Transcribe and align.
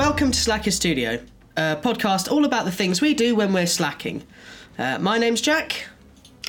welcome 0.00 0.30
to 0.30 0.40
Slacker 0.40 0.70
Studio, 0.70 1.20
a 1.58 1.76
podcast 1.76 2.32
all 2.32 2.46
about 2.46 2.64
the 2.64 2.72
things 2.72 3.02
we 3.02 3.12
do 3.12 3.34
when 3.34 3.52
we're 3.52 3.66
slacking. 3.66 4.22
Uh, 4.78 4.98
my 4.98 5.18
name's 5.18 5.42
Jack. 5.42 5.88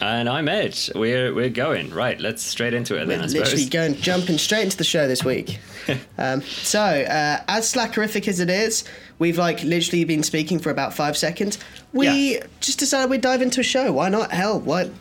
And 0.01 0.29
I'm 0.29 0.47
Ed. 0.47 0.79
We're 0.95 1.33
we're 1.35 1.49
going 1.49 1.93
right. 1.93 2.17
Let's 2.17 2.43
straight 2.43 2.73
into 2.73 2.95
it 2.95 3.07
then. 3.07 3.19
We're 3.19 3.25
I 3.25 3.27
literally 3.27 3.65
going 3.65 3.95
jumping 3.95 4.37
straight 4.37 4.63
into 4.63 4.77
the 4.77 4.85
show 4.85 5.05
this 5.05 5.25
week. 5.25 5.59
um, 6.17 6.41
so, 6.43 6.79
uh, 6.79 7.43
as 7.49 7.69
slackerific 7.69 8.29
as 8.29 8.39
it 8.39 8.49
is, 8.49 8.85
we've 9.19 9.37
like 9.37 9.61
literally 9.63 10.05
been 10.05 10.23
speaking 10.23 10.57
for 10.57 10.69
about 10.69 10.93
five 10.93 11.17
seconds. 11.17 11.59
We 11.91 12.35
Yeah. 12.35 12.45
just 12.61 12.79
decided 12.79 13.09
we'd 13.09 13.19
dive 13.19 13.41
into 13.41 13.59
a 13.59 13.63
show. 13.63 13.91
Why 13.91 14.07
not? 14.07 14.31
Hell, 14.31 14.61
why? 14.61 14.91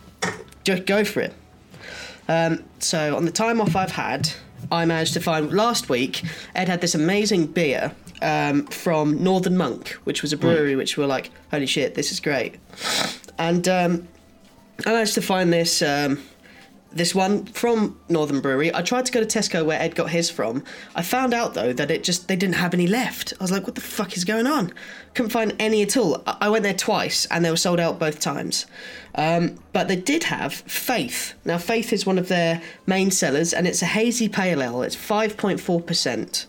Just 0.64 0.86
go 0.86 1.04
for 1.04 1.20
it. 1.20 1.34
Um, 2.26 2.64
so, 2.80 3.16
on 3.16 3.26
the 3.26 3.30
time 3.32 3.60
off 3.60 3.76
I've 3.76 3.92
had, 3.92 4.28
I 4.72 4.84
managed 4.86 5.14
to 5.14 5.20
find 5.20 5.52
last 5.52 5.88
week. 5.88 6.24
Ed 6.56 6.68
had 6.68 6.80
this 6.80 6.96
amazing 6.96 7.46
beer 7.46 7.92
um, 8.22 8.66
from 8.66 9.22
Northern 9.22 9.56
Monk, 9.56 9.90
which 10.04 10.22
was 10.22 10.32
a 10.32 10.36
brewery. 10.36 10.76
Which 10.76 10.96
we 10.96 11.02
were 11.02 11.08
like, 11.08 11.30
holy 11.50 11.66
shit, 11.66 11.94
this 11.94 12.12
is 12.12 12.20
great. 12.20 12.56
And 13.38 13.68
um, 13.68 14.08
I 14.86 14.92
managed 14.92 15.14
to 15.14 15.22
find 15.22 15.52
this 15.52 15.82
um, 15.82 16.22
this 16.92 17.14
one 17.14 17.46
from 17.46 17.98
Northern 18.08 18.40
Brewery. 18.40 18.74
I 18.74 18.82
tried 18.82 19.06
to 19.06 19.12
go 19.12 19.24
to 19.24 19.26
Tesco 19.26 19.64
where 19.64 19.80
Ed 19.80 19.94
got 19.94 20.10
his 20.10 20.28
from. 20.28 20.64
I 20.94 21.02
found 21.02 21.32
out 21.32 21.54
though 21.54 21.72
that 21.72 21.90
it 21.90 22.02
just 22.02 22.28
they 22.28 22.36
didn't 22.36 22.56
have 22.56 22.74
any 22.74 22.86
left. 22.86 23.32
I 23.38 23.44
was 23.44 23.52
like, 23.52 23.64
what 23.64 23.76
the 23.76 23.80
fuck 23.80 24.16
is 24.16 24.24
going 24.24 24.46
on? 24.46 24.72
Couldn't 25.14 25.30
find 25.30 25.54
any 25.58 25.82
at 25.82 25.96
all. 25.96 26.22
I 26.26 26.36
I 26.40 26.48
went 26.48 26.64
there 26.64 26.74
twice 26.74 27.26
and 27.26 27.44
they 27.44 27.50
were 27.50 27.56
sold 27.56 27.78
out 27.80 27.98
both 27.98 28.18
times. 28.18 28.66
Um, 29.14 29.56
but 29.72 29.88
they 29.88 29.96
did 29.96 30.24
have 30.24 30.52
Faith. 30.52 31.34
Now 31.44 31.58
Faith 31.58 31.92
is 31.92 32.06
one 32.06 32.18
of 32.18 32.28
their 32.28 32.60
main 32.86 33.10
sellers 33.10 33.52
and 33.52 33.66
it's 33.66 33.82
a 33.82 33.86
hazy 33.86 34.28
pale 34.28 34.62
ale. 34.62 34.82
It's 34.82 34.96
five 34.96 35.36
point 35.36 35.60
four 35.60 35.80
percent. 35.80 36.46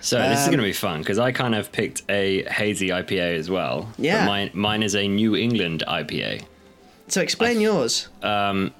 So 0.00 0.18
this 0.28 0.40
is 0.40 0.46
Um, 0.46 0.50
going 0.52 0.58
to 0.60 0.64
be 0.64 0.72
fun 0.72 1.00
because 1.00 1.18
I 1.18 1.30
kind 1.32 1.54
of 1.54 1.70
picked 1.72 2.02
a 2.08 2.42
hazy 2.44 2.88
IPA 2.88 3.36
as 3.38 3.50
well. 3.50 3.88
but 3.96 4.04
Yeah. 4.04 4.24
mine 4.26 4.50
mine 4.54 4.82
is 4.82 4.94
a 4.94 5.06
New 5.06 5.36
England 5.36 5.82
IPA. 5.86 6.42
So 7.08 7.20
explain 7.20 7.60
yours. 7.60 8.08
Um, 8.22 8.72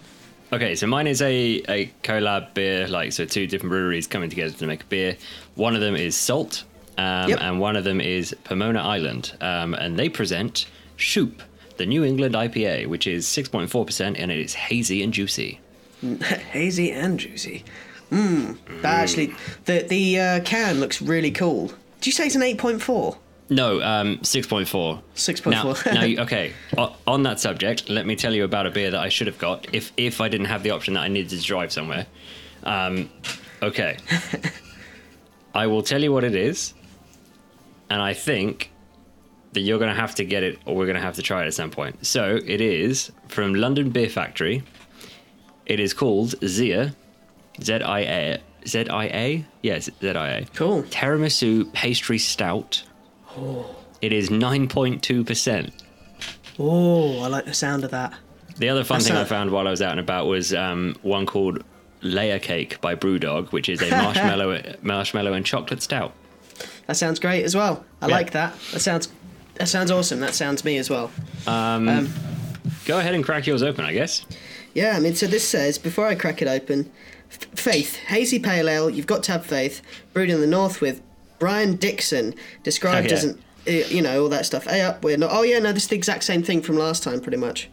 Okay, 0.53 0.75
so 0.75 0.89
mine 0.89 1.07
is 1.07 1.23
a, 1.23 1.63
a 1.69 1.93
collab 2.03 2.55
beer, 2.55 2.89
like 2.89 3.13
so 3.13 3.25
two 3.25 3.47
different 3.47 3.71
breweries 3.71 4.09
coming 4.09 4.29
together 4.31 4.53
to 4.59 4.67
make 4.67 4.83
a 4.83 4.87
beer. 4.87 5.17
One 5.55 5.77
of 5.77 5.81
them 5.81 5.95
is 5.95 6.17
Salt, 6.17 6.65
um, 6.99 7.31
Yep. 7.31 7.39
and 7.41 7.61
one 7.61 7.77
of 7.77 7.85
them 7.85 8.01
is 8.01 8.35
Pomona 8.43 8.81
Island, 8.83 9.33
um, 9.41 9.75
and 9.75 9.97
they 9.97 10.09
present 10.09 10.67
Shoop, 10.97 11.45
the 11.77 11.87
New 11.87 12.03
England 12.03 12.35
IPA, 12.35 12.87
which 12.89 13.07
is 13.07 13.29
six 13.29 13.49
point 13.49 13.71
four 13.71 13.85
percent, 13.85 14.17
and 14.19 14.33
it 14.33 14.41
is 14.41 14.55
hazy 14.55 15.05
and 15.05 15.13
juicy. 15.15 15.61
hazy 16.53 16.91
and 16.91 17.21
juicy. 17.21 17.63
Mmm. 18.11 18.57
That 18.83 19.01
actually, 19.01 19.35
the 19.67 19.83
the 19.89 20.19
uh, 20.21 20.41
can 20.41 20.81
looks 20.81 21.01
really 21.03 21.31
cool. 21.31 21.69
Did 22.01 22.07
you 22.07 22.13
say 22.13 22.27
it's 22.27 22.35
an 22.35 22.43
eight 22.43 22.59
point 22.59 22.83
four? 22.83 23.17
No, 23.49 23.83
um, 23.83 24.23
six 24.23 24.47
point 24.47 24.69
four. 24.69 25.03
6.4. 25.17 25.51
Now, 25.51 25.93
now, 25.93 26.05
you- 26.05 26.21
okay. 26.21 26.53
o- 26.79 26.95
On 27.09 27.25
that 27.25 27.41
subject, 27.41 27.89
let 27.89 28.07
me 28.07 28.15
tell 28.15 28.33
you 28.33 28.45
about 28.45 28.67
a 28.67 28.71
beer 28.71 28.91
that 28.93 29.01
I 29.01 29.09
should 29.09 29.27
have 29.27 29.39
got 29.39 29.67
if 29.75 29.93
if 29.97 30.21
I 30.21 30.29
didn't 30.29 30.47
have 30.47 30.63
the 30.63 30.71
option 30.71 30.95
that 30.95 31.01
I 31.01 31.09
needed 31.09 31.31
to 31.31 31.43
drive 31.45 31.73
somewhere. 31.73 32.07
Um, 32.65 33.11
okay. 33.63 33.97
I 35.55 35.67
will 35.67 35.83
tell 35.83 36.01
you 36.03 36.13
what 36.13 36.23
it 36.25 36.35
is, 36.37 36.75
and 37.89 38.01
I 38.01 38.15
think 38.15 38.71
that 39.53 39.61
you're 39.63 39.79
going 39.81 39.93
to 39.93 40.01
have 40.01 40.15
to 40.17 40.25
get 40.25 40.45
it, 40.45 40.59
or 40.65 40.77
we're 40.77 40.87
going 40.87 40.95
to 40.97 41.03
have 41.03 41.17
to 41.17 41.23
try 41.23 41.43
it 41.43 41.47
at 41.49 41.55
some 41.55 41.71
point. 41.73 42.07
So 42.07 42.39
it 42.47 42.61
is 42.61 43.11
from 43.27 43.55
London 43.55 43.91
Beer 43.91 44.09
Factory. 44.09 44.63
It 45.67 45.81
is 45.81 45.93
called 45.93 46.37
Zia, 46.47 46.95
Z 47.63 47.75
I 47.75 48.01
A 48.01 48.39
Z 48.67 48.89
I 48.89 49.05
A. 49.07 49.45
Yes, 49.63 49.89
Z 50.01 50.09
I 50.11 50.29
A. 50.31 50.45
Cool. 50.55 50.83
Tiramisu 50.85 51.73
pastry 51.73 52.19
stout. 52.19 52.83
It 54.03 54.13
is 54.13 54.29
9.2%. 54.31 55.71
Oh, 56.59 57.21
I 57.23 57.29
like 57.29 57.45
the 57.45 57.55
sound 57.55 57.85
of 57.85 57.91
that. 57.93 58.13
The 58.57 58.69
other 58.69 58.85
fun 58.85 58.97
That's 58.99 59.09
thing 59.09 59.17
I 59.17 59.23
a- 59.23 59.27
found 59.27 59.51
while 59.51 59.67
I 59.67 59.71
was 59.71 59.81
out 59.83 59.93
and 59.93 60.01
about 60.01 60.27
was 60.27 60.53
um, 60.53 60.95
one 61.03 61.25
called 61.27 61.63
Layer 62.03 62.39
Cake 62.39 62.81
by 62.81 62.95
Brewdog, 62.95 63.53
which 63.53 63.69
is 63.69 63.81
a 63.83 63.91
marshmallow 64.03 64.75
marshmallow 64.83 65.33
and 65.33 65.47
chocolate 65.47 65.83
stout. 65.83 66.13
That 66.87 66.97
sounds 66.97 67.19
great 67.21 67.45
as 67.45 67.55
well. 67.57 67.85
I 68.03 68.09
Yeah. 68.09 68.15
like 68.15 68.31
that. 68.33 68.55
That 68.73 68.81
sounds 68.81 69.09
that 69.55 69.69
sounds 69.69 69.91
awesome. 69.91 70.21
That 70.21 70.35
sounds 70.35 70.65
me 70.65 70.77
as 70.79 70.91
well. 70.91 71.11
Go 71.47 72.99
ahead 72.99 73.15
and 73.15 73.25
crack 73.25 73.47
yours 73.47 73.63
open, 73.63 73.85
I 73.85 73.93
guess. 73.93 74.25
Yeah, 74.75 74.97
I 74.97 75.01
mean, 75.01 75.15
so 75.15 75.27
this 75.27 75.47
says 75.47 75.79
before 75.79 76.07
I 76.07 76.15
crack 76.15 76.41
it 76.43 76.49
open, 76.49 76.91
Faith 77.31 77.97
hazy 77.97 78.39
pale 78.39 78.69
ale. 78.69 78.91
You've 78.91 79.07
got 79.07 79.23
to 79.25 79.33
have 79.33 79.47
faith. 79.47 79.83
Brewed 80.13 80.31
in 80.31 80.41
the 80.41 80.47
north 80.47 80.81
with 80.81 81.01
Brian 81.39 81.77
Dixon, 81.77 82.35
described 82.63 83.07
Oh, 83.07 83.11
yeah. 83.11 83.17
as 83.17 83.25
an 83.25 83.43
uh, 83.67 83.71
you 83.71 84.03
know 84.03 84.23
all 84.23 84.29
that 84.29 84.47
stuff. 84.47 84.65
Hey 84.65 84.81
up, 84.83 85.05
we're 85.05 85.17
not. 85.17 85.31
Oh 85.33 85.43
yeah, 85.43 85.59
no, 85.59 85.73
this 85.73 85.85
is 85.85 85.89
the 85.89 85.97
exact 85.97 86.25
same 86.25 86.43
thing 86.43 86.63
from 86.63 86.77
last 86.77 87.03
time, 87.03 87.21
pretty 87.21 87.37
much. 87.37 87.69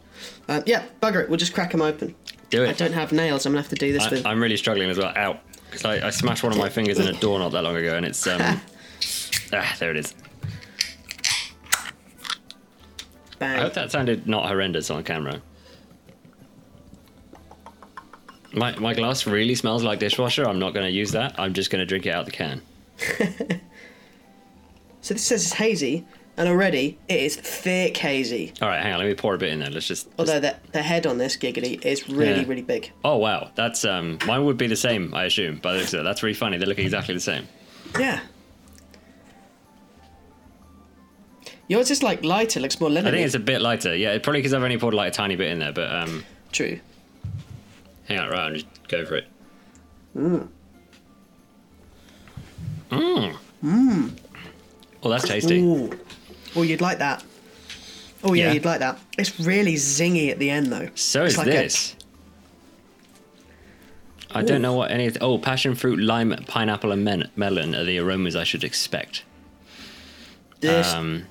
Uh, 0.48 0.62
yeah, 0.66 0.84
bugger 1.00 1.22
it. 1.22 1.28
We'll 1.28 1.38
just 1.38 1.54
crack 1.54 1.72
them 1.72 1.82
open. 1.82 2.14
Do 2.50 2.64
it. 2.64 2.68
I 2.68 2.72
don't 2.72 2.92
have 2.92 3.12
nails. 3.12 3.46
I'm 3.46 3.52
gonna 3.52 3.62
have 3.62 3.70
to 3.70 3.76
do 3.76 3.92
this 3.92 4.04
I, 4.04 4.10
with. 4.10 4.26
I'm 4.26 4.40
really 4.40 4.56
struggling 4.56 4.90
as 4.90 4.98
well. 4.98 5.12
Out. 5.16 5.40
Because 5.66 5.84
I, 5.84 6.06
I 6.06 6.10
smashed 6.10 6.42
one 6.42 6.52
of 6.52 6.58
my 6.58 6.70
fingers 6.70 6.98
in 6.98 7.06
a 7.08 7.12
door 7.12 7.38
not 7.38 7.52
that 7.52 7.62
long 7.62 7.76
ago, 7.76 7.96
and 7.96 8.06
it's. 8.06 8.26
Um, 8.26 8.40
ah, 9.52 9.76
there 9.78 9.90
it 9.90 9.96
is. 9.98 10.14
I 13.40 13.56
hope 13.58 13.74
that 13.74 13.92
sounded 13.92 14.26
not 14.26 14.46
horrendous 14.48 14.90
on 14.90 15.04
camera. 15.04 15.40
My, 18.52 18.74
my 18.78 18.94
glass 18.94 19.26
really 19.26 19.54
smells 19.54 19.82
like 19.84 19.98
dishwasher. 19.98 20.46
I'm 20.48 20.58
not 20.58 20.72
going 20.74 20.86
to 20.86 20.92
use 20.92 21.12
that. 21.12 21.38
I'm 21.38 21.52
just 21.52 21.70
going 21.70 21.80
to 21.80 21.86
drink 21.86 22.06
it 22.06 22.10
out 22.10 22.24
the 22.26 22.30
can. 22.32 22.62
So 25.00 25.14
this 25.14 25.24
says 25.24 25.42
it's 25.44 25.54
hazy, 25.54 26.04
and 26.36 26.48
already 26.48 26.98
it 27.08 27.20
is 27.20 27.36
thick 27.36 27.96
hazy. 27.96 28.52
All 28.60 28.68
right, 28.68 28.82
hang 28.82 28.92
on. 28.92 28.98
Let 28.98 29.06
me 29.08 29.14
pour 29.14 29.34
a 29.34 29.38
bit 29.38 29.52
in 29.52 29.60
there. 29.60 29.70
Let's 29.70 29.86
just. 29.86 30.08
Although 30.18 30.40
the, 30.40 30.56
the 30.72 30.82
head 30.82 31.06
on 31.06 31.16
this 31.18 31.36
giggity 31.36 31.82
is 31.82 32.08
really, 32.10 32.40
Yeah. 32.40 32.46
really 32.48 32.62
big. 32.62 32.90
Oh 33.04 33.16
wow, 33.16 33.50
that's 33.54 33.84
um. 33.86 34.18
Mine 34.26 34.44
would 34.44 34.58
be 34.58 34.66
the 34.66 34.76
same, 34.76 35.14
I 35.14 35.24
assume. 35.24 35.58
By 35.58 35.72
the 35.74 35.78
looks 35.78 35.94
of 35.94 36.00
it, 36.00 36.02
that's 36.02 36.22
really 36.22 36.34
funny. 36.34 36.58
They 36.58 36.66
look 36.66 36.78
exactly 36.80 37.14
the 37.14 37.20
same. 37.20 37.46
Yeah. 37.98 38.20
Yours 41.68 41.90
is 41.90 42.02
like 42.02 42.24
lighter, 42.24 42.60
looks 42.60 42.80
more 42.80 42.90
lemony. 42.90 43.06
I 43.08 43.10
think 43.12 43.26
it's 43.26 43.34
a 43.34 43.38
bit 43.40 43.60
lighter. 43.62 43.94
Yeah, 43.94 44.18
probably 44.18 44.40
because 44.40 44.52
I've 44.54 44.62
only 44.62 44.78
poured 44.78 44.94
like 44.94 45.08
a 45.12 45.14
tiny 45.14 45.36
bit 45.36 45.50
in 45.50 45.58
there. 45.60 45.72
But 45.72 45.94
um, 45.94 46.24
True. 46.52 46.80
Hang 48.08 48.18
on, 48.18 48.30
right, 48.30 48.40
I'll 48.40 48.52
just 48.54 48.66
go 48.88 49.04
for 49.04 49.16
it. 49.16 49.26
Mmm. 50.16 50.48
Mmm. 52.90 53.36
Mmm. 53.64 54.10
Oh, 55.02 55.10
that's 55.10 55.28
tasty. 55.28 55.60
Ooh. 55.60 55.90
Oh, 56.56 56.62
you'd 56.62 56.80
like 56.80 56.98
that. 56.98 57.24
Oh 58.24 58.32
yeah, 58.34 58.46
Yeah. 58.46 58.52
you'd 58.54 58.64
like 58.64 58.80
that. 58.80 58.98
It's 59.16 59.38
really 59.38 59.74
zingy 59.74 60.30
at 60.30 60.38
the 60.38 60.50
end 60.50 60.66
though. 60.72 60.88
So 60.94 61.24
It's 61.24 61.34
is 61.34 61.38
like 61.38 61.46
a- 61.48 61.50
this. 61.50 61.94
I 64.30 64.42
don't 64.42 64.60
know 64.60 64.74
what 64.74 64.90
any. 64.90 65.06
Of 65.06 65.16
oh, 65.22 65.38
passion 65.38 65.74
fruit, 65.74 65.98
lime, 66.00 66.34
pineapple, 66.46 66.92
and 66.92 67.02
men- 67.04 67.30
melon 67.36 67.74
are 67.74 67.84
the 67.84 67.98
aromas 67.98 68.36
I 68.36 68.44
should 68.44 68.62
expect. 68.64 69.24
this 70.60 70.92
Um, 70.92 71.24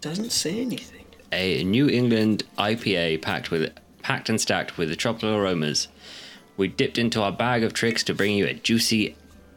doesn't 0.00 0.32
say 0.32 0.60
anything. 0.60 1.04
a 1.32 1.62
New 1.64 1.88
England 1.88 2.42
IPA 2.58 3.18
packed 3.22 3.50
with 3.50 3.72
packed 4.02 4.28
and 4.28 4.40
stacked 4.40 4.78
with 4.78 4.88
the 4.88 4.96
tropical 4.96 5.34
aromas. 5.34 5.88
We 6.56 6.68
dipped 6.68 6.98
into 6.98 7.22
our 7.22 7.32
bag 7.32 7.62
of 7.62 7.72
tricks 7.72 8.02
to 8.04 8.14
bring 8.14 8.34
you 8.36 8.46
a 8.46 8.54
juicy 8.54 9.16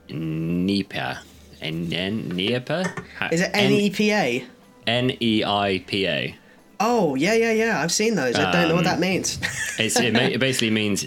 NEIPA. 0.09 1.19
And 1.61 1.89
NEIPA? 1.91 3.31
Is 3.31 3.41
it 3.41 3.51
N 3.53 3.71
E 3.71 3.89
P 3.89 4.11
A? 4.11 4.45
N 4.87 5.11
E 5.21 5.43
I 5.43 5.83
P 5.85 6.07
A. 6.07 6.35
Oh 6.79 7.13
yeah, 7.15 7.33
yeah, 7.33 7.51
yeah. 7.51 7.81
I've 7.81 7.91
seen 7.91 8.15
those. 8.15 8.35
I 8.35 8.51
don't 8.51 8.69
know 8.69 8.75
what 8.75 8.79
Um, 8.87 8.91
that 8.91 8.99
means. 8.99 9.39
It's 9.77 9.99
it, 9.99 10.13
ma- 10.13 10.19
it 10.21 10.39
basically 10.39 10.71
means 10.71 11.05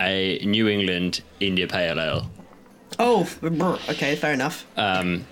a 0.00 0.38
New 0.44 0.68
England 0.68 1.20
India 1.40 1.66
Pale 1.66 1.98
Ale. 2.00 2.30
oh, 3.00 3.28
okay, 3.88 4.14
fair 4.14 4.32
enough. 4.32 4.64
Um, 4.76 5.26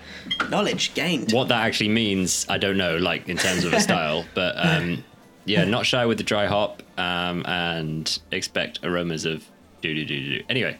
Knowledge 0.49 0.93
gained. 0.93 1.31
what 1.31 1.47
that 1.47 1.65
actually 1.65 1.89
means, 1.89 2.45
I 2.49 2.57
don't 2.57 2.77
know, 2.77 2.97
like 2.97 3.27
in 3.29 3.37
terms 3.37 3.63
of 3.63 3.73
a 3.73 3.79
style, 3.79 4.25
but 4.33 4.55
um, 4.57 5.03
yeah, 5.45 5.63
not 5.63 5.85
shy 5.85 6.05
with 6.05 6.17
the 6.17 6.23
dry 6.25 6.45
hop 6.47 6.83
um, 6.99 7.43
and 7.47 8.19
expect 8.31 8.79
aromas 8.83 9.25
of 9.25 9.45
doo 9.81 9.93
doo 9.95 10.05
doo 10.05 10.37
doo. 10.39 10.43
Anyway, 10.49 10.77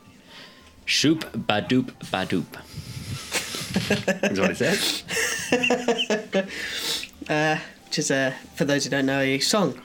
shoop 0.86 1.22
badoop 1.34 1.92
badoop. 2.12 2.46
Is 4.32 4.40
what 4.40 4.52
it 4.52 4.58
says. 4.58 5.04
Which 7.86 8.00
is 8.00 8.12
uh, 8.12 8.34
for 8.56 8.66
those 8.66 8.84
who 8.84 8.90
don't 8.92 9.06
know, 9.06 9.20
a 9.20 9.40
song. 9.40 9.80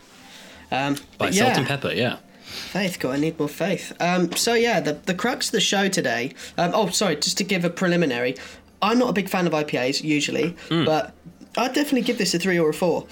Um, 0.71 0.95
By 1.19 1.27
but 1.27 1.35
Salt 1.35 1.51
yeah. 1.53 1.59
and 1.59 1.67
Pepa, 1.67 1.97
yeah. 1.97 2.17
Faith, 2.45 2.99
God, 2.99 3.15
I 3.15 3.19
need 3.19 3.39
more 3.39 3.49
faith. 3.49 3.93
Um, 4.01 4.33
so 4.33 4.55
yeah, 4.55 4.81
the 4.81 4.95
the 4.95 5.15
crux 5.15 5.49
of 5.49 5.53
the 5.53 5.61
show 5.61 5.89
today. 5.89 6.35
Um, 6.59 6.73
oh, 6.75 6.89
sorry, 6.89 7.17
just 7.17 7.39
to 7.39 7.45
give 7.45 7.65
a 7.65 7.71
preliminary. 7.71 8.37
I'm 8.83 8.99
not 8.99 9.09
a 9.09 9.13
big 9.13 9.29
fan 9.29 9.47
of 9.47 9.53
IPAs 9.55 10.03
usually, 10.05 10.55
Hmm. 10.69 10.85
but 10.85 11.15
I'd 11.57 11.73
definitely 11.73 12.03
give 12.03 12.19
this 12.19 12.35
a 12.35 12.39
three 12.39 12.59
or 12.59 12.69
a 12.71 12.75
four. 12.75 13.07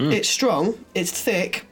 It's 0.00 0.28
strong, 0.28 0.74
it's 0.94 1.10
thick, 1.10 1.66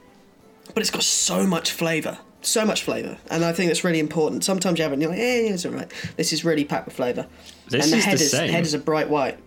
but 0.77 0.81
it's 0.81 0.91
got 0.91 1.01
so 1.01 1.47
much 1.47 1.71
flavour, 1.71 2.19
so 2.43 2.63
much 2.63 2.83
flavour, 2.83 3.17
and 3.31 3.43
I 3.43 3.51
think 3.51 3.67
that's 3.71 3.83
really 3.83 3.97
important. 3.99 4.43
Sometimes 4.43 4.77
you 4.77 4.83
have 4.83 4.91
it, 4.91 4.93
and 4.93 5.01
you're 5.01 5.09
like, 5.09 5.19
eh, 5.19 5.51
it's 5.51 5.65
alright. 5.65 5.91
This 6.17 6.31
is 6.31 6.45
really 6.45 6.63
packed 6.65 6.85
with 6.85 6.93
flavour, 6.95 7.25
This 7.67 7.83
and 7.85 7.93
the 7.93 7.97
is 7.97 8.03
the 8.03 8.09
head 8.11 8.21
is 8.21 8.29
same. 8.31 8.49
head 8.51 8.63
is 8.63 8.75
a 8.75 8.77
bright 8.77 9.09
white. 9.09 9.39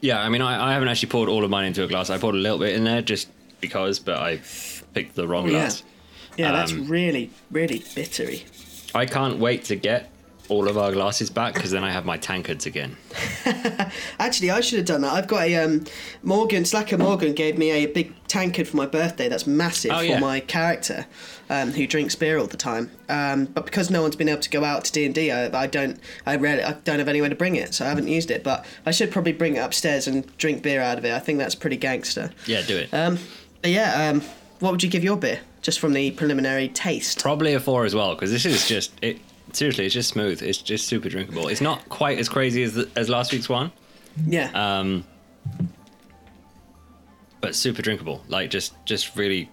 Yeah, 0.00 0.20
I 0.22 0.28
mean, 0.28 0.40
I, 0.40 0.68
I 0.68 0.72
haven't 0.74 0.86
actually 0.86 1.08
poured 1.08 1.28
all 1.28 1.42
of 1.42 1.50
mine 1.50 1.64
into 1.64 1.82
a 1.82 1.88
glass. 1.88 2.08
I 2.08 2.18
poured 2.18 2.36
a 2.36 2.38
little 2.38 2.58
bit 2.58 2.76
in 2.76 2.84
there 2.84 3.02
just 3.02 3.26
because, 3.60 3.98
but 3.98 4.18
I 4.18 4.38
picked 4.94 5.16
the 5.16 5.26
wrong 5.26 5.46
yeah. 5.46 5.50
glass. 5.50 5.82
Yeah, 6.36 6.52
that's 6.52 6.70
Um, 6.70 6.86
really, 6.86 7.30
really 7.50 7.82
bittery. 7.96 8.44
I 8.94 9.06
can't 9.06 9.38
wait 9.40 9.64
to 9.64 9.74
get 9.74 10.08
all 10.48 10.68
of 10.68 10.78
our 10.78 10.92
glasses 10.92 11.30
back 11.30 11.54
because 11.54 11.70
then 11.70 11.84
I 11.84 11.90
have 11.90 12.04
my 12.04 12.16
tankards 12.16 12.64
again. 12.66 12.96
Actually, 14.18 14.50
I 14.50 14.60
should 14.60 14.78
have 14.78 14.86
done 14.86 15.02
that. 15.02 15.12
I've 15.12 15.28
got 15.28 15.46
a 15.46 15.56
um, 15.56 15.84
Morgan 16.22 16.64
Slacker 16.64 16.98
Morgan 16.98 17.32
gave 17.34 17.58
me 17.58 17.70
a 17.70 17.86
big 17.86 18.12
tankard 18.28 18.66
for 18.68 18.76
my 18.76 18.86
birthday. 18.86 19.28
That's 19.28 19.46
massive 19.46 19.90
Oh, 19.92 19.98
for 19.98 20.04
yeah. 20.04 20.20
my 20.20 20.40
character, 20.40 21.06
um, 21.50 21.72
who 21.72 21.86
drinks 21.86 22.14
beer 22.14 22.38
all 22.38 22.46
the 22.46 22.56
time. 22.56 22.90
Um, 23.08 23.46
but 23.46 23.64
because 23.64 23.90
no 23.90 24.02
one's 24.02 24.16
been 24.16 24.28
able 24.28 24.40
to 24.42 24.50
go 24.50 24.64
out 24.64 24.84
to 24.86 24.92
D 24.92 25.04
and 25.04 25.14
D, 25.14 25.30
I 25.30 25.62
I 25.62 25.66
don't, 25.66 25.98
I 26.26 26.36
rarely, 26.36 26.62
I 26.62 26.72
don't 26.72 26.98
have 26.98 27.08
anywhere 27.08 27.28
to 27.30 27.36
bring 27.36 27.56
it, 27.56 27.74
so 27.74 27.84
I 27.84 27.88
haven't 27.88 28.08
used 28.08 28.30
it. 28.30 28.42
But 28.44 28.64
I 28.86 28.90
should 28.90 29.10
probably 29.10 29.32
bring 29.32 29.56
it 29.56 29.60
upstairs 29.60 30.06
and 30.06 30.36
drink 30.38 30.62
beer 30.62 30.80
out 30.80 30.98
of 30.98 31.04
it. 31.04 31.12
I 31.12 31.18
think 31.18 31.38
that's 31.38 31.54
pretty 31.54 31.76
gangster. 31.76 32.30
Yeah, 32.46 32.62
do 32.62 32.76
it. 32.76 32.92
Um, 32.92 33.18
but 33.62 33.70
yeah, 33.70 34.08
um, 34.10 34.22
what 34.60 34.72
would 34.72 34.82
you 34.82 34.88
give 34.90 35.04
your 35.04 35.16
beer? 35.16 35.40
Just 35.60 35.80
from 35.80 35.92
the 35.92 36.12
preliminary 36.12 36.68
taste. 36.68 37.20
Probably 37.20 37.52
a 37.52 37.60
four 37.60 37.84
as 37.84 37.94
well 37.94 38.14
because 38.14 38.30
this 38.30 38.46
is 38.46 38.66
just 38.66 38.92
it. 39.02 39.18
Seriously, 39.52 39.86
it's 39.86 39.94
just 39.94 40.10
smooth. 40.10 40.42
It's 40.42 40.58
just 40.58 40.86
super 40.86 41.08
drinkable. 41.08 41.48
It's 41.48 41.60
not 41.60 41.88
quite 41.88 42.18
as 42.18 42.28
crazy 42.28 42.62
as 42.62 42.74
the, 42.74 42.88
as 42.96 43.08
last 43.08 43.32
week's 43.32 43.48
one, 43.48 43.72
Yeah. 44.26 44.50
um, 44.54 45.04
but 47.40 47.54
super 47.54 47.82
drinkable. 47.82 48.22
Like 48.28 48.50
just 48.50 48.74
just 48.84 49.16
really 49.16 49.48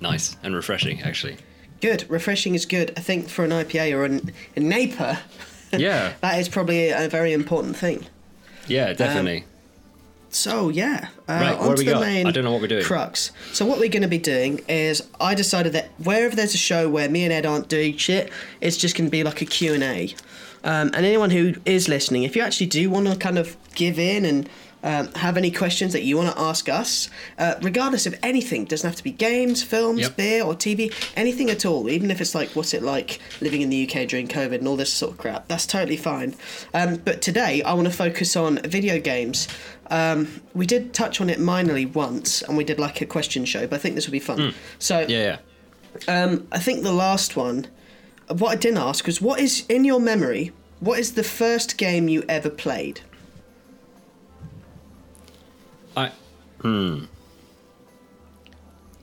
nice 0.00 0.36
and 0.42 0.54
refreshing, 0.54 1.02
actually. 1.02 1.36
Good. 1.80 2.04
Refreshing 2.10 2.54
is 2.54 2.66
good. 2.66 2.92
I 2.96 3.00
think 3.00 3.28
for 3.28 3.44
an 3.44 3.50
IPA 3.50 3.94
or 3.94 4.04
an, 4.04 4.32
a 4.56 4.60
NAPA, 4.60 5.20
Yeah, 5.72 6.14
that 6.22 6.38
is 6.40 6.48
probably 6.48 6.88
a 6.90 7.08
very 7.08 7.32
important 7.32 7.76
thing. 7.76 8.06
yeah, 8.66 8.92
definitely. 8.94 9.44
So 10.30 10.68
yeah, 10.68 11.08
uh, 11.28 11.32
Right, 11.32 11.58
what 11.58 11.68
on 11.68 11.70
do 11.70 11.76
to 11.76 11.78
we 11.80 11.84
the 11.86 11.92
got? 11.92 12.00
main 12.00 12.26
I 12.26 12.30
don't 12.30 12.44
know 12.44 12.52
what 12.52 12.60
we're 12.60 12.66
doing. 12.68 12.84
crux. 12.84 13.32
So 13.52 13.64
what 13.66 13.78
we're 13.78 13.88
going 13.88 14.02
to 14.02 14.08
be 14.08 14.18
doing 14.18 14.60
is 14.68 15.02
I 15.20 15.34
decided 15.34 15.72
that 15.72 15.88
wherever 16.02 16.36
there's 16.36 16.54
a 16.54 16.58
show 16.58 16.88
where 16.88 17.08
me 17.08 17.24
and 17.24 17.32
Ed 17.32 17.46
aren't 17.46 17.68
doing 17.68 17.96
shit, 17.96 18.30
it's 18.60 18.76
just 18.76 18.96
going 18.96 19.06
to 19.06 19.10
be 19.10 19.22
like 19.24 19.40
a 19.40 19.46
Q 19.46 19.74
and 19.74 19.82
A. 19.82 20.14
Um, 20.64 20.88
and 20.92 21.06
anyone 21.06 21.30
who 21.30 21.54
is 21.64 21.88
listening, 21.88 22.24
if 22.24 22.36
you 22.36 22.42
actually 22.42 22.66
do 22.66 22.90
want 22.90 23.06
to 23.06 23.16
kind 23.16 23.38
of 23.38 23.56
give 23.74 23.98
in 23.98 24.24
and 24.24 24.48
um, 24.82 25.12
have 25.14 25.36
any 25.36 25.50
questions 25.50 25.92
that 25.92 26.02
you 26.02 26.16
want 26.16 26.32
to 26.32 26.40
ask 26.40 26.68
us, 26.68 27.08
uh, 27.38 27.54
regardless 27.62 28.06
of 28.06 28.16
anything, 28.22 28.64
doesn't 28.64 28.88
have 28.88 28.96
to 28.96 29.02
be 29.02 29.10
games, 29.10 29.62
films, 29.62 30.00
Yep. 30.02 30.16
beer, 30.16 30.44
or 30.44 30.54
TV, 30.54 30.92
anything 31.16 31.50
at 31.50 31.64
all. 31.64 31.88
Even 31.90 32.10
if 32.12 32.20
it's 32.20 32.32
like, 32.34 32.50
what's 32.50 32.74
it 32.74 32.82
like 32.82 33.18
living 33.40 33.60
in 33.62 33.70
the 33.70 33.88
UK 33.88 34.06
during 34.06 34.28
COVID 34.28 34.56
and 34.58 34.68
all 34.68 34.76
this 34.76 34.92
sort 34.92 35.12
of 35.12 35.18
crap, 35.18 35.48
that's 35.48 35.66
totally 35.66 35.96
fine. 35.96 36.34
Um, 36.74 36.96
but 37.04 37.22
today, 37.22 37.60
I 37.62 37.72
want 37.74 37.86
to 37.88 37.92
focus 37.94 38.36
on 38.36 38.58
video 38.58 39.00
games. 39.00 39.48
Um, 39.90 40.42
we 40.54 40.66
did 40.66 40.92
touch 40.92 41.20
on 41.20 41.30
it 41.30 41.38
minorly 41.38 41.90
once, 41.92 42.42
and 42.42 42.56
we 42.56 42.64
did 42.64 42.78
like 42.78 43.00
a 43.00 43.06
question 43.06 43.44
show, 43.44 43.66
but 43.66 43.76
I 43.76 43.78
think 43.78 43.94
this 43.94 44.06
will 44.06 44.12
be 44.12 44.20
fun. 44.20 44.54
So, 44.78 45.04
Hmm. 45.04 45.10
Yeah, 45.10 45.38
yeah. 46.06 46.22
um, 46.22 46.46
I 46.52 46.58
think 46.58 46.82
the 46.82 46.92
last 46.92 47.36
one, 47.36 47.66
what 48.28 48.50
I 48.50 48.56
didn't 48.56 48.78
ask 48.78 49.06
was, 49.06 49.20
what 49.22 49.40
is 49.40 49.64
in 49.68 49.84
your 49.84 50.00
memory? 50.00 50.52
What 50.80 50.98
is 50.98 51.14
the 51.14 51.24
first 51.24 51.78
game 51.78 52.08
you 52.08 52.22
ever 52.28 52.50
played? 52.50 53.00
I 55.96 56.12
hmm. 56.60 57.04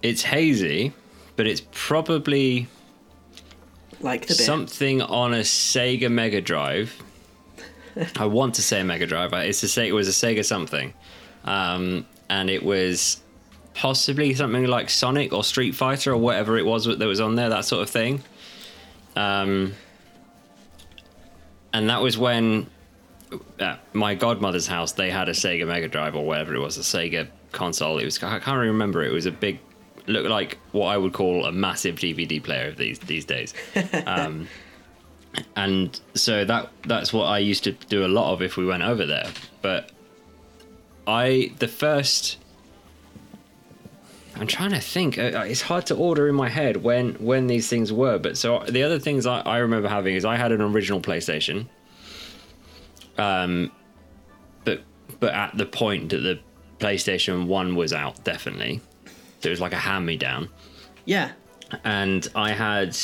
It's 0.01 0.21
hazy, 0.23 0.93
but 1.35 1.47
it's 1.47 1.63
probably 1.71 2.67
Like 3.99 4.27
the 4.27 4.35
something 4.35 5.01
on 5.01 5.33
a 5.33 5.39
Sega 5.39 6.11
Mega 6.11 6.41
Drive. 6.41 7.01
I 8.17 8.25
want 8.25 8.55
to 8.55 8.61
say 8.61 8.83
Mega 8.83 9.07
Drive. 9.07 9.33
It's 9.33 9.63
a 9.63 9.67
Se- 9.67 9.87
it 9.87 9.93
was 9.93 10.07
a 10.07 10.11
Sega 10.11 10.43
something, 10.43 10.93
um, 11.45 12.05
and 12.29 12.49
it 12.49 12.63
was 12.63 13.21
possibly 13.73 14.33
something 14.33 14.65
like 14.65 14.89
Sonic 14.89 15.33
or 15.33 15.43
Street 15.43 15.75
Fighter 15.75 16.13
or 16.13 16.17
whatever 16.17 16.57
it 16.57 16.65
was 16.65 16.85
that 16.85 16.99
was 16.99 17.19
on 17.19 17.35
there. 17.35 17.49
That 17.49 17.65
sort 17.65 17.83
of 17.83 17.89
thing. 17.89 18.23
Um, 19.15 19.73
and 21.73 21.89
that 21.89 22.01
was 22.01 22.17
when 22.17 22.67
at 23.59 23.79
my 23.93 24.15
godmother's 24.15 24.67
house 24.67 24.93
they 24.93 25.09
had 25.09 25.27
a 25.29 25.33
Sega 25.33 25.67
Mega 25.67 25.87
Drive 25.87 26.15
or 26.15 26.25
whatever 26.25 26.55
it 26.55 26.59
was, 26.59 26.77
a 26.77 26.81
Sega 26.81 27.27
console. 27.51 27.97
It 27.97 28.05
was 28.05 28.21
I 28.23 28.39
can't 28.39 28.57
really 28.57 28.69
remember. 28.69 29.03
It 29.03 29.11
was 29.11 29.25
a 29.25 29.31
big, 29.31 29.59
looked 30.07 30.29
like 30.29 30.57
what 30.71 30.87
I 30.87 30.97
would 30.97 31.13
call 31.13 31.45
a 31.45 31.51
massive 31.51 31.95
DVD 31.95 32.41
player 32.43 32.69
of 32.69 32.77
these 32.77 32.99
these 32.99 33.25
days. 33.25 33.53
Um, 34.05 34.47
and 35.55 35.99
so 36.13 36.45
that 36.45 36.69
that's 36.83 37.11
what 37.13 37.25
I 37.25 37.39
used 37.39 37.63
to 37.65 37.71
do 37.71 38.05
a 38.05 38.07
lot 38.07 38.33
of 38.33 38.41
if 38.41 38.57
we 38.57 38.65
went 38.65 38.83
over 38.83 39.05
there. 39.05 39.27
But 39.61 39.91
I 41.07 41.51
the 41.59 41.67
first. 41.67 42.37
I'm 44.37 44.47
trying 44.47 44.71
to 44.71 44.81
think. 44.81 45.17
Uh, 45.17 45.45
It's 45.47 45.61
hard 45.61 45.85
to 45.85 45.95
order 45.95 46.27
in 46.27 46.35
my 46.35 46.49
head 46.49 46.77
when 46.77 47.13
when 47.13 47.47
these 47.47 47.69
things 47.69 47.93
were. 47.93 48.19
But 48.19 48.37
so 48.37 48.63
the 48.67 48.83
other 48.83 48.99
things 48.99 49.25
I, 49.25 49.39
I 49.39 49.57
remember 49.59 49.87
having 49.87 50.15
is 50.15 50.25
I 50.25 50.35
had 50.35 50.51
an 50.51 50.61
original 50.61 50.99
PlayStation. 50.99 51.67
Um, 53.17 53.71
but 54.65 54.81
but 55.19 55.33
at 55.33 55.57
the 55.57 55.65
point 55.65 56.09
that 56.09 56.17
the 56.17 56.39
PlayStation 56.79 57.47
One 57.47 57.75
was 57.75 57.93
out, 57.93 58.23
definitely, 58.25 58.81
so 59.39 59.47
it 59.47 59.51
was 59.51 59.61
like 59.61 59.71
a 59.71 59.77
hand 59.77 60.05
me 60.05 60.17
down 60.17 60.49
yeah. 61.05 61.31
and 61.83 62.27
I 62.35 62.51
had 62.51 62.97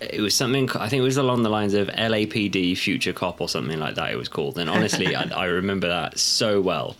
it 0.00 0.20
was 0.20 0.34
something 0.34 0.70
I 0.72 0.88
think 0.88 1.00
it 1.00 1.04
was 1.04 1.16
along 1.16 1.42
the 1.42 1.50
lines 1.50 1.74
of 1.74 1.88
LAPD 1.88 2.76
Future 2.78 3.12
Cop 3.12 3.40
or 3.40 3.48
something 3.48 3.78
like 3.78 3.94
that. 3.96 4.10
It 4.10 4.16
was 4.16 4.28
called, 4.28 4.58
and 4.58 4.70
honestly, 4.70 5.14
I, 5.16 5.24
I 5.24 5.44
remember 5.46 5.88
that 5.88 6.18
so 6.18 6.60
well. 6.60 6.96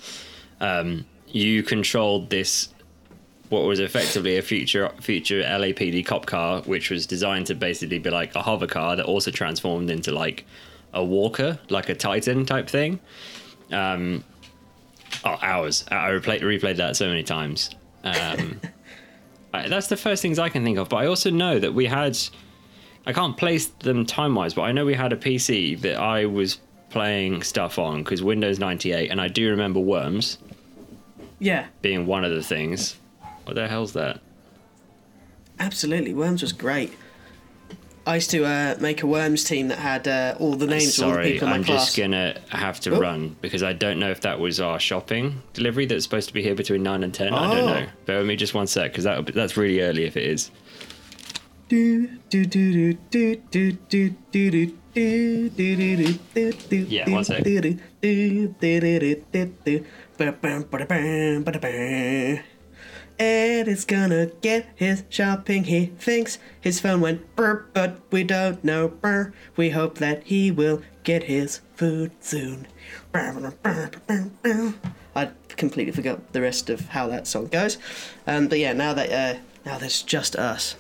Um, 0.60 1.06
you 1.26 1.62
controlled 1.62 2.30
this 2.30 2.68
what 3.50 3.64
was 3.64 3.80
effectively 3.80 4.38
a 4.38 4.42
future 4.42 4.90
future 5.00 5.42
LAPD 5.42 6.06
cop 6.06 6.26
car, 6.26 6.62
which 6.62 6.90
was 6.90 7.06
designed 7.06 7.46
to 7.46 7.54
basically 7.54 7.98
be 7.98 8.10
like 8.10 8.34
a 8.34 8.42
hover 8.42 8.66
car 8.66 8.96
that 8.96 9.04
also 9.04 9.30
transformed 9.30 9.90
into 9.90 10.12
like 10.12 10.46
a 10.94 11.04
walker, 11.04 11.58
like 11.68 11.88
a 11.88 11.94
Titan 11.94 12.46
type 12.46 12.68
thing. 12.68 13.00
Um, 13.72 14.24
oh, 15.24 15.38
hours! 15.42 15.84
I 15.90 16.10
replayed 16.10 16.42
replayed 16.42 16.76
that 16.76 16.96
so 16.96 17.08
many 17.08 17.22
times. 17.22 17.70
Um, 18.04 18.60
I, 19.52 19.68
that's 19.68 19.88
the 19.88 19.96
first 19.96 20.22
things 20.22 20.38
I 20.38 20.48
can 20.48 20.62
think 20.64 20.78
of. 20.78 20.88
But 20.88 20.96
I 20.96 21.06
also 21.06 21.30
know 21.30 21.58
that 21.58 21.74
we 21.74 21.86
had. 21.86 22.18
I 23.06 23.12
can't 23.12 23.36
place 23.36 23.66
them 23.66 24.04
time 24.06 24.34
wise, 24.34 24.54
but 24.54 24.62
I 24.62 24.72
know 24.72 24.84
we 24.84 24.94
had 24.94 25.12
a 25.12 25.16
PC 25.16 25.80
that 25.80 25.96
I 25.98 26.26
was 26.26 26.58
playing 26.90 27.42
stuff 27.42 27.78
on 27.78 28.02
because 28.02 28.22
Windows 28.22 28.58
98, 28.58 29.10
and 29.10 29.20
I 29.20 29.28
do 29.28 29.48
remember 29.50 29.80
Worms 29.80 30.38
Yeah. 31.38 31.66
being 31.82 32.06
one 32.06 32.24
of 32.24 32.30
the 32.32 32.42
things. 32.42 32.96
What 33.44 33.54
the 33.56 33.68
hell's 33.68 33.92
that? 33.94 34.20
Absolutely. 35.58 36.14
Worms 36.14 36.42
was 36.42 36.52
great. 36.52 36.92
I 38.06 38.14
used 38.16 38.30
to 38.30 38.44
uh, 38.44 38.76
make 38.80 39.02
a 39.02 39.06
Worms 39.06 39.44
team 39.44 39.68
that 39.68 39.78
had 39.78 40.08
uh, 40.08 40.34
all 40.40 40.54
the 40.54 40.66
names 40.66 40.98
of 40.98 41.08
all 41.08 41.14
the 41.14 41.22
people 41.22 41.46
in 41.46 41.50
my 41.50 41.56
I'm 41.56 41.64
class. 41.64 41.86
just 41.86 41.96
gonna 41.98 42.40
have 42.48 42.80
to 42.80 42.94
Oh. 42.94 42.98
run 42.98 43.36
because 43.42 43.62
I 43.62 43.74
don't 43.74 43.98
know 43.98 44.10
if 44.10 44.22
that 44.22 44.40
was 44.40 44.58
our 44.58 44.80
shopping 44.80 45.42
delivery 45.52 45.84
that's 45.84 46.04
supposed 46.04 46.26
to 46.28 46.34
be 46.34 46.42
here 46.42 46.54
between 46.54 46.82
nine 46.82 47.04
and 47.04 47.12
ten. 47.12 47.34
I 47.34 47.54
don't 47.54 47.68
Oh. 47.68 47.74
know. 47.80 47.86
Bear 48.06 48.18
with 48.18 48.26
me 48.26 48.36
just 48.36 48.54
one 48.54 48.66
sec 48.66 48.90
because 48.92 49.04
that 49.04 49.26
that's 49.34 49.56
really 49.56 49.80
early 49.82 50.04
if 50.06 50.16
it 50.16 50.24
is. 50.24 50.50
Yeah, 56.90 57.08
one 57.08 57.24
sec. 57.24 57.44
Ed 63.18 63.68
is 63.68 63.84
gonna 63.84 64.26
get 64.40 64.66
his 64.74 65.04
shopping. 65.10 65.64
He 65.64 65.86
thinks 65.86 66.38
his 66.58 66.80
phone 66.80 67.02
went 67.02 67.36
burr, 67.36 67.66
but 67.74 68.00
we 68.10 68.24
don't 68.24 68.64
know 68.64 68.88
burr. 68.88 69.32
We 69.56 69.70
hope 69.70 69.98
that 69.98 70.24
he 70.24 70.50
will 70.50 70.80
get 71.04 71.24
his 71.24 71.60
food 71.74 72.12
soon. 72.20 72.66
I 75.14 75.30
completely 75.50 75.92
forgot 75.92 76.32
the 76.32 76.40
rest 76.40 76.70
of 76.70 76.88
how 76.88 77.08
that 77.08 77.26
song 77.26 77.48
goes. 77.48 77.76
Um, 78.26 78.48
but 78.48 78.58
yeah, 78.58 78.72
now 78.72 78.94
that 78.94 79.12
uh, 79.12 79.38
now 79.66 79.78
there's 79.78 80.02
just 80.02 80.34
us. 80.34 80.76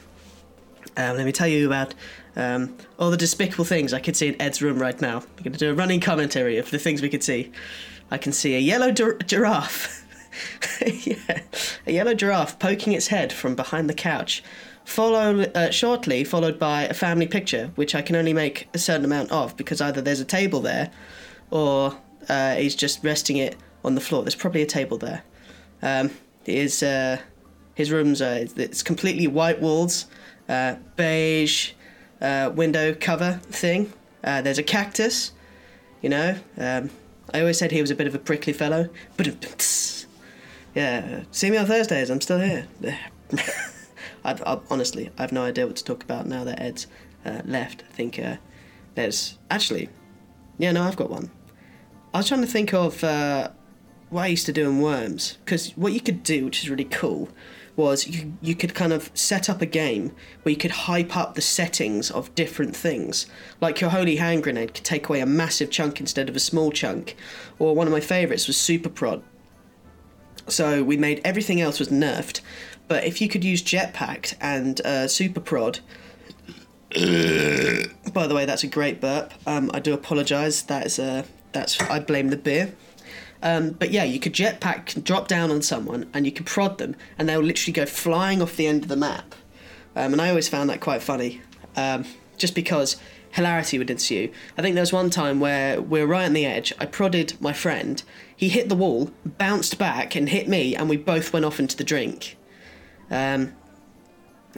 Um, 1.00 1.16
let 1.16 1.24
me 1.24 1.32
tell 1.32 1.48
you 1.48 1.66
about 1.66 1.94
um, 2.36 2.76
all 2.98 3.10
the 3.10 3.16
despicable 3.16 3.64
things 3.64 3.94
I 3.94 4.00
could 4.00 4.16
see 4.16 4.28
in 4.28 4.40
Ed's 4.40 4.60
room 4.60 4.78
right 4.78 5.00
now. 5.00 5.18
I'm 5.18 5.42
going 5.42 5.52
to 5.52 5.58
do 5.58 5.70
a 5.70 5.74
running 5.74 5.98
commentary 5.98 6.58
of 6.58 6.70
the 6.70 6.78
things 6.78 7.00
we 7.00 7.08
could 7.08 7.24
see. 7.24 7.52
I 8.10 8.18
can 8.18 8.32
see 8.32 8.54
a 8.54 8.58
yellow 8.58 8.92
gir- 8.92 9.16
giraffe. 9.18 10.04
yeah, 11.06 11.40
a 11.86 11.92
yellow 11.92 12.12
giraffe 12.12 12.58
poking 12.58 12.92
its 12.92 13.06
head 13.06 13.32
from 13.32 13.54
behind 13.54 13.88
the 13.88 13.94
couch. 13.94 14.42
Follow 14.84 15.40
uh, 15.40 15.70
shortly 15.70 16.22
followed 16.22 16.58
by 16.58 16.82
a 16.82 16.94
family 16.94 17.26
picture, 17.26 17.70
which 17.76 17.94
I 17.94 18.02
can 18.02 18.14
only 18.14 18.34
make 18.34 18.68
a 18.74 18.78
certain 18.78 19.04
amount 19.06 19.32
of 19.32 19.56
because 19.56 19.80
either 19.80 20.02
there's 20.02 20.20
a 20.20 20.24
table 20.24 20.60
there, 20.60 20.90
or 21.50 21.96
uh, 22.28 22.56
he's 22.56 22.74
just 22.76 23.02
resting 23.02 23.38
it 23.38 23.56
on 23.84 23.94
the 23.94 24.00
floor. 24.02 24.22
There's 24.22 24.34
probably 24.34 24.62
a 24.62 24.66
table 24.66 24.98
there. 24.98 25.22
Um, 25.80 26.10
his 26.44 26.82
uh, 26.82 27.18
his 27.74 27.90
room's 27.90 28.20
are 28.20 28.46
it's 28.56 28.82
completely 28.82 29.26
white 29.26 29.62
walls, 29.62 30.06
uh, 30.50 30.76
beige 30.96 31.72
uh, 32.20 32.50
window 32.54 32.94
cover 32.94 33.40
thing. 33.44 33.92
Uh, 34.22 34.42
there's 34.42 34.58
a 34.58 34.62
cactus, 34.62 35.32
you 36.02 36.08
know. 36.08 36.36
Um, 36.58 36.90
I 37.32 37.40
always 37.40 37.58
said 37.58 37.70
he 37.70 37.80
was 37.80 37.90
a 37.90 37.94
bit 37.94 38.06
of 38.06 38.14
a 38.14 38.18
prickly 38.18 38.52
fellow. 38.52 38.88
But 39.16 39.28
yeah, 40.74 41.22
see 41.30 41.50
me 41.50 41.56
on 41.56 41.66
Thursdays. 41.66 42.10
I'm 42.10 42.20
still 42.20 42.40
here. 42.40 42.66
I've, 44.24 44.42
I've, 44.44 44.60
honestly, 44.70 45.10
I 45.16 45.22
have 45.22 45.32
no 45.32 45.44
idea 45.44 45.66
what 45.66 45.76
to 45.76 45.84
talk 45.84 46.02
about 46.02 46.26
now 46.26 46.44
that 46.44 46.60
Ed's 46.60 46.86
uh, 47.24 47.42
left. 47.44 47.84
I 47.88 47.92
think 47.92 48.18
uh, 48.18 48.36
there's 48.96 49.38
actually, 49.50 49.88
yeah, 50.58 50.72
no, 50.72 50.82
I've 50.82 50.96
got 50.96 51.10
one. 51.10 51.30
I 52.12 52.18
was 52.18 52.28
trying 52.28 52.40
to 52.40 52.46
think 52.46 52.74
of 52.74 53.02
uh, 53.04 53.50
what 54.10 54.22
I 54.22 54.26
used 54.26 54.46
to 54.46 54.52
do 54.52 54.68
in 54.68 54.80
Worms 54.80 55.38
because 55.44 55.70
what 55.76 55.92
you 55.92 56.00
could 56.00 56.24
do, 56.24 56.44
which 56.44 56.62
is 56.62 56.68
really 56.68 56.84
cool, 56.84 57.28
was 57.80 58.06
you 58.06 58.32
you 58.40 58.54
could 58.54 58.74
kind 58.74 58.92
of 58.92 59.10
set 59.14 59.48
up 59.48 59.60
a 59.62 59.66
game 59.66 60.12
where 60.42 60.50
you 60.50 60.56
could 60.56 60.70
hype 60.70 61.16
up 61.16 61.34
the 61.34 61.40
settings 61.40 62.10
of 62.10 62.34
different 62.34 62.76
things. 62.76 63.26
Like 63.60 63.80
your 63.80 63.90
holy 63.90 64.16
hand 64.16 64.42
grenade 64.42 64.74
could 64.74 64.84
take 64.84 65.08
away 65.08 65.20
a 65.20 65.26
massive 65.26 65.70
chunk 65.70 66.00
instead 66.00 66.28
of 66.28 66.36
a 66.36 66.40
small 66.40 66.70
chunk, 66.70 67.16
or 67.58 67.74
one 67.74 67.86
of 67.86 67.92
my 67.92 68.00
favourites 68.00 68.46
was 68.46 68.56
super 68.56 68.88
prod. 68.88 69.22
So 70.48 70.82
we 70.82 70.96
made 70.96 71.20
everything 71.24 71.60
else 71.60 71.78
was 71.78 71.88
nerfed, 71.88 72.40
but 72.88 73.04
if 73.04 73.20
you 73.20 73.28
could 73.28 73.44
use 73.44 73.62
jetpack 73.62 74.34
and 74.40 74.80
uh, 74.82 75.08
super 75.08 75.40
prod. 75.40 75.80
By 76.92 78.26
the 78.26 78.34
way, 78.34 78.44
that's 78.46 78.64
a 78.64 78.66
great 78.66 79.00
burp. 79.00 79.32
Um, 79.46 79.70
I 79.72 79.78
do 79.78 79.94
apologise. 79.94 80.62
That 80.62 80.86
is 80.86 80.98
a 80.98 81.24
that's 81.52 81.80
I 81.80 82.00
blame 82.00 82.28
the 82.28 82.36
beer. 82.36 82.74
Um, 83.42 83.70
but 83.70 83.90
yeah, 83.90 84.04
you 84.04 84.20
could 84.20 84.34
jetpack, 84.34 85.02
drop 85.02 85.28
down 85.28 85.50
on 85.50 85.62
someone, 85.62 86.10
and 86.12 86.26
you 86.26 86.32
could 86.32 86.46
prod 86.46 86.78
them, 86.78 86.94
and 87.18 87.28
they'll 87.28 87.40
literally 87.40 87.72
go 87.72 87.86
flying 87.86 88.42
off 88.42 88.56
the 88.56 88.66
end 88.66 88.82
of 88.82 88.88
the 88.88 88.96
map. 88.96 89.34
Um, 89.96 90.12
and 90.12 90.20
I 90.20 90.28
always 90.28 90.48
found 90.48 90.68
that 90.70 90.80
quite 90.80 91.02
funny, 91.02 91.40
um, 91.76 92.04
just 92.36 92.54
because 92.54 92.96
hilarity 93.32 93.78
would 93.78 93.90
ensue. 93.90 94.30
I 94.58 94.62
think 94.62 94.74
there 94.74 94.82
was 94.82 94.92
one 94.92 95.10
time 95.10 95.40
where 95.40 95.80
we 95.80 96.00
were 96.00 96.06
right 96.06 96.26
on 96.26 96.32
the 96.32 96.46
edge. 96.46 96.72
I 96.78 96.86
prodded 96.86 97.40
my 97.40 97.52
friend. 97.52 98.02
He 98.36 98.48
hit 98.48 98.68
the 98.68 98.74
wall, 98.74 99.10
bounced 99.24 99.78
back, 99.78 100.14
and 100.14 100.28
hit 100.28 100.48
me, 100.48 100.74
and 100.74 100.88
we 100.88 100.96
both 100.96 101.32
went 101.32 101.44
off 101.44 101.60
into 101.60 101.76
the 101.76 101.84
drink. 101.84 102.36
Um, 103.10 103.54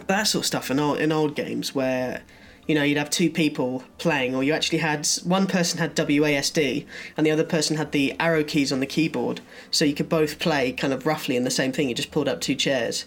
that 0.06 0.24
sort 0.24 0.42
of 0.42 0.46
stuff 0.46 0.70
in 0.70 0.80
old, 0.80 0.98
in 0.98 1.12
old 1.12 1.36
games 1.36 1.74
where 1.74 2.22
you 2.66 2.74
know, 2.74 2.82
you'd 2.82 2.98
have 2.98 3.10
two 3.10 3.30
people 3.30 3.82
playing, 3.98 4.34
or 4.34 4.44
you 4.44 4.52
actually 4.52 4.78
had 4.78 5.06
one 5.24 5.46
person 5.46 5.78
had 5.78 5.96
WASD 5.96 6.86
and 7.16 7.26
the 7.26 7.30
other 7.30 7.44
person 7.44 7.76
had 7.76 7.92
the 7.92 8.14
arrow 8.20 8.44
keys 8.44 8.72
on 8.72 8.80
the 8.80 8.86
keyboard, 8.86 9.40
so 9.70 9.84
you 9.84 9.94
could 9.94 10.08
both 10.08 10.38
play 10.38 10.72
kind 10.72 10.92
of 10.92 11.06
roughly 11.06 11.36
in 11.36 11.44
the 11.44 11.50
same 11.50 11.72
thing. 11.72 11.88
You 11.88 11.94
just 11.94 12.12
pulled 12.12 12.28
up 12.28 12.40
two 12.40 12.54
chairs. 12.54 13.06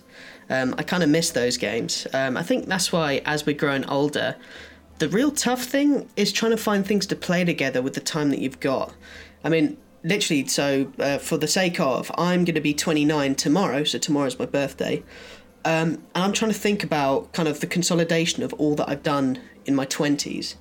Um, 0.49 0.75
I 0.77 0.83
kind 0.83 1.03
of 1.03 1.09
miss 1.09 1.31
those 1.31 1.57
games. 1.57 2.05
Um, 2.13 2.37
I 2.37 2.43
think 2.43 2.67
that's 2.67 2.91
why, 2.91 3.21
as 3.25 3.45
we're 3.45 3.55
growing 3.55 3.85
older, 3.85 4.35
the 4.99 5.09
real 5.09 5.31
tough 5.31 5.63
thing 5.63 6.09
is 6.15 6.31
trying 6.31 6.51
to 6.51 6.57
find 6.57 6.85
things 6.85 7.05
to 7.07 7.15
play 7.15 7.43
together 7.43 7.81
with 7.81 7.93
the 7.93 8.01
time 8.01 8.29
that 8.29 8.39
you've 8.39 8.59
got. 8.59 8.93
I 9.43 9.49
mean, 9.49 9.77
literally, 10.03 10.47
so 10.47 10.91
uh, 10.99 11.17
for 11.17 11.37
the 11.37 11.47
sake 11.47 11.79
of, 11.79 12.11
I'm 12.17 12.45
going 12.45 12.55
to 12.55 12.61
be 12.61 12.73
29 12.73 13.35
tomorrow, 13.35 13.83
so 13.83 13.97
tomorrow's 13.97 14.37
my 14.37 14.45
birthday. 14.45 15.03
Um, 15.65 16.03
and 16.13 16.23
I'm 16.23 16.31
trying 16.31 16.51
to 16.51 16.57
think 16.57 16.83
about 16.83 17.33
kind 17.33 17.49
of 17.49 17.59
the 17.59 17.67
consolidation 17.67 18.43
of 18.43 18.53
all 18.53 18.75
that 18.75 18.87
I've 18.87 19.01
done 19.01 19.41
in 19.65 19.73
my 19.73 19.87
20s. 19.87 20.55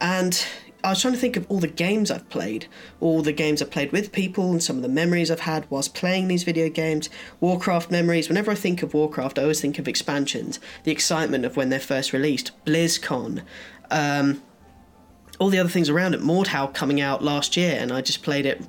And 0.00 0.46
I 0.84 0.90
was 0.90 1.02
trying 1.02 1.14
to 1.14 1.18
think 1.18 1.36
of 1.36 1.44
all 1.48 1.58
the 1.58 1.66
games 1.66 2.08
I've 2.08 2.28
played, 2.28 2.68
all 3.00 3.20
the 3.20 3.32
games 3.32 3.60
I've 3.60 3.72
played 3.72 3.90
with 3.90 4.12
people, 4.12 4.52
and 4.52 4.62
some 4.62 4.76
of 4.76 4.82
the 4.82 4.88
memories 4.88 5.28
I've 5.28 5.40
had 5.40 5.68
whilst 5.70 5.92
playing 5.92 6.28
these 6.28 6.44
video 6.44 6.68
games. 6.68 7.10
Warcraft 7.40 7.90
memories. 7.90 8.28
Whenever 8.28 8.52
I 8.52 8.54
think 8.54 8.84
of 8.84 8.94
Warcraft, 8.94 9.40
I 9.40 9.42
always 9.42 9.60
think 9.60 9.80
of 9.80 9.88
expansions, 9.88 10.60
the 10.84 10.92
excitement 10.92 11.44
of 11.44 11.56
when 11.56 11.68
they're 11.70 11.80
first 11.80 12.12
released, 12.12 12.52
BlizzCon, 12.64 13.42
um, 13.90 14.40
all 15.40 15.50
the 15.50 15.58
other 15.58 15.68
things 15.68 15.88
around 15.88 16.14
it. 16.14 16.20
Mordhau 16.20 16.72
coming 16.72 17.00
out 17.00 17.24
last 17.24 17.56
year, 17.56 17.76
and 17.76 17.92
I 17.92 18.00
just 18.00 18.22
played 18.22 18.46
it 18.46 18.62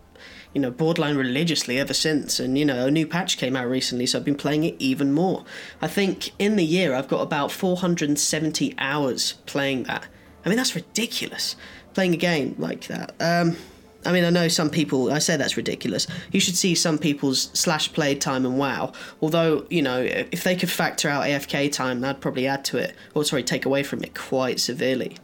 you 0.54 0.62
know, 0.62 0.72
borderline 0.72 1.16
religiously 1.16 1.78
ever 1.80 1.94
since. 1.94 2.40
And, 2.40 2.58
you 2.58 2.66
know, 2.66 2.88
a 2.88 2.92
new 2.92 3.06
patch 3.06 3.38
came 3.38 3.56
out 3.56 3.70
recently, 3.70 4.06
so 4.06 4.18
I've 4.18 4.26
been 4.26 4.36
playing 4.36 4.64
it 4.64 4.76
even 4.80 5.14
more. 5.14 5.44
I 5.82 5.88
think 5.88 6.32
in 6.40 6.56
the 6.56 6.66
year 6.66 6.94
I've 6.94 7.08
got 7.08 7.22
about 7.22 7.52
470 7.52 8.76
hours 8.78 9.34
playing 9.46 9.84
that. 9.84 10.08
I 10.46 10.50
mean, 10.50 10.58
that's 10.58 10.76
ridiculous. 10.76 11.56
Playing 11.94 12.14
a 12.14 12.18
game 12.18 12.56
like 12.58 12.88
that. 12.88 13.14
Um, 13.20 13.58
I 14.06 14.14
mean, 14.14 14.24
I 14.24 14.30
know 14.30 14.48
some 14.48 14.70
people, 14.70 15.12
I 15.12 15.20
say 15.20 15.36
that's 15.36 15.58
ridiculous. 15.58 16.08
You 16.32 16.40
should 16.40 16.56
see 16.56 16.74
some 16.74 16.98
people's 16.98 17.50
slash 17.54 17.92
play 17.92 18.16
time 18.16 18.46
and 18.46 18.58
WoW. 18.58 18.94
Although, 19.22 19.66
you 19.70 19.82
know, 19.82 20.00
if 20.00 20.44
they 20.44 20.56
could 20.56 20.72
factor 20.72 21.10
out 21.10 21.26
AFK 21.26 21.72
time, 21.72 22.00
that'd 22.00 22.22
probably 22.22 22.48
add 22.48 22.64
to 22.66 22.78
it, 22.78 22.96
or 23.14 23.26
sorry, 23.26 23.44
take 23.44 23.66
away 23.66 23.84
from 23.84 24.04
it 24.04 24.16
quite 24.16 24.60
severely. 24.60 25.18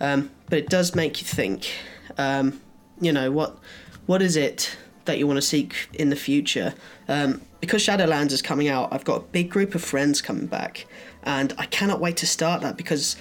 Um, 0.00 0.30
but 0.48 0.58
it 0.58 0.68
does 0.68 0.94
make 0.94 1.20
you 1.20 1.26
think, 1.26 1.70
um, 2.18 2.60
you 3.00 3.12
know, 3.12 3.30
what 3.30 3.58
what 4.06 4.22
is 4.22 4.36
it 4.36 4.76
that 5.04 5.18
you 5.18 5.26
want 5.26 5.36
to 5.38 5.42
seek 5.42 5.88
in 5.94 6.10
the 6.10 6.16
future? 6.16 6.74
Um, 7.08 7.40
because 7.60 7.84
Shadowlands 7.84 8.32
is 8.32 8.42
coming 8.42 8.68
out, 8.68 8.92
I've 8.92 9.04
got 9.04 9.16
a 9.16 9.24
big 9.24 9.50
group 9.50 9.74
of 9.74 9.82
friends 9.82 10.22
coming 10.22 10.46
back, 10.46 10.86
and 11.22 11.52
I 11.58 11.66
cannot 11.66 12.00
wait 12.00 12.16
to 12.18 12.26
start 12.26 12.62
that 12.62 12.76
because 12.76 13.16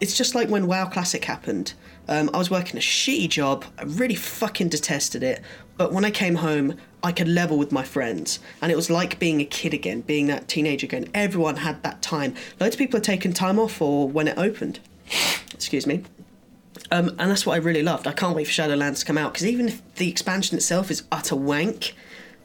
it's 0.00 0.16
just 0.16 0.34
like 0.34 0.48
when 0.48 0.66
WoW 0.66 0.86
Classic 0.86 1.24
happened. 1.24 1.74
Um, 2.08 2.30
I 2.32 2.38
was 2.38 2.50
working 2.50 2.76
a 2.78 2.80
shitty 2.80 3.28
job, 3.28 3.64
I 3.78 3.82
really 3.82 4.14
fucking 4.14 4.70
detested 4.70 5.22
it, 5.22 5.42
but 5.76 5.92
when 5.92 6.04
I 6.04 6.10
came 6.10 6.36
home, 6.36 6.76
I 7.02 7.12
could 7.12 7.28
level 7.28 7.58
with 7.58 7.70
my 7.70 7.84
friends, 7.84 8.40
and 8.60 8.72
it 8.72 8.76
was 8.76 8.90
like 8.90 9.18
being 9.18 9.40
a 9.40 9.44
kid 9.44 9.74
again, 9.74 10.00
being 10.00 10.26
that 10.26 10.48
teenager 10.48 10.86
again. 10.86 11.08
Everyone 11.14 11.56
had 11.56 11.82
that 11.82 12.02
time. 12.02 12.34
Loads 12.58 12.74
of 12.74 12.78
people 12.78 12.96
had 12.98 13.04
taken 13.04 13.32
time 13.32 13.58
off 13.58 13.74
for 13.74 14.08
when 14.08 14.26
it 14.26 14.36
opened. 14.38 14.80
Excuse 15.54 15.86
me. 15.86 16.02
Um, 16.90 17.10
and 17.18 17.30
that's 17.30 17.44
what 17.44 17.54
I 17.54 17.58
really 17.58 17.82
loved. 17.82 18.06
I 18.06 18.12
can't 18.12 18.34
wait 18.34 18.46
for 18.46 18.52
Shadowlands 18.52 19.00
to 19.00 19.06
come 19.06 19.18
out 19.18 19.32
because 19.32 19.46
even 19.46 19.68
if 19.68 19.94
the 19.96 20.08
expansion 20.08 20.56
itself 20.56 20.90
is 20.90 21.02
utter 21.12 21.36
wank, 21.36 21.94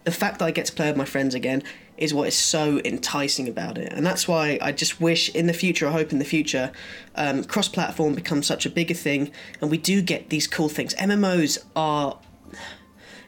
the 0.03 0.11
fact 0.11 0.39
that 0.39 0.45
I 0.45 0.51
get 0.51 0.65
to 0.65 0.73
play 0.73 0.87
with 0.89 0.97
my 0.97 1.05
friends 1.05 1.33
again 1.33 1.63
is 1.97 2.13
what 2.13 2.27
is 2.27 2.35
so 2.35 2.81
enticing 2.83 3.47
about 3.47 3.77
it. 3.77 3.93
And 3.93 4.05
that's 4.05 4.27
why 4.27 4.57
I 4.61 4.71
just 4.71 4.99
wish 4.99 5.33
in 5.33 5.47
the 5.47 5.53
future, 5.53 5.87
I 5.87 5.91
hope 5.91 6.11
in 6.11 6.19
the 6.19 6.25
future, 6.25 6.71
um, 7.15 7.43
cross 7.43 7.67
platform 7.67 8.15
becomes 8.15 8.47
such 8.47 8.65
a 8.65 8.69
bigger 8.69 8.93
thing 8.93 9.31
and 9.61 9.69
we 9.71 9.77
do 9.77 10.01
get 10.01 10.29
these 10.29 10.47
cool 10.47 10.69
things. 10.69 10.93
MMOs 10.95 11.63
are. 11.75 12.19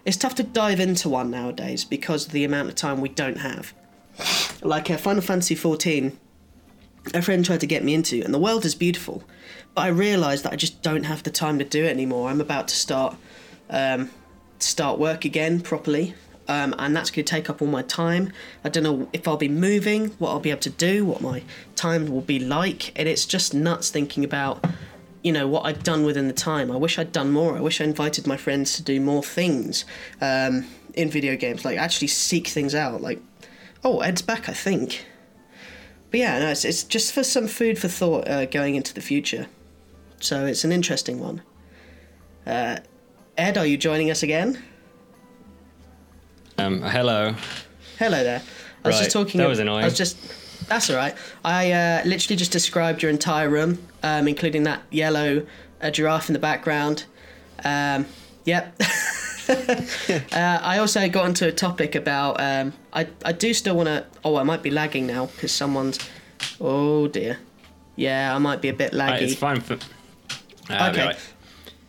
It's 0.04 0.18
tough 0.18 0.36
to 0.36 0.44
dive 0.44 0.80
into 0.80 1.10
one 1.10 1.32
nowadays 1.32 1.84
because 1.84 2.28
of 2.28 2.32
the 2.32 2.44
amount 2.44 2.70
of 2.70 2.76
time 2.76 3.02
we 3.02 3.10
don't 3.10 3.40
have. 3.40 3.74
Like 4.62 4.92
uh, 4.92 4.98
Final 4.98 5.24
Fantasy 5.24 5.56
XIV, 5.56 6.16
a 7.14 7.22
friend 7.24 7.44
tried 7.44 7.62
to 7.62 7.66
get 7.66 7.84
me 7.84 7.96
into, 7.96 8.22
and 8.24 8.32
the 8.32 8.40
world 8.40 8.66
is 8.66 8.76
beautiful 8.76 9.24
but 9.76 9.82
I 9.82 9.88
realised 9.90 10.46
that 10.46 10.54
I 10.54 10.56
just 10.56 10.82
don't 10.82 11.04
have 11.04 11.24
the 11.24 11.30
time 11.30 11.60
to 11.60 11.66
do 11.66 11.84
it 11.84 11.90
anymore. 11.90 12.30
I'm 12.30 12.42
about 12.42 12.70
to 12.70 12.76
start 12.76 13.18
um, 13.70 14.10
start 14.58 14.98
work 14.98 15.26
again 15.26 15.60
properly, 15.60 16.16
um, 16.48 16.74
and 16.80 16.96
that's 16.96 17.12
going 17.12 17.26
to 17.26 17.30
take 17.30 17.50
up 17.50 17.62
all 17.62 17.68
my 17.68 17.82
time. 17.82 18.32
I 18.64 18.70
don't 18.70 18.84
know 18.84 19.10
if 19.12 19.28
I'll 19.28 19.38
be 19.38 19.50
moving, 19.50 20.12
what 20.12 20.32
I'll 20.32 20.40
be 20.40 20.50
able 20.50 20.62
to 20.62 20.70
do, 20.70 21.06
what 21.06 21.22
my 21.22 21.44
time 21.76 22.08
will 22.08 22.22
be 22.22 22.40
like, 22.40 22.98
and 22.98 23.08
it's 23.10 23.26
just 23.26 23.54
nuts 23.54 23.90
thinking 23.90 24.24
about 24.24 24.66
you 25.24 25.32
know 25.34 25.48
what 25.48 25.66
I've 25.66 25.84
done 25.84 26.06
within 26.06 26.28
the 26.28 26.34
time. 26.34 26.72
I 26.72 26.78
wish 26.78 26.98
I'd 26.98 27.12
done 27.12 27.32
more. 27.32 27.58
I 27.58 27.62
wish 27.62 27.82
I 27.82 27.84
invited 27.84 28.26
my 28.26 28.38
friends 28.38 28.76
to 28.78 28.84
do 28.84 29.02
more 29.02 29.24
things 29.24 29.84
um, 30.22 30.68
in 30.94 31.10
video 31.10 31.36
games, 31.36 31.66
like 31.66 31.78
actually 31.78 32.08
seek 32.08 32.48
things 32.48 32.74
out. 32.74 33.02
Like, 33.02 33.20
oh, 33.84 34.00
Ed's 34.00 34.22
back, 34.22 34.48
I 34.48 34.54
think. 34.54 35.06
But 36.12 36.22
yeah, 36.22 36.40
no, 36.40 36.52
it's, 36.52 36.64
it's 36.64 36.84
just 36.84 37.12
for 37.12 37.24
some 37.24 37.48
food 37.48 37.78
for 37.78 37.90
thought 37.90 38.26
uh, 38.30 38.46
going 38.46 38.76
into 38.76 38.94
the 38.94 39.02
future. 39.02 39.48
So 40.20 40.46
it's 40.46 40.64
an 40.64 40.72
interesting 40.72 41.20
one. 41.20 41.42
Uh, 42.46 42.78
Ed, 43.38 43.58
are 43.58 43.66
you 43.66 43.78
joining 43.78 44.12
us 44.12 44.24
again? 44.24 44.62
Um, 46.58 46.82
hello. 46.82 47.36
Hello 48.00 48.24
there. 48.24 48.42
I 48.84 48.88
was 48.88 48.96
Right, 48.96 49.04
just 49.04 49.12
talking. 49.12 49.40
that 49.40 49.48
was 49.50 49.60
annoying. 49.60 49.84
I 49.84 49.86
was 49.86 49.98
just. 49.98 50.18
That's 50.70 50.90
all 50.90 50.96
right. 50.96 51.16
I 51.44 51.72
uh, 51.72 52.02
literally 52.06 52.36
just 52.38 52.52
described 52.52 53.02
your 53.04 53.12
entire 53.12 53.50
room, 53.50 53.86
um, 54.04 54.28
including 54.28 54.64
that 54.64 54.82
yellow 54.90 55.46
uh, 55.82 55.92
giraffe 55.92 56.30
in 56.30 56.34
the 56.34 56.40
background. 56.40 57.06
Um, 57.64 58.06
yep. 58.46 58.74
uh, 59.50 60.24
I 60.34 60.78
also 60.80 61.08
got 61.10 61.28
into 61.28 61.48
a 61.48 61.52
topic 61.52 61.94
about. 61.96 62.40
Um, 62.40 62.74
I 62.94 63.08
I 63.24 63.32
do 63.34 63.54
still 63.54 63.76
want 63.76 63.88
to. 63.88 64.06
Oh, 64.24 64.38
I 64.38 64.44
might 64.44 64.64
be 64.64 64.72
lagging 64.72 65.06
now 65.08 65.26
because 65.28 65.52
someone's. 65.52 66.00
Oh 66.62 67.08
dear. 67.08 67.40
Yeah, 67.98 68.34
I 68.36 68.38
might 68.40 68.62
be 68.62 68.70
a 68.70 68.74
bit 68.74 68.94
Uh, 68.94 68.98
laggy. 68.98 69.22
it's 69.24 69.36
fine 69.36 69.62
for. 69.62 69.78
Ah, 70.70 70.90
Okay. 70.90 71.06
right. 71.06 71.18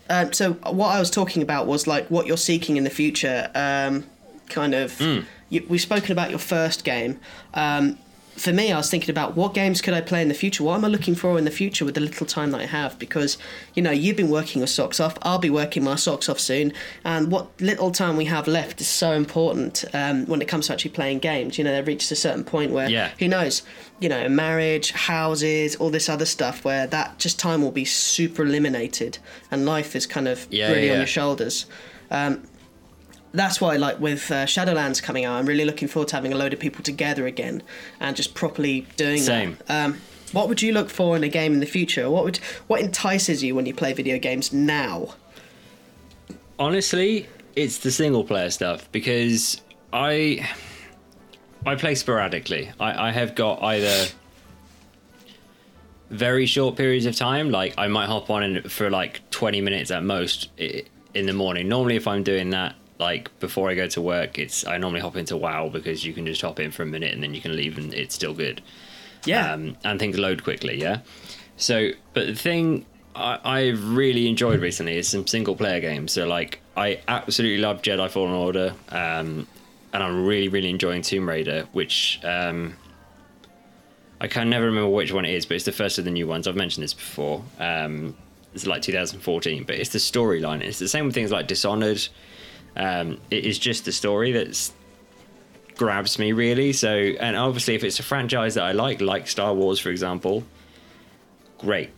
Um, 0.09 0.33
so 0.33 0.53
what 0.53 0.89
I 0.95 1.01
was 1.01 1.11
talking 1.11 1.43
about 1.43 1.67
was 1.67 1.87
like 1.87 2.07
what 2.11 2.27
you're 2.27 2.37
seeking 2.37 2.77
in 2.77 2.85
the 2.85 2.91
future. 2.91 3.51
Um, 3.55 4.05
kind 4.49 4.75
of, 4.75 4.97
Hmm. 4.99 5.21
you, 5.51 5.65
we've 5.69 5.81
spoken 5.81 6.13
about 6.13 6.31
your 6.31 6.39
first 6.39 6.85
game. 6.85 7.19
Um, 7.55 7.99
for 8.37 8.53
me, 8.53 8.71
I 8.71 8.77
was 8.77 8.91
thinking 8.91 9.11
about 9.11 9.35
what 9.37 9.55
games 9.55 9.81
could 9.81 9.95
I 9.95 10.01
play 10.01 10.21
in 10.23 10.29
the 10.29 10.35
future. 10.35 10.63
What 10.63 10.75
am 10.77 10.85
I 10.85 10.89
looking 10.89 11.15
for 11.15 11.39
in 11.39 11.45
the 11.45 11.51
future 11.51 11.85
with 11.85 11.95
the 11.95 12.01
little 12.01 12.27
time 12.27 12.51
that 12.51 12.61
I 12.61 12.67
have? 12.67 12.99
Because 12.99 13.39
you 13.75 13.83
know 13.83 13.91
you've 13.91 14.17
been 14.17 14.29
working 14.31 14.61
your 14.61 14.67
socks 14.67 15.01
off. 15.01 15.17
I'll 15.23 15.39
be 15.39 15.51
working 15.51 15.83
my 15.85 15.97
socks 15.97 16.29
off 16.29 16.39
soon, 16.39 16.73
and 17.05 17.31
what 17.33 17.49
little 17.61 17.91
time 17.91 18.17
we 18.17 18.27
have 18.27 18.47
left 18.47 18.81
is 18.81 18.89
so 18.89 19.13
important 19.13 19.85
um, 19.95 20.27
when 20.27 20.43
it 20.43 20.49
comes 20.49 20.67
to 20.67 20.73
actually 20.75 20.91
playing 20.93 21.21
games. 21.21 21.57
You 21.59 21.65
know, 21.65 21.73
they've 21.73 21.87
reached 21.87 22.11
a 22.11 22.17
certain 22.17 22.45
point 22.45 22.73
where 22.73 22.89
Yeah. 22.91 23.11
who 23.19 23.27
knows, 23.29 23.63
you 24.01 24.09
know, 24.09 24.29
marriage, 24.29 24.93
houses, 24.93 25.75
all 25.77 25.91
this 25.91 26.09
other 26.09 26.27
stuff, 26.27 26.65
where 26.65 26.87
that 26.89 27.19
just 27.19 27.39
time 27.39 27.63
will 27.63 27.73
be 27.73 27.85
super 27.85 28.43
eliminated, 28.45 29.19
and 29.51 29.65
life 29.65 29.97
is 29.97 30.07
kind 30.07 30.29
of 30.29 30.47
Yeah, 30.51 30.73
really 30.73 30.91
on 30.91 30.99
your 30.99 31.07
shoulders. 31.07 31.67
Um, 32.11 32.43
that's 33.37 33.61
why, 33.61 33.77
like 33.77 34.01
with 34.01 34.31
uh, 34.31 34.47
Shadowlands 34.47 35.03
coming 35.03 35.25
out, 35.25 35.37
I'm 35.37 35.47
really 35.47 35.65
looking 35.65 35.89
forward 35.89 36.09
to 36.09 36.17
having 36.17 36.33
a 36.33 36.37
load 36.37 36.53
of 36.53 36.59
people 36.59 36.83
together 36.83 37.27
again 37.27 37.63
and 38.01 38.17
just 38.17 38.35
properly 38.35 38.87
doing 38.97 39.19
Same. 39.19 39.59
that. 39.67 39.85
Um, 39.85 40.01
what 40.33 40.49
would 40.49 40.63
you 40.63 40.73
look 40.73 40.91
for 40.91 41.17
in 41.17 41.25
a 41.25 41.29
game 41.29 41.53
in 41.53 41.61
the 41.61 41.67
future? 41.67 42.11
What 42.11 42.25
would 42.25 42.37
what 42.67 42.81
entices 42.81 43.43
you 43.43 43.55
when 43.55 43.67
you 43.67 43.75
play 43.75 43.93
video 43.93 44.19
games 44.19 44.53
now? 44.53 45.15
Honestly, 46.59 47.29
it's 47.55 47.79
the 47.79 47.91
single 47.91 48.25
player 48.25 48.51
stuff 48.51 48.91
because 48.93 49.61
I 49.93 50.49
I 51.65 51.77
play 51.77 51.95
sporadically. 51.95 52.71
I, 52.81 53.09
I 53.09 53.13
have 53.13 53.35
got 53.35 53.63
either 53.63 54.07
very 56.11 56.47
short 56.47 56.77
periods 56.77 57.07
of 57.07 57.17
time, 57.17 57.51
like 57.51 57.75
I 57.79 57.89
might 57.89 58.07
hop 58.07 58.31
on 58.31 58.43
in 58.43 58.69
for 58.69 58.91
like 58.91 59.29
twenty 59.31 59.61
minutes 59.61 59.91
at 59.91 60.03
most 60.03 60.51
in 60.59 61.27
the 61.27 61.33
morning. 61.33 61.69
Normally, 61.69 61.97
if 61.97 62.07
I'm 62.07 62.23
doing 62.23 62.51
that, 62.51 62.75
like 62.99 63.39
before 63.41 63.71
I 63.71 63.75
go 63.75 63.87
to 63.89 64.01
work, 64.01 64.39
it's 64.39 64.67
I 64.67 64.79
normally 64.79 65.01
hop 65.01 65.17
into 65.17 65.37
WoW 65.37 65.69
because 65.69 66.05
you 66.05 66.13
can 66.13 66.27
just 66.27 66.41
hop 66.41 66.61
in 66.61 66.71
for 66.71 66.83
a 66.83 66.87
minute 66.87 67.13
and 67.13 67.23
then 67.23 67.35
you 67.35 67.41
can 67.41 67.55
leave 67.55 67.79
and 67.79 67.93
it's 67.93 68.15
still 68.15 68.35
good. 68.35 68.63
Yeah, 69.25 69.53
um, 69.53 69.77
and 69.85 69.99
things 69.99 70.19
load 70.19 70.45
quickly. 70.45 70.81
Yeah. 70.81 71.01
So, 71.57 71.91
but 72.15 72.27
the 72.27 72.35
thing 72.35 72.87
I, 73.15 73.39
I've 73.45 73.95
really 73.95 74.29
enjoyed 74.29 74.61
recently 74.61 74.97
is 74.97 75.09
some 75.09 75.27
single 75.27 75.57
player 75.57 75.81
games. 75.81 76.13
So, 76.13 76.27
like, 76.27 76.61
I 76.77 77.01
absolutely 77.09 77.59
love 77.59 77.83
Jedi 77.83 78.09
Fallen 78.11 78.33
Order, 78.33 78.75
um, 78.91 79.47
and 79.93 80.03
I'm 80.03 80.27
really, 80.27 80.49
really 80.49 80.71
enjoying 80.71 81.03
Tomb 81.03 81.29
Raider, 81.29 81.67
which 81.73 82.21
um, 82.23 82.77
I 84.21 84.29
can 84.29 84.51
never 84.51 84.67
remember 84.67 84.91
which 84.91 85.13
one 85.13 85.25
it 85.25 85.35
is, 85.35 85.47
but 85.47 85.55
it's 85.55 85.65
the 85.65 85.73
first 85.73 85.99
of 85.99 86.05
the 86.05 86.11
new 86.11 86.27
ones. 86.27 86.47
I've 86.47 86.57
mentioned 86.57 86.85
this 86.85 86.95
before. 86.95 87.43
Um, 87.59 88.17
it's 88.55 88.67
like 88.67 88.83
2014, 88.83 89.65
but 89.65 89.77
it's 89.77 89.91
the 89.91 89.99
storyline. 89.99 90.63
It's 90.63 90.79
the 90.79 90.89
same 90.89 91.07
with 91.07 91.15
things 91.15 91.31
like 91.31 91.47
Dishonored. 91.47 92.07
Um, 92.77 93.19
it 93.31 93.45
is 93.45 93.59
just 93.59 93.85
the 93.85 93.93
story 93.93 94.33
that's 94.33 94.73
grabs 95.77 96.19
me 96.19 96.33
really. 96.33 96.73
So, 96.73 96.89
and 96.89 97.37
obviously, 97.37 97.75
if 97.75 97.85
it's 97.85 97.99
a 97.99 98.03
franchise 98.03 98.55
that 98.55 98.65
I 98.65 98.73
like, 98.73 99.01
like 99.01 99.29
Star 99.29 99.55
Wars, 99.55 99.79
for 99.79 99.91
example, 99.91 100.45
great. 101.59 101.91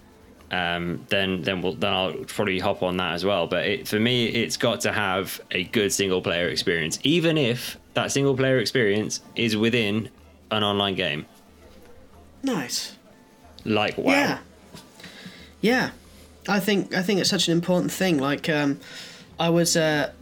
Um, 0.51 1.05
then 1.11 1.43
then 1.43 1.61
we'll 1.61 1.75
then 1.75 1.93
I'll 1.93 2.15
probably 2.27 2.59
hop 2.59 2.83
on 2.83 2.97
that 2.97 3.13
as 3.15 3.25
well. 3.25 3.47
But 3.47 3.67
it, 3.67 3.89
for 3.89 4.01
me, 4.01 4.27
it's 4.27 4.57
got 4.57 4.81
to 4.83 4.93
have 4.93 5.41
a 5.51 5.65
good 5.65 5.93
single 5.93 6.23
player 6.23 6.49
experience, 6.49 6.99
even 7.03 7.37
if 7.37 7.77
that 7.95 8.13
single 8.13 8.35
player 8.37 8.59
experience 8.59 9.21
is 9.37 9.57
within 9.57 10.09
an 10.51 10.65
online 10.65 10.95
game. 10.95 11.27
nice. 12.43 12.95
Like 13.65 13.99
wow, 13.99 14.13
Yeah, 14.13 14.39
yeah. 15.61 15.91
I 16.49 16.61
think 16.61 16.95
I 16.95 17.03
think 17.03 17.21
it's 17.21 17.29
such 17.29 17.49
an 17.49 17.53
important 17.53 17.93
thing. 17.93 18.19
Like, 18.19 18.49
um, 18.49 18.81
I 19.39 19.51
was 19.51 19.77
uh, 19.77 20.13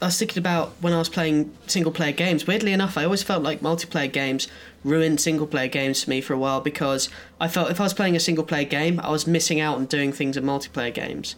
I 0.00 0.06
was 0.06 0.18
thinking 0.18 0.38
about 0.38 0.72
when 0.80 0.92
I 0.92 0.98
was 0.98 1.08
playing 1.08 1.52
single 1.66 1.90
player 1.90 2.12
games. 2.12 2.46
Weirdly 2.46 2.72
enough, 2.72 2.96
I 2.96 3.04
always 3.04 3.22
felt 3.22 3.42
like 3.42 3.60
multiplayer 3.60 4.12
games 4.12 4.46
ruined 4.84 5.20
single 5.20 5.46
player 5.46 5.68
games 5.68 6.04
for 6.04 6.10
me 6.10 6.20
for 6.20 6.34
a 6.34 6.38
while 6.38 6.60
because 6.60 7.08
I 7.40 7.48
felt 7.48 7.70
if 7.70 7.80
I 7.80 7.84
was 7.84 7.94
playing 7.94 8.14
a 8.14 8.20
single 8.20 8.44
player 8.44 8.64
game, 8.64 9.00
I 9.00 9.10
was 9.10 9.26
missing 9.26 9.60
out 9.60 9.76
on 9.76 9.86
doing 9.86 10.12
things 10.12 10.36
in 10.36 10.44
multiplayer 10.44 10.94
games. 10.94 11.34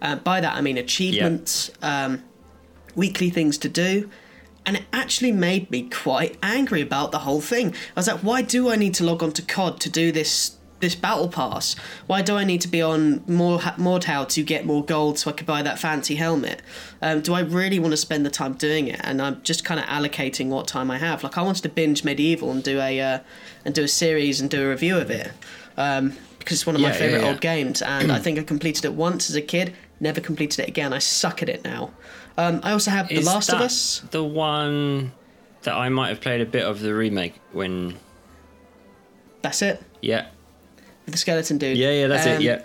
Uh, 0.00 0.16
by 0.16 0.40
that 0.40 0.54
I 0.54 0.60
mean 0.60 0.78
achievements, 0.78 1.70
um, 1.82 2.22
weekly 2.94 3.30
things 3.30 3.58
to 3.58 3.68
do. 3.68 4.08
And 4.66 4.76
it 4.76 4.84
actually 4.92 5.32
made 5.32 5.70
me 5.70 5.90
quite 5.90 6.38
angry 6.42 6.80
about 6.80 7.10
the 7.10 7.20
whole 7.20 7.40
thing. 7.40 7.70
I 7.96 8.00
was 8.00 8.06
like, 8.06 8.20
why 8.20 8.42
do 8.42 8.70
I 8.70 8.76
need 8.76 8.94
to 8.94 9.04
log 9.04 9.22
on 9.22 9.32
to 9.32 9.42
COD 9.42 9.80
to 9.80 9.90
do 9.90 10.12
this 10.12 10.56
this 10.84 10.94
battle 10.94 11.28
pass? 11.28 11.74
Why 12.06 12.22
do 12.22 12.36
I 12.36 12.44
need 12.44 12.60
to 12.60 12.68
be 12.68 12.80
on 12.82 13.22
more 13.26 13.58
Mordhau 13.58 14.28
to 14.28 14.42
get 14.42 14.64
more 14.66 14.84
gold 14.84 15.18
so 15.18 15.30
I 15.30 15.32
could 15.34 15.46
buy 15.46 15.62
that 15.62 15.78
fancy 15.78 16.14
helmet? 16.14 16.62
Um, 17.02 17.20
do 17.20 17.34
I 17.34 17.40
really 17.40 17.78
want 17.78 17.92
to 17.92 17.96
spend 17.96 18.24
the 18.24 18.30
time 18.30 18.52
doing 18.54 18.86
it? 18.88 19.00
And 19.02 19.20
I'm 19.20 19.42
just 19.42 19.64
kind 19.64 19.80
of 19.80 19.86
allocating 19.86 20.48
what 20.48 20.66
time 20.68 20.90
I 20.90 20.98
have. 20.98 21.24
Like 21.24 21.36
I 21.38 21.42
wanted 21.42 21.62
to 21.62 21.68
binge 21.68 22.04
Medieval 22.04 22.50
and 22.50 22.62
do 22.62 22.78
a 22.80 23.00
uh, 23.00 23.18
and 23.64 23.74
do 23.74 23.82
a 23.82 23.88
series 23.88 24.40
and 24.40 24.48
do 24.50 24.64
a 24.64 24.68
review 24.68 24.96
of 24.98 25.10
it 25.10 25.32
um, 25.76 26.16
because 26.38 26.58
it's 26.58 26.66
one 26.66 26.76
of 26.76 26.82
my 26.82 26.88
Yeah, 26.88 26.94
yeah, 26.94 26.98
favorite 27.00 27.22
yeah. 27.22 27.28
old 27.28 27.40
games. 27.40 27.82
And 27.82 28.12
I 28.12 28.18
think 28.18 28.38
I 28.38 28.42
completed 28.42 28.84
it 28.84 28.92
once 28.94 29.28
as 29.30 29.36
a 29.36 29.42
kid. 29.42 29.74
Never 30.00 30.20
completed 30.20 30.60
it 30.60 30.68
again. 30.68 30.92
I 30.92 30.98
suck 30.98 31.42
at 31.42 31.48
it 31.48 31.64
now. 31.64 31.90
Um, 32.36 32.60
I 32.62 32.72
also 32.72 32.90
have 32.90 33.08
The 33.08 33.16
Is 33.16 33.26
Last 33.26 33.52
of 33.52 33.60
Us. 33.60 34.02
the 34.10 34.24
one 34.24 35.12
that 35.62 35.74
I 35.74 35.88
might 35.88 36.08
have 36.08 36.20
played 36.20 36.40
a 36.40 36.46
bit 36.46 36.64
of 36.64 36.80
the 36.80 36.92
remake 36.94 37.34
when. 37.52 37.96
That's 39.42 39.62
it. 39.62 39.82
Yeah, 40.00 40.26
the 41.06 41.16
skeleton 41.18 41.58
dude. 41.58 41.76
yeah, 41.76 41.90
yeah. 41.90 42.06
That's 42.06 42.26
Um, 42.26 42.32
it. 42.34 42.40
Yeah. 42.42 42.62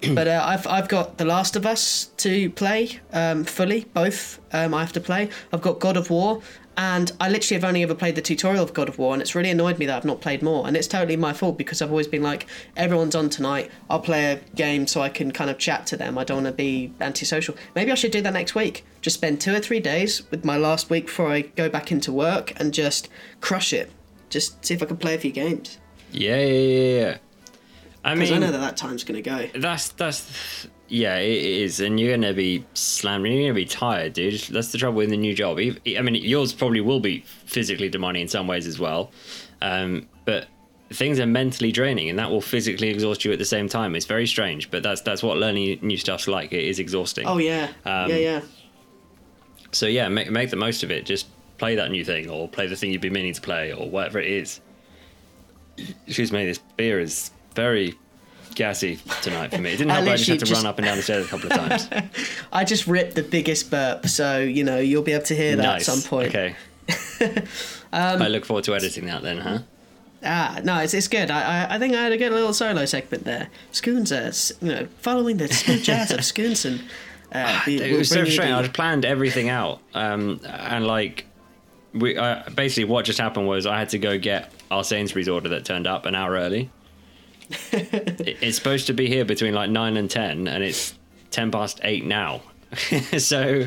but 0.14 0.28
uh, 0.28 0.42
I've 0.46 0.66
I've 0.66 0.88
got 0.88 1.18
The 1.18 1.24
Last 1.24 1.56
of 1.56 1.66
Us 1.66 2.06
to 2.18 2.50
play 2.50 3.00
um, 3.12 3.44
fully. 3.44 3.86
Both 3.94 4.38
um, 4.52 4.72
I 4.74 4.80
have 4.80 4.92
to 4.92 5.00
play. 5.00 5.28
I've 5.52 5.60
got 5.62 5.80
God 5.80 5.96
of 5.96 6.08
War, 6.08 6.40
and 6.76 7.10
I 7.18 7.28
literally 7.28 7.60
have 7.60 7.68
only 7.68 7.82
ever 7.82 7.96
played 7.96 8.14
the 8.14 8.22
tutorial 8.22 8.62
of 8.62 8.72
God 8.74 8.88
of 8.88 8.96
War, 8.98 9.12
and 9.12 9.20
it's 9.20 9.34
really 9.34 9.50
annoyed 9.50 9.76
me 9.80 9.86
that 9.86 9.96
I've 9.96 10.04
not 10.04 10.20
played 10.20 10.40
more. 10.40 10.68
And 10.68 10.76
it's 10.76 10.86
totally 10.86 11.16
my 11.16 11.32
fault 11.32 11.58
because 11.58 11.82
I've 11.82 11.90
always 11.90 12.06
been 12.06 12.22
like, 12.22 12.46
everyone's 12.76 13.16
on 13.16 13.28
tonight. 13.28 13.72
I'll 13.90 13.98
play 13.98 14.26
a 14.30 14.36
game 14.54 14.86
so 14.86 15.00
I 15.00 15.08
can 15.08 15.32
kind 15.32 15.50
of 15.50 15.58
chat 15.58 15.84
to 15.88 15.96
them. 15.96 16.16
I 16.16 16.22
don't 16.22 16.44
want 16.44 16.46
to 16.46 16.52
be 16.52 16.92
antisocial. 17.00 17.56
Maybe 17.74 17.90
I 17.90 17.96
should 17.96 18.12
do 18.12 18.20
that 18.22 18.32
next 18.32 18.54
week. 18.54 18.84
Just 19.02 19.14
spend 19.14 19.40
two 19.40 19.52
or 19.52 19.58
three 19.58 19.80
days 19.80 20.30
with 20.30 20.44
my 20.44 20.56
last 20.56 20.90
week 20.90 21.06
before 21.06 21.32
I 21.32 21.40
go 21.40 21.68
back 21.68 21.90
into 21.90 22.12
work 22.12 22.52
and 22.60 22.72
just 22.72 23.08
crush 23.40 23.72
it. 23.72 23.90
Just 24.30 24.64
see 24.64 24.74
if 24.74 24.82
I 24.82 24.86
can 24.86 24.96
play 24.98 25.16
a 25.16 25.18
few 25.18 25.32
games. 25.32 25.78
Yeah, 26.12 26.36
yeah, 26.36 26.44
yeah, 26.46 27.00
yeah. 27.00 27.16
I 28.04 28.14
Because 28.14 28.32
I 28.32 28.38
know 28.38 28.50
that 28.52 28.58
that 28.58 28.76
time's 28.76 29.04
going 29.04 29.22
to 29.22 29.28
go. 29.30 29.48
That's 29.58 29.88
that's 29.90 30.68
yeah, 30.88 31.16
it 31.16 31.42
is, 31.42 31.80
and 31.80 32.00
you're 32.00 32.16
gonna 32.16 32.32
be 32.32 32.64
slammed. 32.74 33.26
You're 33.26 33.42
gonna 33.42 33.54
be 33.54 33.66
tired, 33.66 34.14
dude. 34.14 34.40
That's 34.40 34.72
the 34.72 34.78
trouble 34.78 34.96
with 34.96 35.10
the 35.10 35.16
new 35.16 35.34
job. 35.34 35.58
I 35.58 36.00
mean, 36.00 36.14
yours 36.14 36.52
probably 36.52 36.80
will 36.80 37.00
be 37.00 37.20
physically 37.44 37.88
demanding 37.90 38.22
in 38.22 38.28
some 38.28 38.46
ways 38.46 38.66
as 38.66 38.78
well, 38.78 39.10
um, 39.60 40.08
but 40.24 40.46
things 40.90 41.20
are 41.20 41.26
mentally 41.26 41.72
draining, 41.72 42.08
and 42.08 42.18
that 42.18 42.30
will 42.30 42.40
physically 42.40 42.88
exhaust 42.88 43.24
you 43.24 43.32
at 43.32 43.38
the 43.38 43.44
same 43.44 43.68
time. 43.68 43.94
It's 43.94 44.06
very 44.06 44.26
strange, 44.26 44.70
but 44.70 44.82
that's 44.82 45.02
that's 45.02 45.22
what 45.22 45.36
learning 45.36 45.78
new 45.82 45.98
stuff's 45.98 46.26
like. 46.26 46.52
It 46.52 46.64
is 46.64 46.78
exhausting. 46.78 47.26
Oh 47.26 47.38
yeah, 47.38 47.68
Um, 47.84 48.08
yeah, 48.08 48.16
yeah. 48.16 48.40
So 49.72 49.86
yeah, 49.86 50.08
make 50.08 50.30
make 50.30 50.48
the 50.48 50.56
most 50.56 50.82
of 50.82 50.90
it. 50.90 51.04
Just 51.04 51.26
play 51.58 51.74
that 51.74 51.90
new 51.90 52.04
thing, 52.04 52.30
or 52.30 52.48
play 52.48 52.66
the 52.66 52.76
thing 52.76 52.92
you've 52.92 53.02
been 53.02 53.12
meaning 53.12 53.34
to 53.34 53.40
play, 53.42 53.72
or 53.72 53.90
whatever 53.90 54.18
it 54.20 54.30
is. 54.30 54.60
Excuse 56.06 56.32
me, 56.32 56.46
this 56.46 56.58
beer 56.76 56.98
is 56.98 57.30
very 57.58 57.94
gassy 58.54 58.98
tonight 59.22 59.50
for 59.52 59.60
me. 59.60 59.70
It 59.72 59.78
didn't 59.78 59.90
help. 59.96 60.06
I, 60.08 60.16
just 60.16 60.28
had 60.30 60.38
to 60.40 60.46
just- 60.46 60.62
run 60.62 60.66
up 60.70 60.78
and 60.78 60.86
down 60.86 60.96
the 60.96 61.02
stairs 61.02 61.26
a 61.26 61.28
couple 61.28 61.52
of 61.52 61.58
times. 61.58 61.88
I 62.52 62.64
just 62.64 62.86
ripped 62.86 63.14
the 63.16 63.22
biggest 63.22 63.70
burp, 63.70 64.06
so 64.06 64.38
you 64.40 64.64
know 64.64 64.78
you'll 64.78 65.02
be 65.02 65.12
able 65.12 65.24
to 65.26 65.34
hear 65.36 65.56
that 65.56 65.62
nice. 65.62 65.88
at 65.88 65.94
some 65.94 66.02
point. 66.08 66.28
Okay. 66.34 66.56
Um, 67.90 68.20
I 68.20 68.28
look 68.28 68.44
forward 68.44 68.64
to 68.64 68.74
editing 68.74 69.06
that 69.06 69.22
then, 69.22 69.38
huh? 69.38 69.58
Ah, 70.22 70.60
no, 70.62 70.76
it's, 70.80 70.92
it's 70.92 71.08
good. 71.08 71.30
I, 71.30 71.40
I 71.64 71.76
I 71.76 71.78
think 71.78 71.94
I 71.94 72.02
had 72.02 72.12
a 72.12 72.18
good 72.18 72.32
little 72.32 72.52
solo 72.52 72.84
segment 72.84 73.24
there. 73.24 73.48
Schoonser, 73.72 74.26
s- 74.26 74.52
you 74.60 74.68
know, 74.74 74.88
following 75.00 75.38
the 75.38 75.48
smooth 75.48 75.82
jazz 75.82 76.10
of 76.10 76.20
Schoonson. 76.20 76.82
Uh, 77.32 77.60
we- 77.66 77.80
It 77.80 77.90
we'll 77.90 77.98
was 78.00 78.10
so 78.10 78.16
bring 78.20 78.30
strange. 78.32 78.50
the- 78.50 78.56
I'd 78.68 78.74
planned 78.74 79.06
everything 79.06 79.48
out, 79.48 79.80
um, 79.94 80.38
and 80.44 80.86
like, 80.86 81.24
we 81.94 82.14
uh, 82.18 82.42
basically 82.54 82.84
what 82.84 83.06
just 83.06 83.18
happened 83.18 83.46
was 83.48 83.64
I 83.64 83.78
had 83.78 83.88
to 83.90 83.98
go 83.98 84.18
get 84.18 84.52
our 84.70 84.84
Sainsbury's 84.84 85.28
order 85.30 85.48
that 85.48 85.64
turned 85.64 85.86
up 85.86 86.04
an 86.04 86.14
hour 86.14 86.32
early. 86.34 86.68
It- 87.72 88.38
it's 88.40 88.56
supposed 88.56 88.86
to 88.88 88.92
be 88.92 89.06
here 89.08 89.24
between 89.24 89.54
like 89.54 89.70
nine 89.70 89.96
and 89.96 90.10
ten, 90.10 90.46
and 90.48 90.62
it's 90.64 90.94
ten 91.30 91.50
past 91.50 91.80
eight 91.82 92.04
now. 92.04 92.42
so 93.18 93.66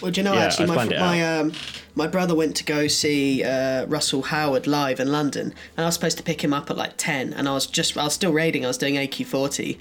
Well, 0.00 0.10
do 0.10 0.20
you 0.20 0.24
know 0.24 0.34
Yeah, 0.34 0.44
actually 0.44 0.66
my 0.66 0.84
my 0.86 1.38
um 1.38 1.52
my 1.96 2.06
brother 2.06 2.34
went 2.34 2.56
to 2.56 2.64
go 2.64 2.86
see 2.86 3.42
uh, 3.42 3.84
Russell 3.86 4.22
Howard 4.22 4.66
live 4.66 5.00
in 5.00 5.10
London, 5.10 5.52
and 5.76 5.84
I 5.84 5.86
was 5.86 5.94
supposed 5.94 6.16
to 6.18 6.22
pick 6.22 6.42
him 6.42 6.54
up 6.54 6.70
at 6.70 6.76
like 6.76 6.96
ten, 6.96 7.32
and 7.34 7.48
I 7.48 7.52
was 7.52 7.66
just 7.66 7.96
I 7.98 8.04
was 8.04 8.14
still 8.14 8.32
raiding, 8.32 8.64
I 8.64 8.68
was 8.68 8.78
doing 8.78 8.94
AQ 8.94 9.26
forty, 9.26 9.78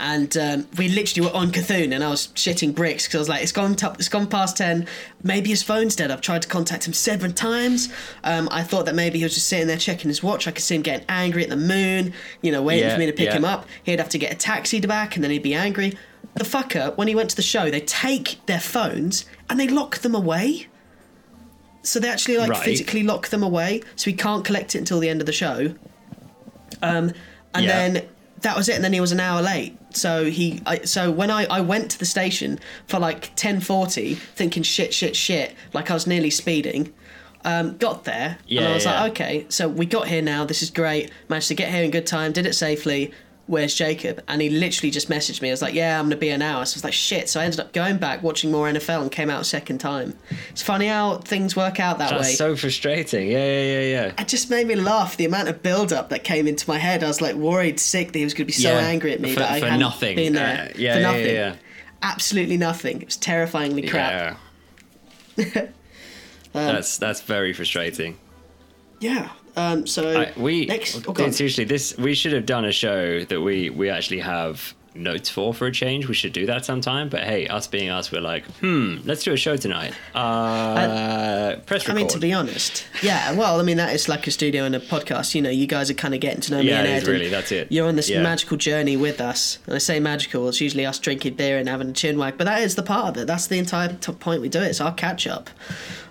and 0.00 0.36
um, 0.36 0.66
we 0.76 0.88
literally 0.88 1.26
were 1.28 1.34
on 1.34 1.50
C'Thun, 1.52 1.94
and 1.94 2.02
I 2.02 2.08
was 2.10 2.28
shitting 2.28 2.74
bricks 2.74 3.06
because 3.06 3.16
I 3.16 3.18
was 3.20 3.28
like, 3.28 3.42
it's 3.42 3.52
gone 3.52 3.74
top, 3.76 3.98
it's 3.98 4.08
gone 4.08 4.26
past 4.26 4.56
ten, 4.56 4.86
maybe 5.22 5.50
his 5.50 5.62
phone's 5.62 5.94
dead. 5.96 6.10
I've 6.10 6.20
tried 6.20 6.42
to 6.42 6.48
contact 6.48 6.86
him 6.86 6.92
seven 6.92 7.32
times. 7.32 7.88
Um, 8.24 8.48
I 8.50 8.64
thought 8.64 8.86
that 8.86 8.94
maybe 8.94 9.18
he 9.18 9.24
was 9.24 9.34
just 9.34 9.48
sitting 9.48 9.68
there 9.68 9.78
checking 9.78 10.08
his 10.08 10.22
watch. 10.22 10.46
I 10.48 10.50
could 10.50 10.62
see 10.64 10.74
him 10.74 10.82
getting 10.82 11.06
angry 11.08 11.44
at 11.44 11.48
the 11.48 11.56
moon, 11.56 12.12
you 12.42 12.50
know, 12.52 12.60
waiting 12.62 12.88
Yeah, 12.88 12.94
for 12.94 13.00
me 13.00 13.06
to 13.06 13.12
pick 13.12 13.26
yeah. 13.28 13.36
him 13.36 13.44
up. 13.44 13.66
He'd 13.84 14.00
have 14.00 14.08
to 14.10 14.18
get 14.18 14.32
a 14.32 14.36
taxi 14.36 14.80
back, 14.80 15.14
and 15.14 15.22
then 15.22 15.30
he'd 15.30 15.42
be 15.42 15.54
angry. 15.54 15.96
The 16.34 16.44
fucker, 16.44 16.96
when 16.96 17.08
he 17.08 17.14
went 17.14 17.30
to 17.30 17.36
the 17.36 17.42
show, 17.42 17.70
they 17.70 17.80
take 17.80 18.44
their 18.46 18.60
phones 18.60 19.26
and 19.48 19.58
they 19.60 19.68
lock 19.68 19.98
them 19.98 20.14
away. 20.14 20.66
So 21.82 21.98
they 21.98 22.08
actually 22.08 22.38
like 22.38 22.50
Right. 22.50 22.62
physically 22.64 23.02
lock 23.02 23.28
them 23.28 23.42
away, 23.42 23.82
so 23.96 24.10
he 24.10 24.16
can't 24.16 24.44
collect 24.44 24.74
it 24.74 24.78
until 24.78 25.00
the 25.00 25.08
end 25.08 25.20
of 25.20 25.26
the 25.26 25.32
show. 25.32 25.74
Um, 26.82 27.12
and 27.54 27.64
Yeah. 27.66 27.72
then 27.90 28.02
that 28.42 28.56
was 28.56 28.68
it. 28.68 28.74
And 28.76 28.84
then 28.84 28.92
he 28.92 29.00
was 29.00 29.12
an 29.12 29.20
hour 29.20 29.42
late. 29.42 29.76
So 29.94 30.24
he, 30.30 30.60
I, 30.66 30.80
so 30.84 31.10
when 31.10 31.30
I, 31.30 31.44
I 31.46 31.60
went 31.60 31.90
to 31.92 31.98
the 31.98 32.06
station 32.06 32.58
for 32.86 32.98
like 32.98 33.32
ten 33.36 33.60
forty, 33.60 34.14
thinking 34.14 34.62
shit, 34.62 34.94
shit, 34.94 35.14
shit, 35.16 35.54
like 35.72 35.90
I 35.90 35.94
was 35.94 36.06
nearly 36.06 36.30
speeding. 36.30 36.92
Um, 37.44 37.76
got 37.76 38.04
there, 38.04 38.38
and 38.42 38.48
Yeah, 38.48 38.68
I 38.70 38.72
was 38.74 38.84
yeah. 38.84 39.00
like, 39.02 39.10
okay, 39.12 39.46
so 39.48 39.66
we 39.68 39.84
got 39.84 40.06
here 40.06 40.22
now. 40.22 40.44
This 40.44 40.62
is 40.62 40.70
great. 40.70 41.10
Managed 41.28 41.48
to 41.48 41.54
get 41.54 41.70
here 41.70 41.82
in 41.82 41.90
good 41.90 42.06
time. 42.06 42.30
Did 42.30 42.46
it 42.46 42.54
safely. 42.54 43.10
Where's 43.46 43.74
Jacob? 43.74 44.22
And 44.28 44.40
he 44.40 44.48
literally 44.50 44.90
just 44.90 45.08
messaged 45.08 45.42
me. 45.42 45.48
I 45.48 45.52
was 45.52 45.62
like, 45.62 45.74
yeah, 45.74 45.98
I'm 45.98 46.04
going 46.06 46.10
to 46.12 46.16
be 46.16 46.28
an 46.30 46.40
now. 46.40 46.62
So 46.64 46.74
I 46.74 46.76
was 46.76 46.84
like, 46.84 46.92
shit. 46.92 47.28
So 47.28 47.40
I 47.40 47.44
ended 47.44 47.60
up 47.60 47.72
going 47.72 47.98
back, 47.98 48.22
watching 48.22 48.50
more 48.50 48.68
NFL, 48.70 49.02
and 49.02 49.10
came 49.10 49.28
out 49.30 49.40
a 49.40 49.44
second 49.44 49.78
time. 49.78 50.16
It's 50.50 50.62
funny 50.62 50.86
how 50.86 51.18
things 51.18 51.54
work 51.56 51.80
out 51.80 51.98
that 51.98 52.10
That's 52.10 52.28
way. 52.28 52.34
so 52.34 52.56
frustrating. 52.56 53.28
Yeah, 53.30 53.38
yeah, 53.38 53.62
yeah, 53.62 53.80
yeah. 54.06 54.12
it 54.22 54.28
just 54.28 54.48
made 54.50 54.66
me 54.66 54.74
laugh. 54.76 55.16
The 55.16 55.24
amount 55.26 55.48
of 55.48 55.62
build 55.62 55.92
up 55.92 56.08
that 56.10 56.24
came 56.24 56.46
into 56.46 56.68
my 56.68 56.78
head. 56.78 57.02
I 57.04 57.08
was 57.08 57.20
like 57.20 57.34
worried, 57.36 57.78
sick 57.80 58.12
that 58.12 58.18
he 58.18 58.24
was 58.24 58.32
going 58.34 58.46
to 58.46 58.46
be 58.46 58.52
so 58.52 58.70
Yeah, 58.72 58.78
angry 58.78 59.12
at 59.12 59.20
me 59.20 59.32
for- 59.34 59.40
that 59.40 59.50
I 59.50 59.60
for 59.60 59.66
hadn't 59.66 59.80
nothing. 59.80 60.16
been 60.16 60.32
there. 60.34 60.70
Uh, 60.70 60.72
yeah, 60.76 60.94
for 60.94 61.00
yeah, 61.00 61.06
nothing. 61.06 61.26
yeah, 61.26 61.32
yeah. 61.32 61.54
Absolutely 62.02 62.56
nothing. 62.56 63.00
It 63.02 63.06
was 63.06 63.16
terrifyingly 63.16 63.82
crap. 63.88 64.38
Yeah. 65.36 65.66
Um, 66.54 66.66
that's 66.66 66.98
that's 66.98 67.22
very 67.22 67.54
frustrating. 67.54 68.18
Yeah. 69.00 69.30
Um, 69.56 69.86
so 69.86 70.20
I, 70.20 70.32
we 70.36 70.66
next. 70.66 71.06
Oh, 71.06 71.30
seriously 71.30 71.64
this 71.64 71.96
we 71.98 72.14
should 72.14 72.32
have 72.32 72.46
done 72.46 72.64
a 72.64 72.72
show 72.72 73.24
that 73.24 73.40
we 73.40 73.70
we 73.70 73.90
actually 73.90 74.20
have 74.20 74.74
notes 74.94 75.28
for 75.30 75.52
for 75.54 75.66
a 75.66 75.72
change. 75.72 76.06
We 76.08 76.14
should 76.14 76.32
do 76.32 76.46
that 76.46 76.64
sometime. 76.64 77.08
But 77.08 77.20
hey, 77.24 77.46
us 77.48 77.66
being 77.66 77.88
us, 77.90 78.10
we're 78.12 78.20
like, 78.20 78.44
hmm, 78.60 78.96
let's 79.04 79.22
do 79.24 79.32
a 79.32 79.36
show 79.36 79.56
tonight. 79.56 79.94
Uh, 80.14 81.56
press 81.66 81.82
record. 81.86 81.90
I 81.90 81.94
mean, 81.94 82.08
to 82.08 82.18
be 82.18 82.32
honest, 82.32 82.84
yeah. 83.02 83.32
Well, 83.34 83.60
I 83.60 83.62
mean, 83.62 83.76
that 83.78 83.94
is 83.94 84.08
like 84.08 84.26
a 84.26 84.30
studio 84.30 84.64
and 84.64 84.74
a 84.74 84.80
podcast. 84.80 85.34
You 85.34 85.42
know, 85.42 85.50
you 85.50 85.66
guys 85.66 85.90
are 85.90 85.94
kind 85.94 86.14
of 86.14 86.20
getting 86.20 86.40
to 86.42 86.52
know 86.52 86.58
me 86.60 86.68
Yeah, 86.68 86.78
and 86.80 86.88
it 86.88 86.90
Ed. 86.90 86.98
and 86.98 87.08
really, 87.08 87.28
that's 87.28 87.52
it. 87.52 87.70
You're 87.70 87.86
on 87.88 87.96
this 87.96 88.08
Yeah. 88.10 88.22
magical 88.22 88.56
journey 88.56 88.96
with 88.96 89.20
us. 89.20 89.58
And 89.66 89.74
I 89.74 89.78
say 89.78 90.00
magical, 90.00 90.48
it's 90.48 90.60
usually 90.60 90.86
us 90.86 90.98
drinking 90.98 91.34
beer 91.34 91.58
and 91.58 91.68
having 91.68 91.88
a 91.90 91.92
chin 91.92 92.18
wag, 92.18 92.34
but 92.38 92.44
that 92.44 92.62
is 92.62 92.74
the 92.74 92.82
part 92.82 93.08
of 93.16 93.22
it. 93.22 93.26
That's 93.26 93.46
the 93.46 93.58
entire 93.58 93.90
point 93.94 94.40
we 94.42 94.48
do 94.48 94.60
it. 94.60 94.66
It's 94.68 94.80
our 94.80 94.94
catch 94.94 95.26
up. 95.26 95.50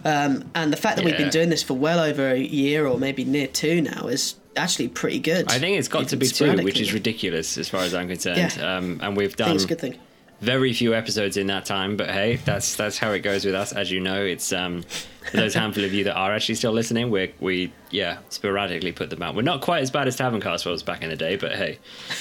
Um, 0.03 0.45
and 0.55 0.73
the 0.73 0.77
fact 0.77 0.95
that 0.97 1.05
we've 1.05 1.17
been 1.17 1.29
doing 1.29 1.49
this 1.49 1.61
for 1.61 1.75
well 1.75 1.99
over 1.99 2.29
a 2.31 2.39
year 2.39 2.87
or 2.87 2.97
maybe 2.97 3.23
near 3.23 3.47
two 3.47 3.81
now 3.81 4.07
is 4.07 4.35
actually 4.55 4.89
pretty 4.89 5.19
good. 5.19 5.49
I 5.51 5.59
think 5.59 5.77
it's 5.77 5.87
got 5.87 6.07
to 6.09 6.17
be 6.17 6.27
two, 6.27 6.57
which 6.63 6.79
is 6.79 6.93
ridiculous 6.93 7.57
as 7.57 7.69
far 7.69 7.81
as 7.81 7.93
I'm 7.93 8.07
concerned. 8.07 8.55
Yeah. 8.57 8.77
Um, 8.77 8.99
and 9.01 9.15
we've 9.17 9.35
done 9.35 9.57
good 9.57 9.79
thing. 9.79 9.97
very 10.41 10.73
few 10.73 10.93
episodes 10.93 11.37
in 11.37 11.47
that 11.47 11.65
time, 11.65 11.97
but 11.97 12.09
hey, 12.09 12.37
that's 12.45 12.75
that's 12.75 12.97
how 12.97 13.11
it 13.11 13.19
goes 13.19 13.45
with 13.45 13.55
us. 13.55 13.71
As 13.73 13.91
you 13.91 13.99
know, 13.99 14.23
it's 14.23 14.51
um, 14.51 14.83
for 15.29 15.37
those 15.37 15.53
handful 15.53 15.83
of 15.83 15.93
you 15.93 16.03
that 16.05 16.15
are 16.15 16.33
actually 16.33 16.55
still 16.55 16.71
listening. 16.73 17.11
We 17.11 17.33
we 17.39 17.71
yeah 17.91 18.17
sporadically 18.29 18.91
put 18.91 19.09
them 19.09 19.21
out. 19.21 19.35
We're 19.35 19.43
not 19.43 19.61
quite 19.61 19.81
as 19.83 19.91
bad 19.91 20.07
as 20.07 20.15
Tavern 20.15 20.41
Cast 20.41 20.65
was 20.65 20.83
back 20.83 21.03
in 21.03 21.09
the 21.09 21.15
day, 21.15 21.35
but 21.35 21.53
hey, 21.55 21.77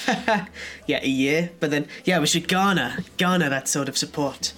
Yeah, 0.87 1.01
a 1.03 1.09
year. 1.09 1.51
But 1.61 1.71
then, 1.71 1.87
yeah, 2.05 2.19
we 2.21 2.27
should 2.27 2.49
garner 2.49 2.99
garner 3.19 3.49
that 3.49 3.69
sort 3.69 3.89
of 3.89 3.97
support. 3.97 4.53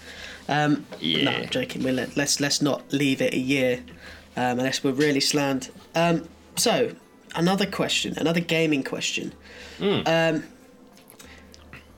Um, 0.48 0.86
No, 0.92 0.96
Yeah. 1.00 1.30
I'm 1.30 1.48
joking. 1.48 1.82
We'll 1.84 1.94
let, 1.94 2.16
let's 2.16 2.40
let's 2.40 2.60
not 2.60 2.92
leave 2.92 3.22
it 3.22 3.32
a 3.32 3.38
year 3.38 3.80
um, 4.36 4.58
unless 4.58 4.82
we're 4.82 4.92
really 4.92 5.20
slammed. 5.20 5.70
Um, 5.94 6.28
so, 6.56 6.94
another 7.34 7.66
question, 7.66 8.18
another 8.18 8.40
gaming 8.40 8.82
question. 8.82 9.32
Um, 9.80 10.44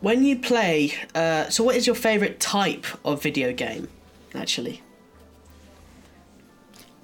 when 0.00 0.24
you 0.24 0.38
play, 0.38 0.92
uh, 1.14 1.48
so 1.50 1.64
what 1.64 1.76
is 1.76 1.86
your 1.86 1.96
favorite 1.96 2.40
type 2.40 2.86
of 3.04 3.22
video 3.22 3.52
game? 3.52 3.88
Actually, 4.34 4.82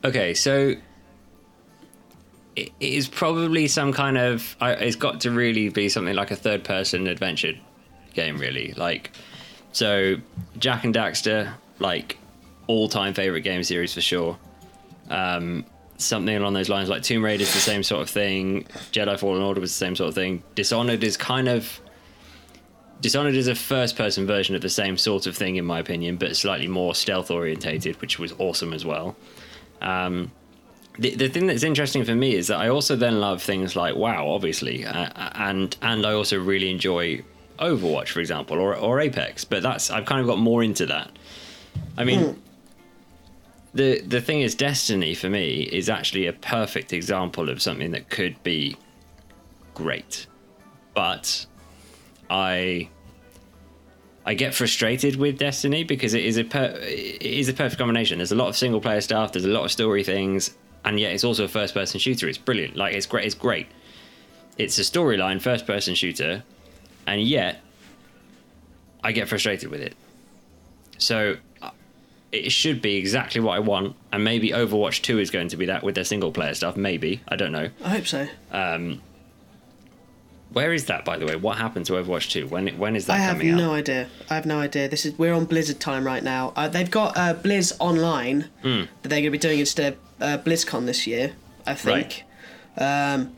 Okay, 0.03 0.33
so 0.35 0.75
it 2.57 2.73
it 2.81 2.93
is 2.93 3.09
probably 3.09 3.69
some 3.69 3.93
kind 3.93 4.17
of. 4.17 4.57
It's 4.61 4.97
got 4.97 5.21
to 5.23 5.31
really 5.31 5.69
be 5.69 5.89
something 5.89 6.15
like 6.15 6.31
a 6.31 6.37
third-person 6.37 7.07
adventure 7.07 7.53
game, 8.15 8.39
really. 8.39 8.73
Like, 8.77 9.13
so 9.73 10.17
Jak 10.59 10.85
and 10.85 10.95
Daxter, 10.95 11.53
like 11.79 12.17
all-time 12.67 13.15
favorite 13.15 13.43
game 13.43 13.63
series 13.63 13.95
for 13.95 14.01
sure. 14.01 14.39
Um, 15.11 15.65
something 16.01 16.37
along 16.37 16.55
those 16.55 16.69
lines, 16.69 16.89
like 16.89 17.03
Tomb 17.03 17.25
Raider 17.25 17.43
is 17.43 17.53
the 17.55 17.61
same 17.61 17.83
sort 17.83 18.03
of 18.03 18.11
thing. 18.11 18.65
Jedi 18.93 19.19
Fallen 19.19 19.43
Order 19.43 19.61
was 19.61 19.71
the 19.71 19.85
same 19.85 19.97
sort 19.97 20.09
of 20.09 20.15
thing. 20.15 20.43
Dishonored 20.55 21.05
is 21.05 21.17
kind 21.17 21.49
of. 21.49 21.81
Dishonored 23.01 23.35
is 23.35 23.49
a 23.49 23.55
first-person 23.55 24.27
version 24.27 24.55
of 24.55 24.61
the 24.61 24.69
same 24.69 24.99
sort 24.99 25.27
of 25.27 25.35
thing, 25.35 25.57
in 25.57 25.65
my 25.65 25.79
opinion, 25.79 26.17
but 26.17 26.37
slightly 26.37 26.69
more 26.69 26.95
stealth-orientated, 26.95 27.99
which 28.03 28.19
was 28.19 28.35
awesome 28.39 28.75
as 28.75 28.85
well. 28.85 29.17
Um, 29.81 30.33
the, 30.99 31.15
the 31.15 31.29
thing 31.29 31.47
that's 31.47 31.63
interesting 31.63 32.05
for 32.05 32.15
me 32.15 32.35
is 32.35 32.49
that 32.49 32.59
I 32.59 32.69
also 32.69 32.97
then 32.97 33.19
love 33.19 33.43
things 33.43 33.75
like 33.75 33.95
WoW, 33.97 34.29
obviously, 34.29 34.85
uh, 34.85 35.31
and 35.35 35.75
and 35.81 36.05
I 36.05 36.13
also 36.13 36.39
really 36.39 36.71
enjoy 36.71 37.23
Overwatch, 37.59 38.09
for 38.09 38.21
example, 38.21 38.59
or 38.59 38.77
or 38.77 39.01
Apex. 39.01 39.47
But 39.47 39.63
that's 39.63 39.91
I've 39.91 40.05
kind 40.05 40.21
of 40.21 40.27
got 40.27 40.39
more 40.39 40.63
into 40.63 40.85
that. 40.87 41.11
I 41.97 42.05
mean, 42.05 42.43
the 43.73 44.01
the 44.01 44.21
thing 44.21 44.41
is, 44.41 44.55
Destiny 44.55 45.15
for 45.15 45.31
me 45.31 45.63
is 45.63 45.89
actually 45.89 46.27
a 46.27 46.33
perfect 46.33 46.93
example 46.93 47.49
of 47.49 47.63
something 47.63 47.93
that 47.93 48.11
could 48.11 48.43
be 48.43 48.77
great, 49.75 50.27
but 50.95 51.47
I 52.29 52.89
I 54.27 54.35
get 54.35 54.55
frustrated 54.55 55.17
with 55.17 55.39
Destiny 55.39 55.85
because 55.85 56.15
it 56.15 56.25
is 56.25 56.37
a 56.37 56.45
per- 56.45 56.77
it 56.81 57.23
is 57.23 57.49
a 57.49 57.55
perfect 57.55 57.79
combination. 57.79 58.19
There's 58.19 58.33
a 58.33 58.37
lot 58.37 58.49
of 58.49 58.57
single 58.57 58.81
player 58.81 59.01
stuff. 59.01 59.33
There's 59.33 59.45
a 59.45 59.49
lot 59.49 59.65
of 59.65 59.71
story 59.71 60.03
things, 60.03 60.57
and 60.85 60.99
yet 60.99 61.13
it's 61.13 61.25
also 61.25 61.45
a 61.45 61.49
first 61.49 61.75
person 61.75 62.01
shooter. 62.01 62.29
It's 62.29 62.39
brilliant. 62.39 62.77
Like 62.77 62.95
it's 62.95 63.07
great. 63.07 63.25
It's 63.25 63.35
great. 63.35 63.69
It's 64.59 64.79
a 64.79 64.83
storyline 64.83 65.41
first 65.41 65.67
person 65.67 65.95
shooter, 65.95 66.43
and 67.07 67.23
yet 67.23 67.61
I 69.03 69.13
get 69.13 69.29
frustrated 69.29 69.71
with 69.71 69.81
it. 69.81 69.95
So 70.99 71.37
it 72.33 72.51
should 72.53 72.81
be 72.81 72.97
exactly 72.97 73.41
what 73.41 73.57
I 73.57 73.59
want, 73.59 73.97
and 74.13 74.23
maybe 74.25 74.51
Overwatch 74.51 75.03
Two 75.03 75.19
is 75.19 75.31
going 75.31 75.49
to 75.49 75.57
be 75.57 75.67
that 75.67 75.83
with 75.83 75.95
their 75.95 76.05
single 76.05 76.31
player 76.33 76.55
stuff. 76.55 76.77
Maybe 76.77 77.21
I 77.29 77.37
don't 77.37 77.53
know. 77.53 77.69
I 77.85 77.89
hope 77.89 78.07
so. 78.07 78.29
Um, 78.53 79.03
Where 80.53 80.73
is 80.73 80.87
that, 80.87 81.05
by 81.05 81.17
the 81.19 81.27
way? 81.27 81.37
What 81.37 81.59
happened 81.59 81.87
to 81.87 81.93
Overwatch 81.95 82.31
Two? 82.31 82.47
When 82.49 82.69
when 82.79 82.97
is 82.97 83.07
that 83.07 83.13
coming? 83.15 83.23
I 83.23 83.27
have 83.27 83.37
coming 83.39 83.53
out? 83.55 83.59
no 83.59 83.75
idea. 83.75 84.09
I 84.29 84.35
have 84.35 84.47
no 84.47 84.59
idea. 84.61 84.89
This 84.89 85.07
is 85.07 85.17
we're 85.19 85.33
on 85.35 85.45
Blizzard 85.45 85.81
time 85.81 86.05
right 86.05 86.23
now. 86.25 86.53
Uh, 86.57 86.69
they've 86.69 86.91
got 86.91 87.17
uh, 87.17 87.35
Blizz 87.35 87.73
Online 87.79 88.43
Hmm. 88.63 88.83
that 89.03 89.09
they're 89.09 89.21
going 89.21 89.25
to 89.25 89.31
be 89.31 89.39
doing 89.39 89.59
instead 89.61 89.93
of 89.93 89.99
uh, 90.21 90.39
BlizzCon 90.39 90.87
this 90.87 91.07
year. 91.07 91.33
I 91.67 91.75
think. 91.75 92.25
Um, 92.77 93.37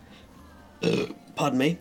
pardon 1.36 1.58
me. 1.58 1.78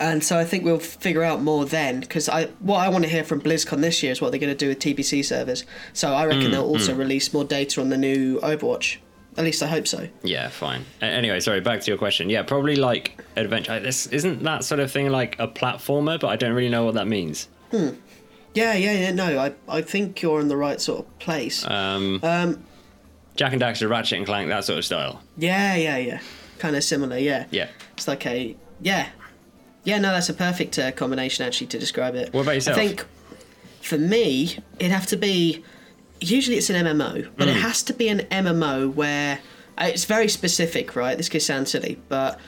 And 0.00 0.22
so 0.24 0.38
I 0.38 0.44
think 0.44 0.64
we'll 0.64 0.78
figure 0.78 1.22
out 1.22 1.42
more 1.42 1.64
then, 1.64 2.00
because 2.00 2.28
I 2.28 2.46
what 2.60 2.78
I 2.78 2.88
want 2.88 3.04
to 3.04 3.10
hear 3.10 3.24
from 3.24 3.40
BlizzCon 3.40 3.80
this 3.80 4.02
year 4.02 4.12
is 4.12 4.20
what 4.20 4.30
they're 4.30 4.40
going 4.40 4.52
to 4.56 4.58
do 4.58 4.68
with 4.68 4.78
TBC 4.80 5.24
servers. 5.24 5.64
So 5.92 6.12
I 6.12 6.26
reckon 6.26 6.50
they'll 6.50 6.62
also 6.64 6.94
release 6.94 7.32
more 7.32 7.44
data 7.44 7.80
on 7.80 7.88
the 7.90 7.96
new 7.96 8.40
Overwatch. 8.40 8.98
At 9.36 9.42
least 9.44 9.62
I 9.62 9.66
hope 9.66 9.86
so. 9.88 10.08
Yeah, 10.22 10.48
fine. 10.48 10.84
Anyway, 11.02 11.40
sorry, 11.40 11.60
back 11.60 11.80
to 11.80 11.90
your 11.90 11.98
question. 11.98 12.30
Yeah, 12.30 12.42
probably 12.44 12.76
like 12.76 13.20
adventure. 13.34 13.72
uh, 13.72 13.78
This 13.80 14.06
isn't 14.08 14.42
that 14.44 14.62
sort 14.64 14.78
of 14.80 14.92
thing 14.92 15.10
like 15.10 15.36
a 15.40 15.48
platformer, 15.48 16.20
but 16.20 16.28
I 16.28 16.36
don't 16.36 16.52
really 16.52 16.68
know 16.68 16.84
what 16.84 16.94
that 16.94 17.08
means. 17.08 17.48
Hmm. 17.72 17.88
Yeah, 18.54 18.74
yeah, 18.74 18.92
yeah. 18.92 19.10
No, 19.10 19.36
I 19.38 19.52
I 19.68 19.82
think 19.82 20.22
you're 20.22 20.40
in 20.40 20.46
the 20.48 20.56
right 20.56 20.80
sort 20.80 21.00
of 21.00 21.18
place. 21.18 21.66
Um, 21.66 22.20
Um, 22.22 22.64
Jak 23.36 23.52
and 23.52 23.60
Daxter, 23.60 23.90
Ratchet 23.90 24.18
and 24.18 24.26
Clank, 24.26 24.48
that 24.50 24.64
sort 24.64 24.78
of 24.78 24.84
style. 24.84 25.20
Yeah, 25.36 25.74
yeah, 25.74 25.96
yeah. 25.96 26.20
Kind 26.60 26.76
of 26.76 26.84
similar, 26.84 27.18
yeah. 27.18 27.46
Yeah. 27.50 27.66
It's 27.96 28.06
like 28.06 28.24
a 28.26 28.54
yeah, 28.80 29.08
yeah. 29.84 29.98
No, 29.98 30.10
that's 30.12 30.28
a 30.28 30.34
perfect 30.34 30.78
uh, 30.78 30.92
combination 30.92 31.46
actually 31.46 31.68
to 31.68 31.78
describe 31.78 32.14
it. 32.14 32.32
What 32.32 32.42
about 32.42 32.54
yourself? 32.56 32.76
I 32.78 32.86
think 32.88 33.04
for 33.80 33.98
me, 33.98 34.58
it'd 34.78 34.92
have 34.92 35.06
to 35.08 35.16
be. 35.16 35.62
Usually, 36.20 36.56
it's 36.56 36.70
an 36.70 36.76
MMO, 36.86 37.28
but 37.36 37.48
Mm. 37.48 37.52
it 37.52 37.56
has 37.60 37.82
to 37.84 37.92
be 37.92 38.08
an 38.08 38.20
MMO 38.30 38.92
where 38.92 39.40
uh, 39.76 39.84
it's 39.92 40.04
very 40.04 40.28
specific, 40.28 40.96
right? 40.96 41.16
This 41.16 41.28
could 41.28 41.42
sound 41.42 41.68
silly, 41.68 41.98
but 42.08 42.38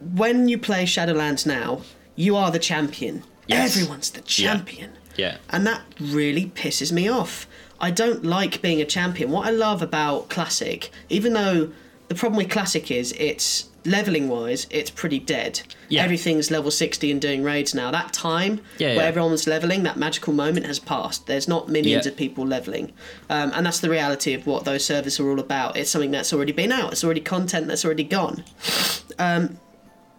when 0.00 0.48
you 0.48 0.58
play 0.58 0.84
Shadowlands 0.84 1.46
now, 1.46 1.80
you 2.16 2.36
are 2.36 2.50
the 2.50 2.58
champion. 2.58 3.22
Yes. 3.46 3.76
Everyone's 3.76 4.10
the 4.10 4.20
champion. 4.22 4.90
Yeah. 5.16 5.38
And 5.50 5.66
that 5.66 5.82
really 6.00 6.46
pisses 6.54 6.92
me 6.92 7.08
off. 7.08 7.46
I 7.80 7.90
don't 7.90 8.24
like 8.24 8.60
being 8.60 8.80
a 8.80 8.84
champion. 8.84 9.30
What 9.30 9.46
I 9.46 9.50
love 9.50 9.80
about 9.82 10.28
Classic, 10.28 10.90
even 11.08 11.32
though 11.32 11.70
the 12.08 12.14
problem 12.14 12.36
with 12.36 12.50
Classic 12.50 12.90
is 12.90 13.12
it's 13.12 13.66
leveling 13.86 14.28
wise, 14.28 14.66
it's 14.70 14.90
pretty 14.90 15.18
dead. 15.18 15.60
Yeah. 15.88 16.02
Everything's 16.02 16.50
level 16.50 16.70
60 16.70 17.10
and 17.10 17.20
doing 17.20 17.42
raids 17.44 17.74
now. 17.74 17.90
That 17.90 18.12
time 18.12 18.60
Yeah, 18.78 18.96
where 18.96 19.06
everyone 19.06 19.30
was 19.30 19.46
leveling, 19.46 19.82
that 19.84 19.96
magical 19.96 20.32
moment 20.32 20.66
has 20.66 20.78
passed. 20.78 21.26
There's 21.26 21.46
not 21.48 21.68
millions 21.68 22.04
Yeah. 22.06 22.12
of 22.12 22.18
people 22.18 22.46
leveling. 22.46 22.92
Um, 23.30 23.52
and 23.54 23.64
that's 23.64 23.80
the 23.80 23.90
reality 23.90 24.34
of 24.34 24.46
what 24.46 24.64
those 24.64 24.84
servers 24.84 25.18
are 25.20 25.28
all 25.30 25.38
about. 25.40 25.76
It's 25.76 25.90
something 25.90 26.10
that's 26.10 26.32
already 26.32 26.52
been 26.52 26.72
out, 26.72 26.92
it's 26.92 27.04
already 27.04 27.20
content 27.20 27.68
that's 27.68 27.84
already 27.84 28.04
gone. 28.04 28.44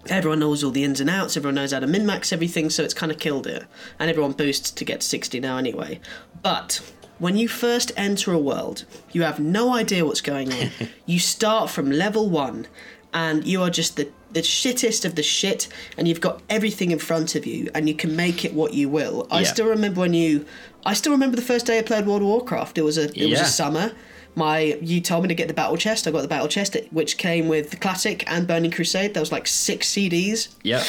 everyone 0.10 0.40
knows 0.40 0.64
all 0.64 0.72
the 0.72 0.84
ins 0.86 1.02
and 1.02 1.10
outs, 1.10 1.36
everyone 1.36 1.56
knows 1.56 1.74
how 1.74 1.80
to 1.82 1.88
min 1.88 2.06
max 2.06 2.32
everything, 2.32 2.70
so 2.70 2.82
it's 2.84 2.94
kind 2.94 3.12
of 3.12 3.20
killed 3.20 3.46
it. 3.46 3.64
And 4.00 4.10
everyone 4.10 4.32
boosts 4.32 4.72
to 4.72 4.86
get 4.86 5.02
to 5.02 5.08
60 5.08 5.40
now 5.42 5.58
anyway. 5.58 6.00
But 6.42 6.80
when 7.20 7.36
you 7.36 7.48
first 7.48 7.92
enter 7.98 8.32
a 8.32 8.38
world, 8.40 8.86
you 9.12 9.24
have 9.24 9.40
no 9.40 9.74
idea 9.76 10.06
what's 10.06 10.22
going 10.22 10.54
on. 10.54 10.70
you 11.06 11.20
start 11.20 11.70
from 11.70 11.92
level 11.92 12.30
one, 12.30 12.68
and 13.14 13.46
you 13.46 13.62
are 13.62 13.70
just 13.70 13.96
the, 13.96 14.10
the 14.32 14.42
shittest 14.42 15.06
of 15.06 15.16
the 15.16 15.24
shit, 15.24 15.68
and 15.98 16.08
you've 16.08 16.22
got 16.22 16.42
everything 16.50 16.92
in 16.92 17.00
front 17.00 17.36
of 17.36 17.46
you, 17.46 17.70
and 17.74 17.88
you 17.88 17.96
can 17.96 18.16
make 18.16 18.44
it 18.46 18.54
what 18.54 18.74
you 18.74 18.90
will. 18.90 19.28
I 19.32 19.44
still 19.44 19.68
remember 19.68 20.02
when 20.02 20.14
you. 20.14 20.46
I 20.86 20.94
still 20.94 21.12
remember 21.12 21.36
the 21.36 21.42
first 21.42 21.66
day 21.66 21.80
I 21.80 21.82
played 21.82 22.06
World 22.06 22.22
of 22.22 22.28
Warcraft. 22.28 22.78
It 22.78 22.84
was 22.84 22.98
a 22.98 23.06
it 23.18 23.30
was 23.30 23.40
a 23.40 23.46
summer. 23.46 23.92
My 24.36 24.78
you 24.82 25.02
told 25.02 25.24
me 25.24 25.28
to 25.30 25.36
get 25.36 25.48
the 25.48 25.54
battle 25.54 25.78
chest. 25.78 26.08
I 26.08 26.12
got 26.12 26.22
the 26.22 26.28
battle 26.28 26.48
chest, 26.48 26.78
which 26.92 27.18
came 27.18 27.48
with 27.48 27.72
the 27.72 27.78
classic 27.78 28.24
and 28.28 28.46
Burning 28.48 28.72
Crusade. 28.72 29.14
There 29.14 29.22
was 29.22 29.32
like 29.32 29.48
six 29.48 29.88
CDs. 29.92 30.50
Yeah. 30.64 30.84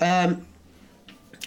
Um 0.00 0.46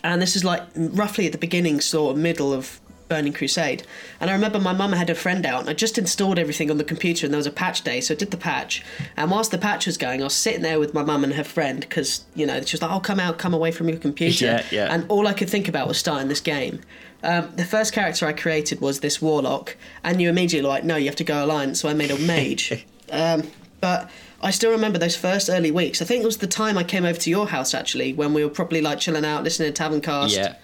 And 0.04 0.22
this 0.22 0.36
is 0.36 0.44
like 0.44 0.64
roughly 0.76 1.26
at 1.28 1.32
the 1.32 1.38
beginning, 1.38 1.80
sort 1.82 2.16
of 2.16 2.22
middle 2.22 2.54
of 2.54 2.80
Burning 3.08 3.34
Crusade. 3.34 3.84
And 4.20 4.30
I 4.30 4.34
remember 4.34 4.60
my 4.60 4.74
mum 4.74 4.92
had 4.94 5.10
a 5.10 5.16
friend 5.16 5.46
out, 5.46 5.62
and 5.62 5.70
I 5.70 5.74
just 5.74 5.98
installed 5.98 6.40
everything 6.40 6.70
on 6.70 6.78
the 6.78 6.84
computer, 6.84 7.26
and 7.26 7.34
there 7.34 7.38
was 7.38 7.48
a 7.48 7.52
patch 7.52 7.82
day, 7.82 8.02
so 8.02 8.14
I 8.14 8.18
did 8.18 8.32
the 8.32 8.38
patch. 8.38 8.84
And 9.16 9.32
whilst 9.32 9.52
the 9.52 9.58
patch 9.58 9.86
was 9.86 9.98
going, 9.98 10.22
I 10.22 10.26
was 10.26 10.34
sitting 10.34 10.62
there 10.62 10.80
with 10.80 10.94
my 10.94 11.04
mum 11.04 11.24
and 11.24 11.34
her 11.34 11.44
friend 11.44 11.82
because 11.82 12.26
you 12.36 12.46
know 12.46 12.62
she 12.62 12.76
was 12.76 12.82
like, 12.82 12.92
"Oh, 12.92 13.00
come 13.00 13.20
out, 13.20 13.38
come 13.38 13.54
away 13.54 13.72
from 13.72 13.90
your 13.90 13.98
computer." 13.98 14.46
Yeah, 14.46 14.66
yeah. 14.72 14.94
And 14.94 15.06
all 15.10 15.28
I 15.28 15.34
could 15.34 15.50
think 15.50 15.68
about 15.68 15.88
was 15.88 15.98
starting 15.98 16.28
this 16.28 16.42
game. 16.42 16.82
Um, 17.24 17.52
the 17.56 17.66
first 17.66 17.94
character 17.94 18.28
I 18.28 18.34
created 18.34 18.80
was 18.80 19.00
this 19.00 19.22
warlock, 19.22 19.76
and 20.04 20.22
you 20.22 20.30
immediately 20.30 20.68
like, 20.68 20.84
no, 20.84 20.96
you 20.96 21.06
have 21.08 21.16
to 21.18 21.24
go 21.24 21.44
alliance. 21.44 21.82
So 21.82 21.90
I 21.90 21.94
made 21.94 22.12
a 22.12 22.20
mage. 22.20 22.86
um, 23.12 23.44
but 23.82 24.10
I 24.42 24.52
still 24.52 24.72
remember 24.72 25.00
those 25.00 25.16
first 25.16 25.50
early 25.50 25.72
weeks. 25.72 26.02
I 26.02 26.06
think 26.06 26.24
it 26.24 26.26
was 26.26 26.38
the 26.38 26.48
time 26.48 26.78
I 26.78 26.84
came 26.84 27.06
over 27.06 27.20
to 27.20 27.30
your 27.30 27.48
house 27.48 27.74
actually, 27.74 28.14
when 28.14 28.34
we 28.34 28.44
were 28.44 28.50
probably 28.50 28.82
like 28.82 29.00
chilling 29.00 29.26
out, 29.26 29.44
listening 29.44 29.70
to 29.70 29.74
Tavern 29.74 30.02
Cast. 30.02 30.36
Yeah. 30.36 30.56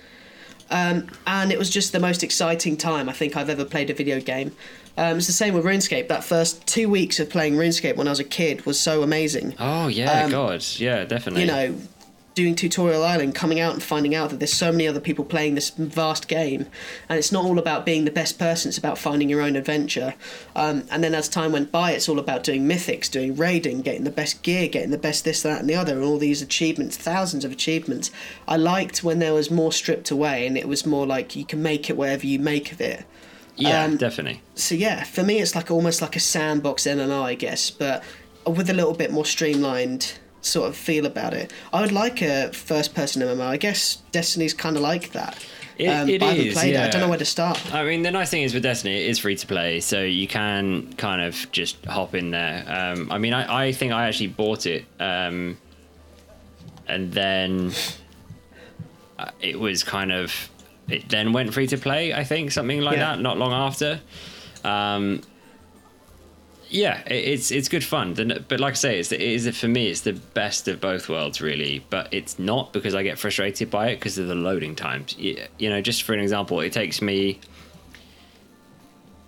And 0.70 1.52
it 1.52 1.60
was 1.60 1.70
just 1.70 1.92
the 1.92 2.00
most 2.00 2.24
exciting 2.24 2.78
time 2.78 3.10
I 3.10 3.14
think 3.14 3.36
I've 3.38 3.50
ever 3.50 3.66
played 3.66 3.90
a 3.90 3.94
video 3.94 4.20
game. 4.20 4.52
Um, 4.96 5.18
it's 5.18 5.28
the 5.28 5.34
same 5.34 5.56
with 5.56 5.66
RuneScape. 5.66 6.08
That 6.08 6.24
first 6.24 6.66
two 6.68 6.88
weeks 6.88 7.20
of 7.20 7.30
playing 7.30 7.56
RuneScape 7.56 7.96
when 7.96 8.08
I 8.08 8.12
was 8.12 8.20
a 8.20 8.24
kid 8.24 8.66
was 8.66 8.80
so 8.80 9.02
amazing. 9.02 9.56
Oh 9.60 9.88
yeah, 9.88 10.26
Um, 10.26 10.32
God, 10.32 10.64
yeah, 10.78 11.04
definitely. 11.04 11.42
You 11.42 11.48
know, 11.48 11.76
doing 12.36 12.56
Tutorial 12.56 13.04
Island, 13.04 13.36
coming 13.36 13.60
out 13.60 13.74
and 13.74 13.84
finding 13.84 14.16
out 14.16 14.30
that 14.30 14.40
there's 14.40 14.54
so 14.54 14.72
many 14.72 14.88
other 14.88 15.00
people 15.00 15.24
playing 15.24 15.56
this 15.56 15.70
vast 15.70 16.28
game, 16.28 16.68
and 17.08 17.20
it's 17.20 17.32
not 17.32 17.46
all 17.46 17.60
about 17.60 17.86
being 17.86 18.06
the 18.06 18.12
best 18.12 18.40
person. 18.40 18.70
It's 18.70 18.78
about 18.78 18.98
finding 18.98 19.30
your 19.30 19.42
own 19.42 19.56
adventure. 19.56 20.16
Um, 20.56 20.86
and 20.90 21.04
then 21.04 21.14
as 21.14 21.30
time 21.30 21.52
went 21.52 21.72
by, 21.72 21.92
it's 21.92 22.10
all 22.10 22.20
about 22.20 22.44
doing 22.44 22.68
mythics, 22.68 23.10
doing 23.10 23.36
raiding, 23.36 23.82
getting 23.82 24.04
the 24.04 24.12
best 24.12 24.42
gear, 24.42 24.68
getting 24.68 24.92
the 24.92 24.98
best 24.98 25.26
this, 25.26 25.42
that, 25.44 25.60
and 25.60 25.70
the 25.70 25.76
other, 25.76 25.94
and 25.94 26.04
all 26.04 26.18
these 26.18 26.42
achievements, 26.42 26.98
thousands 26.98 27.46
of 27.46 27.52
achievements. 27.52 28.10
I 28.48 28.58
liked 28.58 29.04
when 29.04 29.20
there 29.20 29.34
was 29.34 29.52
more 29.52 29.72
stripped 29.72 30.10
away, 30.10 30.48
and 30.48 30.58
it 30.58 30.68
was 30.68 30.86
more 30.86 31.06
like 31.06 31.36
you 31.36 31.46
can 31.46 31.62
make 31.62 31.90
it 31.90 31.98
wherever 31.98 32.26
you 32.26 32.40
make 32.40 32.72
of 32.72 32.82
it. 32.82 33.06
yeah, 33.56 33.84
um, 33.84 33.98
definitely. 33.98 34.42
So 34.56 34.74
yeah, 34.74 35.04
for 35.04 35.24
me, 35.24 35.40
it's 35.40 35.56
like 35.56 35.70
almost 35.70 36.02
like 36.02 36.16
a 36.16 36.20
sandbox 36.20 36.84
MMO, 36.84 37.22
I 37.22 37.36
guess, 37.36 37.70
but 37.70 38.04
with 38.46 38.70
a 38.70 38.74
little 38.74 38.94
bit 38.94 39.12
more 39.12 39.26
streamlined 39.26 40.20
sort 40.44 40.70
of 40.70 40.76
feel 40.78 41.06
about 41.06 41.34
it. 41.34 41.52
I 41.74 41.82
would 41.82 41.92
like 41.92 42.22
a 42.22 42.52
first-person 42.54 43.22
MMO. 43.24 43.42
I 43.48 43.58
guess 43.58 43.96
Destiny's 44.12 44.54
kind 44.54 44.76
of 44.76 44.82
like 44.84 45.12
that. 45.14 45.44
It- 45.78 45.88
um, 45.88 46.08
it 46.08 46.20
but 46.20 46.30
I 46.30 46.34
is, 46.36 46.54
played 46.54 46.76
it. 46.76 46.80
I 46.82 46.90
don't 46.90 47.02
know 47.02 47.10
where 47.10 47.18
to 47.18 47.26
start. 47.26 47.74
I 47.74 47.84
mean, 47.84 48.04
the 48.04 48.12
nice 48.12 48.30
thing 48.30 48.44
is 48.44 48.54
with 48.54 48.62
Destiny, 48.62 49.04
it 49.06 49.10
is 49.10 49.18
free 49.18 49.36
to 49.36 49.48
play, 49.48 49.80
so 49.80 50.02
you 50.04 50.28
can 50.28 50.94
kind 50.98 51.20
of 51.22 51.52
just 51.52 51.84
hop 51.86 52.14
in 52.14 52.30
there. 52.30 52.64
Um, 52.68 53.12
I 53.12 53.18
mean, 53.18 53.34
I, 53.34 53.68
I 53.68 53.72
think 53.72 53.92
I 53.92 54.08
actually 54.08 54.28
bought 54.28 54.68
it, 54.68 54.86
um, 55.00 55.58
and 56.88 57.12
then 57.12 57.72
uh, 59.18 59.32
it 59.42 59.60
was 59.60 59.84
kind 59.84 60.12
of 60.12 60.50
it 60.90 61.08
then 61.10 61.32
went 61.34 61.54
free 61.54 61.66
to 61.68 61.78
play. 61.78 62.14
I 62.14 62.24
think 62.24 62.52
something 62.52 62.82
like 62.82 62.98
Yeah. 62.98 63.16
that. 63.16 63.22
Not 63.22 63.38
long 63.38 63.54
after. 63.54 64.02
Um, 64.64 65.22
yeah, 66.74 67.04
it's 67.06 67.52
it's 67.52 67.70
good 67.70 67.84
fun. 67.84 68.16
But 68.48 68.60
like 68.60 68.72
I 68.72 68.76
say, 68.76 69.00
it's 69.00 69.10
the, 69.10 69.16
it 69.16 69.22
is 69.22 69.58
for 69.58 69.68
me. 69.68 69.90
It's 69.90 70.02
the 70.02 70.14
best 70.14 70.68
of 70.68 70.82
both 70.82 71.08
worlds, 71.08 71.40
really. 71.40 71.86
But 71.92 72.12
it's 72.12 72.40
not 72.40 72.74
because 72.74 72.96
I 72.96 73.04
get 73.04 73.20
frustrated 73.20 73.70
by 73.70 73.90
it 73.90 73.98
because 73.98 74.18
of 74.18 74.28
the 74.28 74.34
loading 74.34 74.76
times. 74.76 75.16
You, 75.18 75.38
you 75.60 75.70
know, 75.70 75.82
just 75.82 76.02
for 76.02 76.14
an 76.14 76.20
example, 76.20 76.60
it 76.62 76.74
takes 76.74 77.00
me 77.00 77.40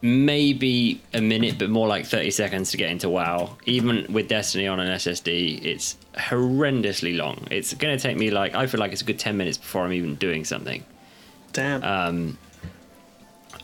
maybe 0.02 1.02
a 1.14 1.22
minute, 1.22 1.60
but 1.60 1.70
more 1.70 1.88
like 1.88 2.08
thirty 2.08 2.32
seconds 2.32 2.72
to 2.72 2.78
get 2.78 2.90
into 2.90 3.10
WoW. 3.10 3.58
Even 3.68 4.12
with 4.12 4.28
Destiny 4.28 4.66
on 4.68 4.80
an 4.80 4.88
SSD, 4.98 5.64
it's 5.64 5.98
horrendously 6.16 7.16
long. 7.16 7.48
It's 7.52 7.76
going 7.76 7.96
to 7.96 8.02
take 8.02 8.18
me 8.18 8.32
like 8.32 8.56
I 8.56 8.66
feel 8.66 8.80
like 8.80 8.92
it's 8.92 9.04
a 9.04 9.06
good 9.06 9.20
ten 9.20 9.38
minutes 9.38 9.60
before 9.60 9.84
I'm 9.84 9.94
even 9.94 10.16
doing 10.16 10.46
something 10.46 10.84
Damn. 11.54 11.84
um, 11.84 12.38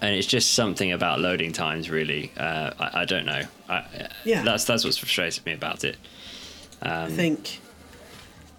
and 0.02 0.16
it's 0.16 0.28
just 0.28 0.54
something 0.54 0.92
about 0.92 1.20
loading 1.20 1.52
times 1.52 1.90
really 1.90 2.32
uh, 2.38 2.72
I, 2.80 3.02
I 3.02 3.06
don't 3.06 3.26
know 3.26 3.42
I, 3.72 4.10
Yeah. 4.26 4.44
that's 4.44 4.66
that's 4.66 4.84
what's 4.84 4.98
frustrated 4.98 5.46
me 5.46 5.54
about 5.54 5.84
it 5.84 5.98
I 6.82 7.04
um, 7.04 7.12
think, 7.12 7.60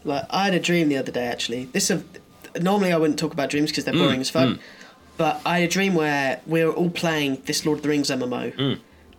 like, 0.05 0.25
I 0.31 0.44
had 0.44 0.55
a 0.55 0.61
dream 0.61 0.88
the 0.88 0.96
other 0.96 1.12
day. 1.12 1.25
Actually, 1.27 1.64
this 1.66 1.90
of 1.90 2.05
normally 2.61 2.92
I 2.92 2.96
wouldn't 2.96 3.18
talk 3.18 3.33
about 3.33 3.51
dreams 3.51 3.70
because 3.70 3.85
they're 3.85 3.94
mm, 3.94 3.98
boring 3.98 4.20
as 4.20 4.31
fuck. 4.31 4.48
Mm. 4.48 4.59
But 5.16 5.40
I 5.44 5.59
had 5.61 5.68
a 5.68 5.72
dream 5.72 5.94
where 5.94 6.40
we 6.46 6.64
were 6.64 6.72
all 6.72 6.90
playing 6.90 7.42
this 7.46 7.66
Lord 7.66 7.79
of 7.79 7.83
the 7.83 7.88
Rings 7.88 8.11
MMO. 8.11 8.79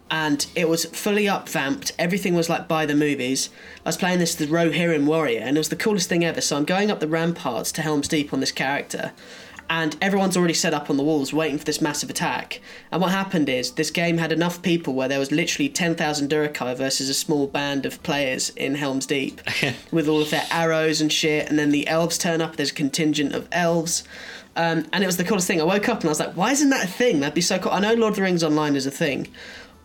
And 0.10 0.45
it 0.56 0.69
was 0.69 0.86
fully 0.86 1.27
up 1.27 1.49
vamped. 1.49 1.91
Everything 1.97 2.36
was 2.36 2.47
like 2.49 2.67
by 2.67 2.86
the 2.86 2.93
movies. 2.95 3.49
I 3.86 3.89
was 3.89 3.97
playing 3.97 4.19
this 4.19 4.36
the 4.36 4.45
Rohirrim 4.45 5.06
warrior, 5.06 5.39
and 5.39 5.58
it 5.58 5.60
was 5.60 5.69
the 5.69 5.75
coolest 5.75 6.08
thing 6.08 6.23
ever. 6.23 6.39
So 6.39 6.56
I'm 6.56 6.65
going 6.65 6.91
up 6.91 6.99
the 6.99 7.08
ramparts 7.08 7.71
to 7.73 7.82
Helm's 7.82 8.08
Deep 8.08 8.32
on 8.32 8.39
this 8.39 8.51
character, 8.51 9.12
and 9.69 9.95
everyone's 10.02 10.36
already 10.36 10.54
set 10.54 10.73
up 10.73 10.89
on 10.89 10.97
the 10.97 11.04
walls 11.04 11.34
waiting 11.34 11.58
for 11.58 11.63
this 11.63 11.82
massive 11.82 12.10
attack. 12.10 12.62
And 12.91 13.02
what 13.02 13.12
happened 13.12 13.49
is 13.49 13.71
this 13.71 13.91
game 13.91 14.17
had 14.17 14.32
enough 14.32 14.62
people 14.62 14.93
where 14.93 15.08
there 15.08 15.19
was 15.19 15.32
literally 15.32 15.69
10,000 15.69 16.32
Uruk-hai 16.32 16.73
versus 16.73 17.10
a 17.10 17.13
small 17.13 17.47
band 17.47 17.86
of 17.86 18.02
players 18.04 18.49
in 18.52 18.76
Helm's 18.76 19.06
Deep 19.06 19.41
with 19.91 20.08
all 20.08 20.21
of 20.21 20.30
their 20.30 20.45
arrows 20.52 21.02
and 21.02 21.12
shit. 21.12 21.49
And 21.49 21.58
then 21.58 21.71
the 21.71 21.88
elves 21.88 22.17
turn 22.17 22.41
up, 22.41 22.56
there's 22.56 22.71
a 22.71 22.76
contingent 22.76 23.34
of 23.34 23.47
elves. 23.52 24.04
Um, 24.56 24.86
and 24.93 25.04
it 25.04 25.08
was 25.08 25.17
the 25.17 25.23
coolest 25.23 25.47
thing. 25.47 25.60
I 25.60 25.63
woke 25.63 25.89
up 25.89 26.02
and 26.02 26.06
I 26.06 26.10
was 26.10 26.19
like, 26.19 26.34
why 26.34 26.52
isn't 26.52 26.69
that 26.69 26.84
a 26.84 26.88
thing? 26.88 27.21
That'd 27.21 27.34
be 27.34 27.41
so 27.41 27.58
cool. 27.58 27.71
I 27.71 27.80
know 27.80 27.93
Lord 27.93 28.12
of 28.12 28.17
the 28.17 28.21
Rings 28.21 28.43
Online 28.43 28.76
is 28.76 28.86
a 28.86 28.91
thing, 28.91 29.28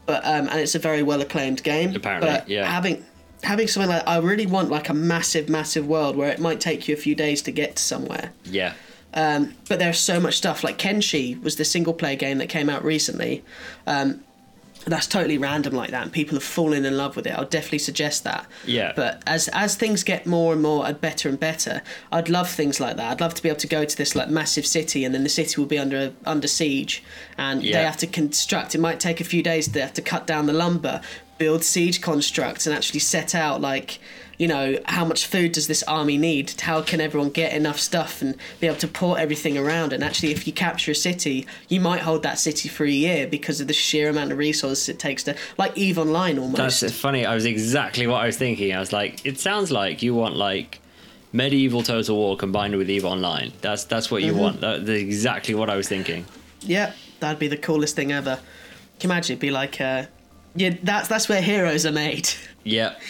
but 0.05 0.25
um, 0.25 0.49
and 0.49 0.61
it's 0.61 0.75
a 0.75 0.79
very 0.79 1.03
well 1.03 1.23
acclaimed 1.23 1.63
game. 1.63 1.95
Apparently, 1.95 2.29
but 2.29 2.49
yeah. 2.49 2.67
Having 2.67 3.07
having 3.43 3.69
something 3.69 3.89
like 3.89 4.07
I 4.07 4.19
really 4.19 4.47
want 4.47 4.69
like 4.69 4.89
a 4.89 4.95
massive, 4.95 5.49
massive 5.49 5.87
world 5.87 6.17
where 6.17 6.29
it 6.29 6.41
might 6.41 6.61
take 6.61 6.89
you 6.89 6.95
a 6.95 6.99
few 6.99 7.15
days 7.15 7.41
to 7.43 7.53
get 7.53 7.77
to 7.77 7.83
somewhere. 7.83 8.33
yeah 8.45 8.75
Um, 9.15 9.55
but 9.69 9.79
there's 9.79 9.99
so 9.99 10.21
much 10.21 10.35
stuff. 10.37 10.63
Like 10.63 10.79
Kenshi 10.79 11.41
was 11.43 11.57
the 11.57 11.65
single 11.65 11.95
player 11.95 12.17
game 12.17 12.39
that 12.39 12.49
came 12.49 12.69
out 12.69 12.85
recently. 12.85 13.43
Um, 13.87 14.21
that's 14.87 15.07
totally 15.07 15.37
random 15.39 15.75
like 15.75 15.91
that, 15.91 16.03
and 16.05 16.13
people 16.13 16.37
have 16.37 16.43
fallen 16.45 16.85
in 16.87 16.97
love 16.97 17.15
with 17.17 17.27
it. 17.27 17.31
I'll 17.37 17.45
definitely 17.45 17.81
suggest 17.81 18.25
that. 18.25 18.47
Yeah. 18.65 18.93
But 18.95 19.23
as 19.27 19.49
as 19.49 19.75
things 19.75 20.03
get 20.05 20.25
more 20.25 20.53
and 20.53 20.63
more 20.63 20.87
and 20.87 20.99
better 20.99 21.29
and 21.29 21.39
better, 21.39 21.83
I'd 22.13 22.29
love 22.31 22.49
things 22.49 22.81
like 22.81 22.97
that. 22.97 23.11
I'd 23.13 23.21
love 23.21 23.35
to 23.35 23.43
be 23.43 23.49
able 23.51 23.59
to 23.61 23.67
go 23.67 23.85
to 23.85 23.97
this 23.97 24.15
like 24.15 24.31
massive 24.31 24.67
city, 24.67 25.05
and 25.05 25.15
then 25.15 25.25
the 25.25 25.29
city 25.29 25.61
will 25.61 25.67
be 25.69 25.79
under 25.79 26.13
under 26.25 26.47
siege, 26.49 27.03
and 27.37 27.63
Yeah. 27.63 27.79
they 27.79 27.85
have 27.85 27.97
to 27.99 28.07
construct. 28.07 28.75
It 28.75 28.81
might 28.81 29.01
take 29.01 29.21
a 29.21 29.25
few 29.25 29.43
days. 29.43 29.67
They 29.69 29.81
have 29.81 29.95
to 29.95 30.03
cut 30.03 30.27
down 30.27 30.47
the 30.47 30.53
lumber, 30.55 31.01
build 31.39 31.65
siege 31.65 32.01
constructs, 32.01 32.67
and 32.67 32.75
actually 32.75 33.01
set 33.01 33.35
out 33.35 33.61
like 33.61 33.99
you 34.39 34.47
know 34.47 34.79
how 34.87 35.05
much 35.05 35.27
food 35.27 35.53
does 35.53 35.67
this 35.67 35.83
army 35.83 36.17
need? 36.17 36.53
How 36.61 36.81
can 36.81 37.01
everyone 37.01 37.31
get 37.31 37.53
enough 37.53 37.79
stuff 37.81 38.23
and 38.23 38.37
be 38.61 38.69
able 38.69 38.79
to 38.79 38.89
port 38.89 39.19
everything 39.19 39.59
around? 39.59 39.93
And 39.93 40.05
actually 40.05 40.31
if 40.31 40.47
you 40.47 40.53
capture 40.53 40.93
a 40.93 40.95
city 40.95 41.47
you 41.69 41.81
might 41.81 42.01
hold 42.03 42.23
that 42.23 42.39
city 42.39 42.69
for 42.69 42.85
a 42.85 42.91
year 42.91 43.27
because 43.27 43.61
of 43.61 43.67
the 43.67 43.73
sheer 43.75 44.09
amount 44.09 44.31
of 44.33 44.39
resources 44.39 44.89
it 44.89 44.99
takes 44.99 45.25
to 45.25 45.35
like 45.59 45.77
eve 45.77 45.99
online 45.99 46.39
almost. 46.39 46.81
That's 46.81 46.95
funny. 46.95 47.27
I 47.27 47.35
was 47.35 47.45
exactly 47.45 48.07
what 48.07 48.23
i 48.23 48.27
was 48.27 48.37
thinking. 48.37 48.73
I 48.75 48.79
was 48.81 48.93
like 48.93 49.27
it 49.27 49.41
sounds 49.41 49.71
like 49.73 50.03
you 50.03 50.15
want 50.15 50.37
like 50.37 50.81
medieval 51.33 51.83
total 51.83 52.17
war 52.17 52.37
combined 52.37 52.77
with 52.77 52.89
eve 52.89 53.05
online. 53.05 53.53
That's 53.61 53.85
that's 53.85 54.11
what 54.11 54.23
you 54.23 54.33
Mm-hmm. 54.33 54.41
want. 54.41 54.61
That, 54.61 54.87
that's 54.87 55.01
exactly 55.01 55.55
what 55.55 55.69
i 55.69 55.77
was 55.77 55.89
thinking. 55.89 56.25
Yeah 56.63 56.93
that'd 57.21 57.41
be 57.41 57.49
the 57.49 57.57
coolest 57.57 57.97
thing 57.97 58.13
ever. 58.13 58.37
Can 59.01 59.11
you 59.11 59.13
imagine? 59.15 59.33
It'd 59.35 59.41
be 59.41 59.51
like 59.51 59.81
uh 59.81 60.05
yeah 60.55 60.77
that's 60.83 61.09
that's 61.09 61.29
where 61.29 61.43
heroes 61.43 61.85
are 61.85 61.93
made. 61.93 62.29
Yeah 62.63 62.95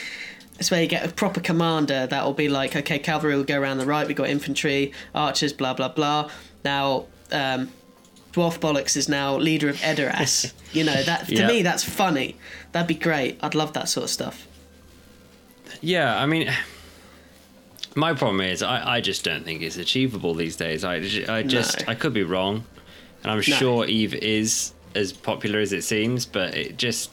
It's 0.59 0.71
where 0.71 0.83
you 0.83 0.89
get 0.89 1.09
a 1.09 1.13
proper 1.13 1.41
commander 1.41 2.07
that 2.09 2.25
will 2.25 2.33
be 2.33 2.49
like, 2.49 2.75
okay, 2.75 2.99
cavalry 2.99 3.37
will 3.37 3.45
go 3.45 3.61
around 3.61 3.79
the 3.79 3.87
right, 3.87 4.07
we've 4.07 4.17
got 4.17 4.29
infantry, 4.29 4.93
archers, 5.15 5.53
blah, 5.53 5.73
blah, 5.75 5.89
blah. 5.89 6.31
Now, 6.65 7.07
um, 7.31 7.71
Dwarf 8.33 8.59
Bollocks 8.59 8.97
is 8.97 9.09
now 9.09 9.37
leader 9.37 9.69
of 9.69 9.77
Edoras. 9.77 10.53
you 10.73 10.83
know, 10.85 11.01
that 11.05 11.29
to 11.29 11.35
Yeah. 11.35 11.47
me, 11.47 11.63
that's 11.63 11.85
funny. 11.85 12.37
That'd 12.73 12.89
be 12.89 12.95
great. 12.95 13.39
I'd 13.41 13.55
love 13.55 13.73
that 13.75 13.89
sort 13.89 14.05
of 14.05 14.11
stuff. 14.11 14.47
Yeah, 15.81 16.17
I 16.21 16.27
mean, 16.27 16.51
my 17.95 18.13
problem 18.15 18.41
is 18.41 18.63
I, 18.63 18.97
I 18.97 19.01
just 19.01 19.25
don't 19.25 19.45
think 19.45 19.63
it's 19.63 19.77
achievable 19.77 20.35
these 20.35 20.57
days. 20.57 20.85
I, 20.85 20.97
I 21.29 21.43
just 21.43 21.81
No. 21.87 21.93
I 21.93 21.95
could 21.95 22.13
be 22.13 22.23
wrong, 22.25 22.65
and 23.23 23.31
I'm 23.31 23.43
sure 23.43 23.85
Eve 23.87 24.15
is 24.15 24.73
as 24.95 25.13
popular 25.13 25.61
as 25.61 25.73
it 25.73 25.83
seems, 25.83 26.27
but 26.27 26.57
it 26.57 26.77
just 26.77 27.11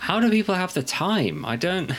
how 0.00 0.18
do 0.20 0.30
people 0.30 0.54
have 0.54 0.74
the 0.74 0.82
time? 0.82 1.44
I 1.44 1.56
don't. 1.56 1.92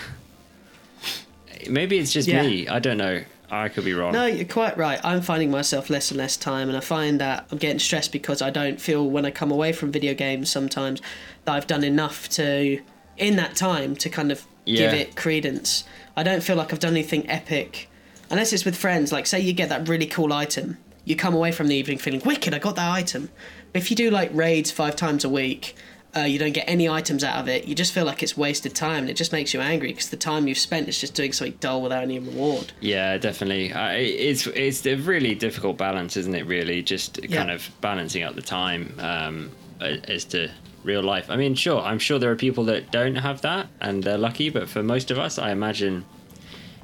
Maybe 1.69 1.97
it's 1.99 2.11
just 2.11 2.27
Yeah. 2.27 2.41
me. 2.43 2.67
I 2.67 2.79
don't 2.79 2.97
know. 2.97 3.21
I 3.49 3.67
could 3.67 3.83
be 3.85 3.93
wrong. 3.93 4.13
No, 4.13 4.25
you're 4.25 4.45
quite 4.45 4.77
right. 4.77 4.99
I'm 5.03 5.21
finding 5.21 5.51
myself 5.51 5.89
less 5.89 6.09
and 6.09 6.17
less 6.17 6.37
time, 6.37 6.67
and 6.69 6.77
I 6.77 6.79
find 6.79 7.19
that 7.19 7.45
I'm 7.51 7.57
getting 7.57 7.79
stressed 7.79 8.11
because 8.11 8.41
I 8.41 8.49
don't 8.49 8.79
feel 8.79 9.07
when 9.09 9.25
I 9.25 9.31
come 9.31 9.51
away 9.51 9.73
from 9.73 9.91
video 9.91 10.13
games 10.13 10.49
sometimes 10.49 11.01
that 11.45 11.53
I've 11.53 11.67
done 11.67 11.83
enough 11.83 12.29
to, 12.29 12.79
in 13.17 13.35
that 13.35 13.55
time, 13.55 13.95
to 13.97 14.09
kind 14.09 14.31
of 14.31 14.45
give 14.65 14.93
it 14.93 15.15
credence. 15.17 15.83
I 16.15 16.23
don't 16.23 16.41
feel 16.41 16.55
like 16.55 16.71
I've 16.71 16.79
done 16.79 16.93
anything 16.93 17.29
epic, 17.29 17.89
unless 18.29 18.53
it's 18.53 18.63
with 18.63 18.77
friends. 18.77 19.11
Like, 19.11 19.27
say 19.27 19.39
you 19.41 19.51
get 19.53 19.67
that 19.69 19.87
really 19.89 20.05
cool 20.07 20.31
item, 20.31 20.77
you 21.03 21.15
come 21.17 21.33
away 21.35 21.51
from 21.51 21.67
the 21.67 21.75
evening 21.75 21.97
feeling 21.97 22.21
wicked. 22.25 22.53
I 22.53 22.59
got 22.59 22.75
that 22.77 22.89
item. 22.89 23.29
But 23.73 23.81
if 23.81 23.89
you 23.91 23.97
do 23.97 24.09
like 24.09 24.29
raids 24.33 24.71
five 24.71 24.95
times 24.95 25.25
a 25.25 25.29
week, 25.29 25.75
Uh, 26.15 26.21
you 26.21 26.37
don't 26.37 26.51
get 26.51 26.65
any 26.67 26.89
items 26.89 27.23
out 27.23 27.37
of 27.39 27.47
it. 27.47 27.65
You 27.65 27.73
just 27.73 27.93
feel 27.93 28.03
like 28.03 28.21
it's 28.21 28.35
wasted 28.35 28.75
time, 28.75 29.03
and 29.03 29.09
it 29.09 29.15
just 29.15 29.31
makes 29.31 29.53
you 29.53 29.61
angry 29.61 29.89
because 29.89 30.09
the 30.09 30.17
time 30.17 30.45
you've 30.47 30.57
spent 30.57 30.89
is 30.89 30.99
just 30.99 31.13
doing 31.13 31.31
something 31.31 31.55
dull 31.61 31.81
without 31.81 32.03
any 32.03 32.19
reward. 32.19 32.73
Yeah, 32.81 33.17
definitely. 33.17 33.71
Uh, 33.71 33.91
it's 33.93 34.45
it's 34.47 34.85
a 34.85 34.95
really 34.95 35.35
difficult 35.35 35.77
balance, 35.77 36.17
isn't 36.17 36.35
it? 36.35 36.45
Really, 36.47 36.81
just 36.81 37.17
Yeah. 37.23 37.37
kind 37.37 37.49
of 37.51 37.69
balancing 37.79 38.23
out 38.23 38.35
the 38.35 38.41
time 38.41 38.93
um, 38.99 39.51
as 39.79 40.25
to 40.25 40.49
real 40.83 41.01
life. 41.01 41.29
I 41.29 41.37
mean, 41.37 41.55
sure, 41.55 41.79
I'm 41.81 41.99
sure 41.99 42.19
there 42.19 42.31
are 42.31 42.35
people 42.35 42.65
that 42.65 42.91
don't 42.91 43.15
have 43.15 43.41
that 43.43 43.67
and 43.79 44.03
they're 44.03 44.17
lucky, 44.17 44.49
but 44.49 44.67
for 44.67 44.83
most 44.83 45.11
of 45.11 45.17
us, 45.19 45.37
I 45.39 45.51
imagine 45.51 46.03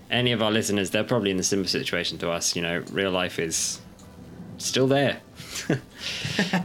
any 0.10 0.32
of 0.32 0.42
our 0.42 0.52
listeners, 0.52 0.92
they're 0.92 1.04
probably 1.04 1.32
in 1.32 1.40
a 1.40 1.44
similar 1.44 1.68
situation 1.68 2.18
to 2.20 2.30
us. 2.32 2.56
You 2.56 2.62
know, 2.62 2.84
real 2.92 3.12
life 3.12 3.40
is 3.40 3.82
still 4.58 4.88
there. 4.88 5.20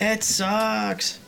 It 0.00 0.22
sucks. 0.24 1.20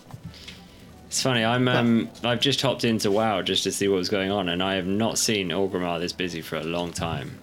It's 1.08 1.22
funny. 1.22 1.44
I'm 1.44 1.68
um, 1.68 2.10
I've 2.24 2.40
just 2.40 2.60
hopped 2.62 2.84
into 2.84 3.10
WoW 3.10 3.42
just 3.42 3.62
to 3.64 3.72
see 3.72 3.86
what 3.88 3.96
was 3.96 4.08
going 4.08 4.30
on, 4.30 4.48
and 4.48 4.62
I 4.62 4.74
have 4.74 4.86
not 4.86 5.18
seen 5.18 5.48
Orgrimmar 5.50 6.00
this 6.00 6.12
busy 6.12 6.40
for 6.42 6.56
a 6.56 6.64
long 6.64 6.92
time. 6.92 7.38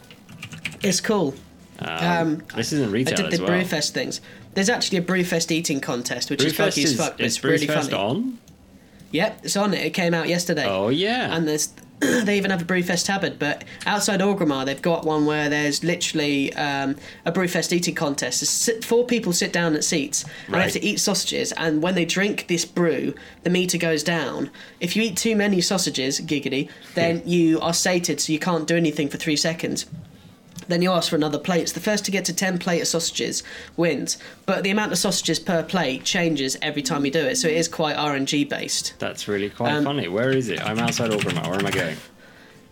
It's 0.81 0.99
cool. 0.99 1.33
Um, 1.79 1.87
Um, 1.89 2.43
this 2.55 2.73
isn't 2.73 2.89
I 2.89 2.91
retail 2.91 3.15
did 3.17 3.33
as 3.33 3.39
the 3.39 3.45
well. 3.45 3.53
Brewfest 3.53 3.91
things. 3.91 4.21
There's 4.53 4.69
actually 4.69 4.99
a 4.99 5.01
Brewfest 5.01 5.49
eating 5.51 5.79
contest, 5.79 6.29
which 6.29 6.43
is 6.43 6.53
Brewfest 6.53 6.57
funky 6.57 6.83
as 6.83 6.95
fuck, 6.97 7.17
but 7.17 7.25
is 7.25 7.35
it's 7.37 7.43
really 7.43 7.65
Brewfest 7.67 7.91
funny. 7.91 7.93
on? 7.93 8.39
Yep, 9.11 9.39
it's 9.43 9.55
on 9.57 9.73
it. 9.73 9.85
It 9.85 9.91
came 9.91 10.13
out 10.13 10.27
yesterday. 10.27 10.65
Oh 10.67 10.89
yeah. 10.89 11.35
And 11.35 11.47
there's 11.47 11.69
they 12.23 12.37
even 12.37 12.51
have 12.51 12.61
a 12.61 12.65
Brewfest 12.65 13.05
tabard, 13.05 13.39
but 13.39 13.63
outside 13.85 14.19
Orgrimmar 14.19 14.65
they've 14.65 14.81
got 14.81 15.05
one 15.05 15.25
where 15.25 15.49
there's 15.49 15.83
literally 15.83 16.53
um, 16.53 16.95
a 17.25 17.31
Brewfest 17.31 17.71
eating 17.73 17.95
contest. 17.95 18.39
Sit- 18.45 18.83
four 18.83 19.05
people 19.05 19.33
sit 19.33 19.53
down 19.53 19.75
at 19.75 19.83
seats 19.83 20.25
and 20.45 20.55
they 20.55 20.61
have 20.61 20.71
to 20.71 20.83
eat 20.83 20.99
sausages, 20.99 21.51
and 21.53 21.81
when 21.81 21.95
they 21.95 22.05
drink 22.05 22.47
this 22.47 22.65
brew, 22.65 23.13
the 23.43 23.49
meter 23.49 23.77
goes 23.77 24.03
down. 24.03 24.49
If 24.79 24.95
you 24.95 25.03
eat 25.03 25.17
too 25.17 25.35
many 25.35 25.61
sausages, 25.61 26.19
giggity, 26.21 26.69
then 26.95 27.21
you 27.25 27.59
are 27.59 27.73
sated, 27.73 28.19
so 28.21 28.33
you 28.33 28.39
can't 28.39 28.67
do 28.67 28.75
anything 28.75 29.09
for 29.09 29.17
three 29.17 29.37
seconds. 29.37 29.85
Then 30.67 30.81
you 30.81 30.91
ask 30.91 31.09
for 31.09 31.15
another 31.15 31.37
plate. 31.39 31.61
It's 31.61 31.71
the 31.73 31.79
first 31.79 32.05
to 32.05 32.11
get 32.11 32.25
to 32.25 32.33
10 32.35 32.57
plate 32.59 32.81
of 32.81 32.87
sausages 32.87 33.43
wins. 33.77 34.17
But 34.45 34.63
the 34.63 34.69
amount 34.71 34.91
of 34.91 34.97
sausages 34.97 35.39
per 35.39 35.63
plate 35.63 36.03
changes 36.03 36.57
every 36.61 36.81
time 36.81 37.05
you 37.05 37.11
do 37.11 37.19
it. 37.19 37.35
So 37.37 37.47
it 37.47 37.55
is 37.57 37.67
quite 37.67 37.95
RNG 37.95 38.47
based. 38.49 38.93
That's 38.99 39.27
really 39.27 39.49
quite 39.49 39.71
Um, 39.73 39.83
funny. 39.83 40.07
Where 40.07 40.31
is 40.31 40.49
it? 40.49 40.61
I'm 40.61 40.79
outside 40.79 41.11
Orgrimmar. 41.11 41.45
Where 41.49 41.59
am 41.59 41.65
I 41.65 41.71
going? 41.71 41.97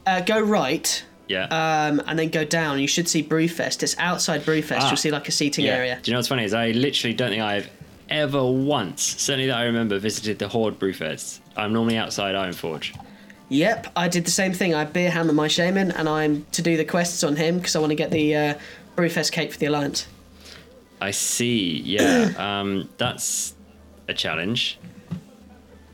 Uh, 0.05 0.21
go 0.21 0.39
right 0.39 1.03
Yeah. 1.27 1.43
um, 1.45 2.01
and 2.07 2.17
then 2.17 2.29
go 2.29 2.43
down. 2.43 2.79
You 2.79 2.87
should 2.87 3.07
see 3.07 3.21
Brewfest. 3.23 3.83
It's 3.83 3.95
outside 3.99 4.41
Brewfest. 4.43 4.79
Ah. 4.81 4.87
You'll 4.87 4.97
see 4.97 5.11
like 5.11 5.27
a 5.27 5.31
seating 5.31 5.65
yeah. 5.65 5.75
area. 5.75 5.99
Do 6.01 6.09
you 6.09 6.13
know 6.13 6.19
what's 6.19 6.27
funny? 6.27 6.43
Is 6.43 6.53
I 6.53 6.71
literally 6.71 7.13
don't 7.13 7.29
think 7.29 7.41
I've 7.43 7.69
ever 8.09 8.43
once, 8.43 9.03
certainly 9.03 9.47
that 9.47 9.55
I 9.57 9.63
remember, 9.63 9.97
visited 9.97 10.37
the 10.39 10.47
Horde 10.49 10.77
Brewfest. 10.79 11.39
I'm 11.55 11.71
normally 11.71 11.97
outside 11.97 12.35
Ironforge. 12.35 12.93
Yep, 13.51 13.87
I 13.97 14.07
did 14.07 14.23
the 14.23 14.31
same 14.31 14.53
thing. 14.53 14.73
I 14.73 14.85
beer 14.85 15.11
hammer 15.11 15.33
my 15.33 15.49
shaman, 15.49 15.91
and 15.91 16.07
I'm 16.07 16.45
to 16.53 16.61
do 16.61 16.77
the 16.77 16.85
quests 16.85 17.21
on 17.21 17.35
him 17.35 17.57
because 17.57 17.75
I 17.75 17.79
want 17.79 17.89
to 17.89 17.95
get 17.95 18.09
the 18.09 18.33
uh, 18.33 18.53
Brewfest 18.95 19.33
cake 19.33 19.51
for 19.51 19.59
the 19.59 19.65
alliance. 19.65 20.07
I 21.01 21.11
see. 21.11 21.81
Yeah. 21.81 22.31
um, 22.37 22.87
that's 22.97 23.53
a 24.07 24.13
challenge. 24.13 24.79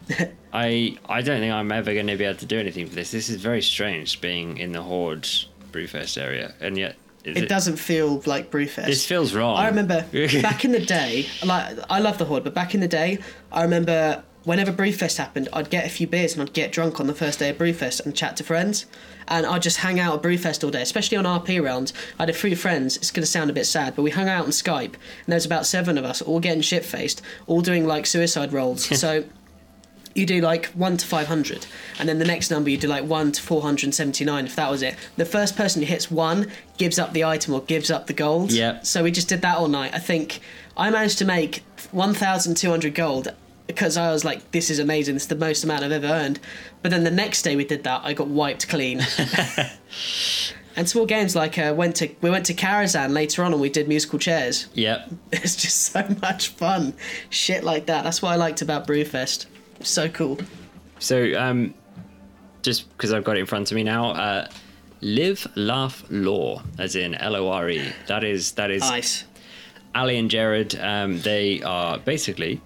I 0.53 0.99
I 1.09 1.21
don't 1.23 1.39
think 1.39 1.51
I'm 1.51 1.71
ever 1.71 1.95
going 1.95 2.05
to 2.05 2.15
be 2.15 2.25
able 2.25 2.37
to 2.37 2.45
do 2.45 2.59
anything 2.59 2.85
for 2.85 2.93
this. 2.93 3.09
This 3.09 3.27
is 3.27 3.41
very 3.41 3.63
strange 3.63 4.21
being 4.21 4.59
in 4.59 4.71
the 4.71 4.83
Horde 4.83 5.27
Brewfest 5.71 6.21
area, 6.21 6.53
and 6.61 6.77
yet 6.77 6.95
is 7.23 7.37
It, 7.37 7.49
doesn't 7.49 7.77
feel 7.77 8.21
like 8.27 8.51
Brewfest. 8.51 8.85
This 8.85 9.03
feels 9.03 9.33
wrong. 9.33 9.57
I 9.57 9.67
remember 9.67 10.05
back 10.43 10.63
in 10.63 10.73
the 10.73 10.85
day, 10.85 11.25
like 11.43 11.75
I 11.89 12.01
love 12.01 12.19
the 12.19 12.25
Horde, 12.25 12.43
but 12.43 12.53
back 12.53 12.75
in 12.75 12.81
the 12.81 12.87
day, 12.87 13.17
I 13.51 13.63
remember 13.63 14.23
whenever 14.47 14.71
Brewfest 14.71 15.17
happened, 15.17 15.49
I'd 15.51 15.69
get 15.69 15.85
a 15.85 15.89
few 15.89 16.07
beers 16.07 16.33
and 16.33 16.41
I'd 16.41 16.53
get 16.53 16.71
drunk 16.71 16.99
on 17.01 17.07
the 17.07 17.13
first 17.13 17.39
day 17.39 17.49
of 17.49 17.57
Brewfest 17.57 18.03
and 18.05 18.15
chat 18.15 18.37
to 18.37 18.43
friends. 18.45 18.85
And 19.27 19.45
I'd 19.45 19.61
just 19.61 19.77
hang 19.77 19.99
out 19.99 20.15
at 20.15 20.21
Brewfest 20.23 20.63
all 20.63 20.71
day, 20.71 20.81
especially 20.81 21.17
on 21.17 21.25
RP 21.25 21.61
rounds. 21.61 21.91
I 22.17 22.21
had 22.23 22.29
a 22.29 22.33
few 22.33 22.55
friends, 22.55 22.95
it's 22.95 23.11
going 23.11 23.23
to 23.23 23.27
sound 23.27 23.49
a 23.49 23.53
bit 23.53 23.65
sad, 23.65 23.93
but 23.95 24.03
we 24.03 24.11
hung 24.11 24.29
out 24.29 24.45
on 24.45 24.51
Skype, 24.51 24.93
and 24.93 25.27
there's 25.27 25.45
about 25.45 25.65
seven 25.65 25.97
of 25.97 26.05
us, 26.05 26.21
all 26.21 26.39
getting 26.39 26.61
shit 26.61 26.85
faced, 26.85 27.21
all 27.45 27.59
doing 27.59 27.85
like 27.85 28.05
suicide 28.05 28.53
rolls. 28.53 28.85
so 28.99 29.25
you 30.15 30.25
do 30.25 30.39
like 30.41 30.67
1 30.67 30.97
to 30.97 31.05
500 31.05 31.67
and 31.99 32.09
then 32.09 32.17
the 32.17 32.25
next 32.25 32.49
number 32.49 32.71
you 32.71 32.77
do 32.77 32.87
like 32.87 33.03
1 33.03 33.33
to 33.33 33.41
479 33.41 34.45
if 34.47 34.55
that 34.55 34.71
was 34.71 34.81
it 34.81 34.95
the 35.15 35.25
first 35.25 35.55
person 35.55 35.79
who 35.83 35.87
hits 35.87 36.09
1 36.09 36.47
gives 36.79 36.97
up 36.97 37.13
the 37.13 37.23
item 37.23 37.53
or 37.53 37.61
gives 37.61 37.91
up 37.91 38.07
the 38.07 38.13
gold 38.13 38.51
Yep. 38.51 38.83
so 38.83 39.03
we 39.03 39.11
just 39.11 39.29
did 39.29 39.43
that 39.43 39.57
all 39.59 39.67
night 39.67 39.93
i 39.93 39.99
think 39.99 40.39
i 40.75 40.89
managed 40.89 41.19
to 41.19 41.25
make 41.25 41.61
1200 41.91 42.95
gold 42.95 43.27
because 43.67 43.97
i 43.97 44.11
was 44.11 44.25
like 44.25 44.51
this 44.51 44.69
is 44.69 44.79
amazing 44.79 45.13
this 45.13 45.23
is 45.23 45.29
the 45.29 45.35
most 45.35 45.63
amount 45.63 45.83
i've 45.83 45.91
ever 45.91 46.07
earned. 46.07 46.39
But 46.81 46.91
then 46.91 47.03
the 47.03 47.11
next 47.11 47.41
day 47.41 47.55
we 47.55 47.65
did 47.65 47.83
that 47.83 48.01
i 48.03 48.13
got 48.13 48.27
wiped 48.27 48.67
clean. 48.69 49.01
And 50.77 50.87
small 50.87 51.07
games 51.07 51.35
like 51.35 51.57
uh, 51.57 51.73
went 51.75 51.95
to 51.97 52.15
we 52.21 52.29
went 52.29 52.45
to 52.45 52.53
Karazhan 52.53 53.11
later 53.11 53.43
on 53.43 53.51
and 53.51 53.59
we 53.59 53.67
did 53.67 53.87
musical 53.87 54.19
chairs. 54.19 54.67
Yep. 54.75 55.09
it's 55.31 55.55
just 55.55 55.85
so 55.91 56.07
much 56.21 56.49
fun. 56.49 56.93
Shit 57.31 57.63
like 57.63 57.87
that. 57.87 58.03
That's 58.03 58.21
what 58.21 58.31
i 58.31 58.35
liked 58.35 58.61
about 58.61 58.85
brewfest. 58.85 59.47
So 59.81 60.07
cool. 60.07 60.37
So, 60.99 61.33
um, 61.33 61.73
just 62.61 62.87
because 62.91 63.11
I've 63.11 63.23
got 63.23 63.37
it 63.37 63.39
in 63.39 63.45
front 63.47 63.71
of 63.71 63.75
me 63.75 63.83
now, 63.83 64.11
uh, 64.11 64.47
live, 65.01 65.47
laugh, 65.55 66.03
law, 66.11 66.61
as 66.77 66.95
in 66.95 67.15
L 67.15 67.35
O 67.35 67.49
R 67.49 67.69
E. 67.71 67.91
That 68.05 68.23
is 68.23 68.51
that 68.53 68.69
is 68.69 68.81
nice. 68.81 69.25
Ali 69.95 70.19
and 70.19 70.29
Jared. 70.29 70.79
Um, 70.79 71.19
they 71.21 71.63
are 71.63 71.97
basically 71.97 72.61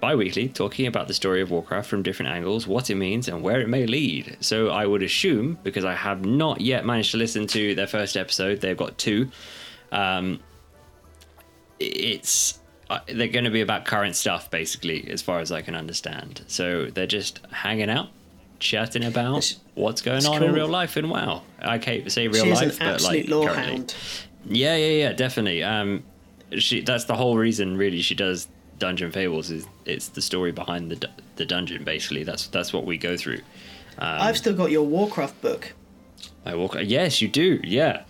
bi-weekly 0.00 0.48
talking 0.48 0.86
about 0.86 1.08
the 1.08 1.14
story 1.14 1.40
of 1.40 1.50
Warcraft 1.50 1.88
from 1.88 2.02
different 2.02 2.32
angles, 2.32 2.66
what 2.66 2.90
it 2.90 2.94
means, 2.96 3.28
and 3.28 3.42
where 3.42 3.60
it 3.60 3.68
may 3.68 3.86
lead. 3.86 4.36
So 4.40 4.68
I 4.68 4.86
would 4.86 5.02
assume, 5.02 5.58
because 5.62 5.84
I 5.84 5.94
have 5.94 6.24
not 6.24 6.60
yet 6.60 6.84
managed 6.84 7.12
to 7.12 7.16
listen 7.16 7.46
to 7.48 7.74
their 7.74 7.86
first 7.86 8.16
episode, 8.16 8.60
they've 8.60 8.76
got 8.76 8.98
two. 8.98 9.30
Um, 9.92 10.40
it's 11.78 12.58
uh, 12.88 13.00
they're 13.06 13.28
going 13.28 13.44
to 13.44 13.50
be 13.50 13.60
about 13.62 13.84
current 13.84 14.14
stuff, 14.16 14.50
basically, 14.50 15.08
as 15.10 15.20
far 15.22 15.40
as 15.40 15.50
I 15.50 15.60
can 15.62 15.74
understand. 15.74 16.42
So 16.46 16.86
they're 16.86 17.06
just 17.06 17.40
hanging 17.50 17.90
out, 17.90 18.08
chatting 18.60 19.04
about 19.04 19.38
It's- 19.38 19.56
what's 19.74 20.02
going 20.02 20.24
on 20.26 20.42
in 20.42 20.52
real 20.52 20.68
life 20.68 20.96
and 20.96 21.10
WoW. 21.10 21.42
I 21.60 21.78
can't 21.78 22.10
say 22.12 22.28
real 22.28 22.44
She 22.44 22.50
is 22.50 22.60
life, 22.60 22.78
but 22.78 23.02
like 23.02 23.26
currently. 23.28 23.54
hound. 23.54 23.94
Yeah, 24.48 24.76
yeah, 24.76 24.86
yeah, 25.08 25.12
definitely. 25.12 25.62
Um, 25.64 26.04
she 26.56 26.80
that's 26.80 27.04
the 27.06 27.16
whole 27.16 27.36
reason, 27.36 27.76
really. 27.76 28.00
She 28.02 28.14
does 28.14 28.46
Dungeon 28.78 29.10
Fables 29.10 29.50
is 29.50 29.66
it's 29.84 30.08
the 30.08 30.22
story 30.22 30.52
behind 30.52 30.90
the 30.90 31.08
the 31.36 31.46
dungeon. 31.46 31.84
Basically, 31.84 32.22
that's 32.24 32.46
that's 32.48 32.72
what 32.72 32.84
we 32.84 32.98
go 32.98 33.16
through. 33.16 33.40
Um, 33.98 34.20
I've 34.20 34.36
still 34.36 34.54
got 34.54 34.70
your 34.70 34.82
Warcraft 34.84 35.40
book. 35.40 35.72
I 36.44 36.54
walk. 36.54 36.76
Yes, 36.82 37.20
you 37.22 37.28
do. 37.28 37.60
Yeah. 37.64 38.04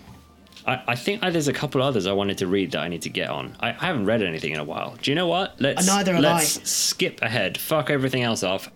I, 0.67 0.83
I 0.89 0.97
think 0.97 1.23
I, 1.23 1.31
there's 1.31 1.49
a 1.49 1.53
couple 1.53 1.81
others 1.81 2.07
I 2.07 2.13
wanted 2.13 2.39
to 2.39 2.47
read 2.47 2.73
that 2.73 2.81
I 2.81 2.89
need 2.89 3.03
to 3.03 3.09
get 3.09 3.31
on. 3.31 3.57
I, 3.61 3.71
I 3.71 3.87
haven't 3.87 4.05
read 4.07 4.23
anything 4.23 4.53
in 4.53 4.59
a 4.59 4.65
while. 4.65 4.97
Do 5.01 5.11
you 5.11 5.15
know 5.15 5.29
what? 5.29 5.61
Let's 5.61 5.87
Neither 5.87 6.15
have 6.15 6.23
let's 6.23 6.59
I. 6.59 6.63
skip 6.65 7.23
ahead. 7.23 7.57
Fuck 7.57 7.89
everything 7.89 8.23
else 8.23 8.43
off. 8.43 8.71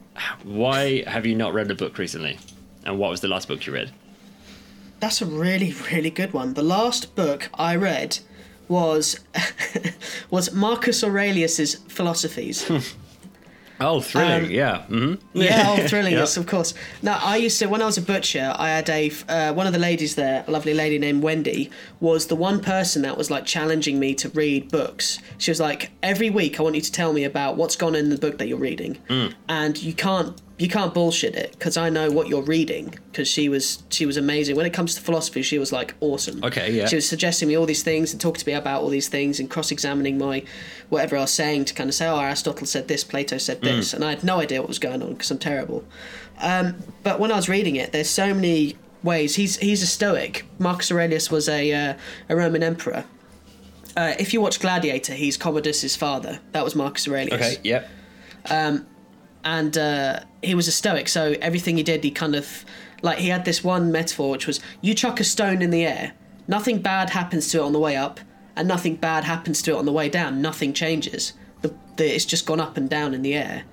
Why 0.45 1.03
have 1.05 1.27
you 1.27 1.35
not 1.35 1.53
read 1.53 1.71
a 1.71 1.75
book 1.75 1.99
recently? 1.99 2.39
And 2.85 2.99
what 2.99 3.11
was 3.11 3.21
the 3.21 3.29
last 3.29 3.49
book 3.49 3.67
you 3.67 3.73
read? 3.73 3.91
That's 5.01 5.21
a 5.21 5.27
really, 5.27 5.75
really 5.91 6.11
good 6.11 6.33
one. 6.33 6.55
The 6.55 6.63
last 6.63 7.15
book 7.17 7.49
I 7.55 7.75
read 7.75 8.21
was 8.71 9.21
was 10.31 10.53
Marcus 10.55 11.05
Aurelius's 11.05 11.75
Philosophies. 11.89 12.71
Oh, 13.83 14.03
thrilling. 14.03 14.45
Um, 14.45 14.51
yeah. 14.51 14.83
hmm 14.83 15.15
Yeah, 15.33 15.65
oh, 15.69 15.87
thrilling, 15.89 16.13
Yep. 16.13 16.21
yes, 16.21 16.37
of 16.37 16.47
course. 16.47 16.75
Now, 17.01 17.19
I 17.23 17.37
used 17.37 17.59
to, 17.61 17.67
when 17.67 17.81
I 17.81 17.87
was 17.87 17.97
a 17.97 18.03
butcher, 18.03 18.53
I 18.59 18.69
had 18.69 18.91
a, 18.91 19.11
uh, 19.27 19.55
one 19.55 19.67
of 19.67 19.73
the 19.73 19.79
ladies 19.79 20.17
there, 20.17 20.45
a 20.47 20.51
lovely 20.51 20.75
lady 20.75 20.99
named 20.99 21.23
Wendy, 21.23 21.71
was 21.99 22.27
the 22.27 22.37
one 22.37 22.61
person 22.61 23.01
that 23.01 23.17
was 23.17 23.31
like 23.31 23.47
challenging 23.47 23.99
me 23.99 24.15
to 24.17 24.29
read 24.29 24.71
books. 24.71 25.19
She 25.39 25.51
was 25.51 25.61
like, 25.61 25.93
every 26.03 26.29
week 26.29 26.61
I 26.61 26.63
want 26.63 26.75
you 26.75 26.83
to 26.83 26.93
tell 26.93 27.15
me 27.15 27.25
about 27.25 27.57
what's 27.57 27.75
gone 27.75 27.95
in 27.95 28.11
the 28.11 28.19
book 28.19 28.37
that 28.37 28.49
you're 28.49 28.59
reading. 28.59 28.99
Mm. 29.09 29.33
And 29.49 29.83
you 29.83 29.95
can't, 29.95 30.39
you 30.61 30.69
can't 30.69 30.93
bullshit 30.93 31.35
it 31.35 31.53
because 31.53 31.79
I 31.79 31.89
know 31.89 32.11
what 32.11 32.29
you're 32.29 32.43
reading 32.43 32.95
because 33.11 33.27
she 33.27 33.49
was, 33.49 33.83
she 33.89 34.05
was 34.05 34.19
amazing. 34.19 34.57
When 34.57 34.67
it 34.67 34.75
comes 34.75 34.95
to 34.95 35.01
philosophy, 35.01 35.41
she 35.41 35.59
was 35.59 35.73
like 35.73 35.95
awesome. 36.01 36.45
Okay, 36.45 36.71
yeah. 36.71 36.87
She 36.87 36.97
was 36.97 37.09
suggesting 37.09 37.49
me 37.49 37.57
all 37.57 37.65
these 37.65 37.83
things 37.83 38.13
and 38.13 38.21
talking 38.21 38.41
to 38.41 38.47
me 38.47 38.53
about 38.53 38.83
all 38.83 38.91
these 38.91 39.09
things 39.09 39.41
and 39.41 39.49
cross-examining 39.49 40.19
my 40.19 40.45
whatever 40.91 41.17
I 41.17 41.21
was 41.21 41.31
saying 41.31 41.65
to 41.67 41.75
kind 41.75 41.89
of 41.89 41.95
say, 41.95 42.07
oh, 42.07 42.19
Aristotle 42.19 42.67
said 42.67 42.89
this, 42.89 43.05
Plato 43.05 43.39
said 43.39 43.63
this, 43.63 43.95
and 43.95 44.05
I 44.05 44.11
had 44.11 44.23
no 44.23 44.39
idea 44.39 44.61
what 44.61 44.69
was 44.69 44.79
going 44.79 45.03
on 45.03 45.15
because 45.15 45.31
I'm 45.31 45.39
terrible. 45.39 45.83
Um, 46.41 46.77
but 47.03 47.19
when 47.19 47.33
I 47.33 47.37
was 47.37 47.49
reading 47.49 47.77
it, 47.77 47.93
there's 47.93 48.11
so 48.11 48.35
many 48.35 48.77
ways. 49.03 49.37
He's 49.37 49.57
he's 49.57 49.83
a 49.83 49.87
Stoic. 49.87 50.45
Marcus 50.59 50.93
Aurelius 50.93 51.31
was 51.31 51.49
a 51.49 51.73
uh, 51.73 51.95
a 52.29 52.37
Roman 52.37 52.63
emperor. 52.63 53.05
Uh, 53.97 54.15
if 54.19 54.35
you 54.35 54.41
watch 54.43 54.61
Gladiator, 54.61 55.15
he's 55.15 55.37
Commodus's 55.37 55.97
father. 55.97 56.41
That 56.53 56.65
was 56.65 56.75
Marcus 56.75 57.09
Aurelius 57.09 57.35
Okay. 57.35 57.57
Yep. 57.65 57.89
And 59.45 59.77
uh, 59.79 60.21
he 60.43 60.55
was 60.55 60.69
a 60.69 60.73
stoic 60.73 61.09
so 61.09 61.35
everything 61.41 61.77
he 61.77 61.83
did 61.83 62.05
he 62.05 62.11
kind 62.11 62.35
of 62.35 62.65
like 63.03 63.19
he 63.19 63.29
had 63.29 63.45
this 63.45 63.65
one 63.65 63.91
metaphor 63.91 64.31
which 64.31 64.47
was 64.47 64.61
you 64.81 64.95
chuck 64.95 65.21
a 65.21 65.25
stone 65.25 65.63
in 65.63 65.71
the 65.71 65.85
air 65.85 66.13
nothing 66.47 66.81
bad 66.81 67.11
happens 67.11 67.49
to 67.49 67.59
it 67.59 67.63
on 67.63 67.73
the 67.73 67.79
way 67.79 67.97
up 67.97 68.21
and 68.57 68.69
nothing 68.69 68.97
bad 68.97 69.25
happens 69.25 69.63
to 69.63 69.73
it 69.73 69.77
on 69.77 69.85
the 69.85 69.93
way 69.93 70.09
down 70.09 70.43
nothing 70.43 70.73
changes 70.73 71.33
the, 71.63 71.75
the, 71.97 72.15
it's 72.15 72.25
just 72.25 72.47
gone 72.47 72.61
up 72.61 72.77
and 72.77 72.89
down 72.91 73.15
in 73.15 73.23
the 73.23 73.35
air 73.35 73.65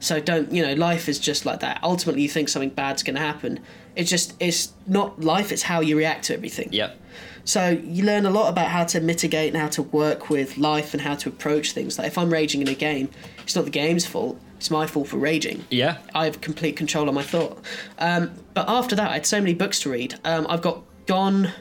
So 0.00 0.20
don't 0.20 0.52
you 0.52 0.62
know? 0.62 0.74
Life 0.74 1.08
is 1.08 1.18
just 1.18 1.46
like 1.46 1.60
that. 1.60 1.80
Ultimately, 1.82 2.22
you 2.22 2.28
think 2.28 2.50
something 2.50 2.68
bad's 2.68 3.02
going 3.02 3.16
to 3.16 3.22
happen. 3.22 3.60
It's 3.96 4.10
just 4.10 4.34
it's 4.38 4.74
not 4.86 5.20
life. 5.20 5.50
It's 5.50 5.62
how 5.62 5.80
you 5.80 5.96
react 5.96 6.24
to 6.26 6.34
everything. 6.34 6.68
Yep. 6.72 7.00
So 7.44 7.68
you 7.68 8.04
learn 8.04 8.26
a 8.26 8.30
lot 8.30 8.48
about 8.48 8.68
how 8.68 8.84
to 8.84 9.00
mitigate 9.00 9.52
and 9.52 9.60
how 9.60 9.68
to 9.68 9.82
work 9.82 10.30
with 10.30 10.56
life 10.56 10.94
and 10.94 11.02
how 11.02 11.14
to 11.16 11.28
approach 11.28 11.72
things. 11.72 11.98
Like 11.98 12.06
if 12.06 12.16
I'm 12.18 12.32
raging 12.32 12.62
in 12.62 12.68
a 12.68 12.74
game, 12.74 13.10
it's 13.42 13.54
not 13.54 13.64
the 13.64 13.70
game's 13.70 14.06
fault. 14.06 14.40
It's 14.56 14.70
my 14.70 14.86
fault 14.86 15.08
for 15.08 15.18
raging. 15.18 15.64
Yeah. 15.68 15.98
I 16.14 16.24
have 16.24 16.40
complete 16.40 16.76
control 16.76 17.08
on 17.08 17.14
my 17.14 17.22
thought. 17.22 17.62
Um, 17.98 18.32
but 18.54 18.68
after 18.68 18.96
that, 18.96 19.10
I 19.10 19.14
had 19.14 19.26
so 19.26 19.40
many 19.40 19.52
books 19.52 19.80
to 19.80 19.90
read. 19.90 20.18
Um, 20.24 20.46
I've 20.48 20.62
got 20.62 20.82
Gone 21.06 21.52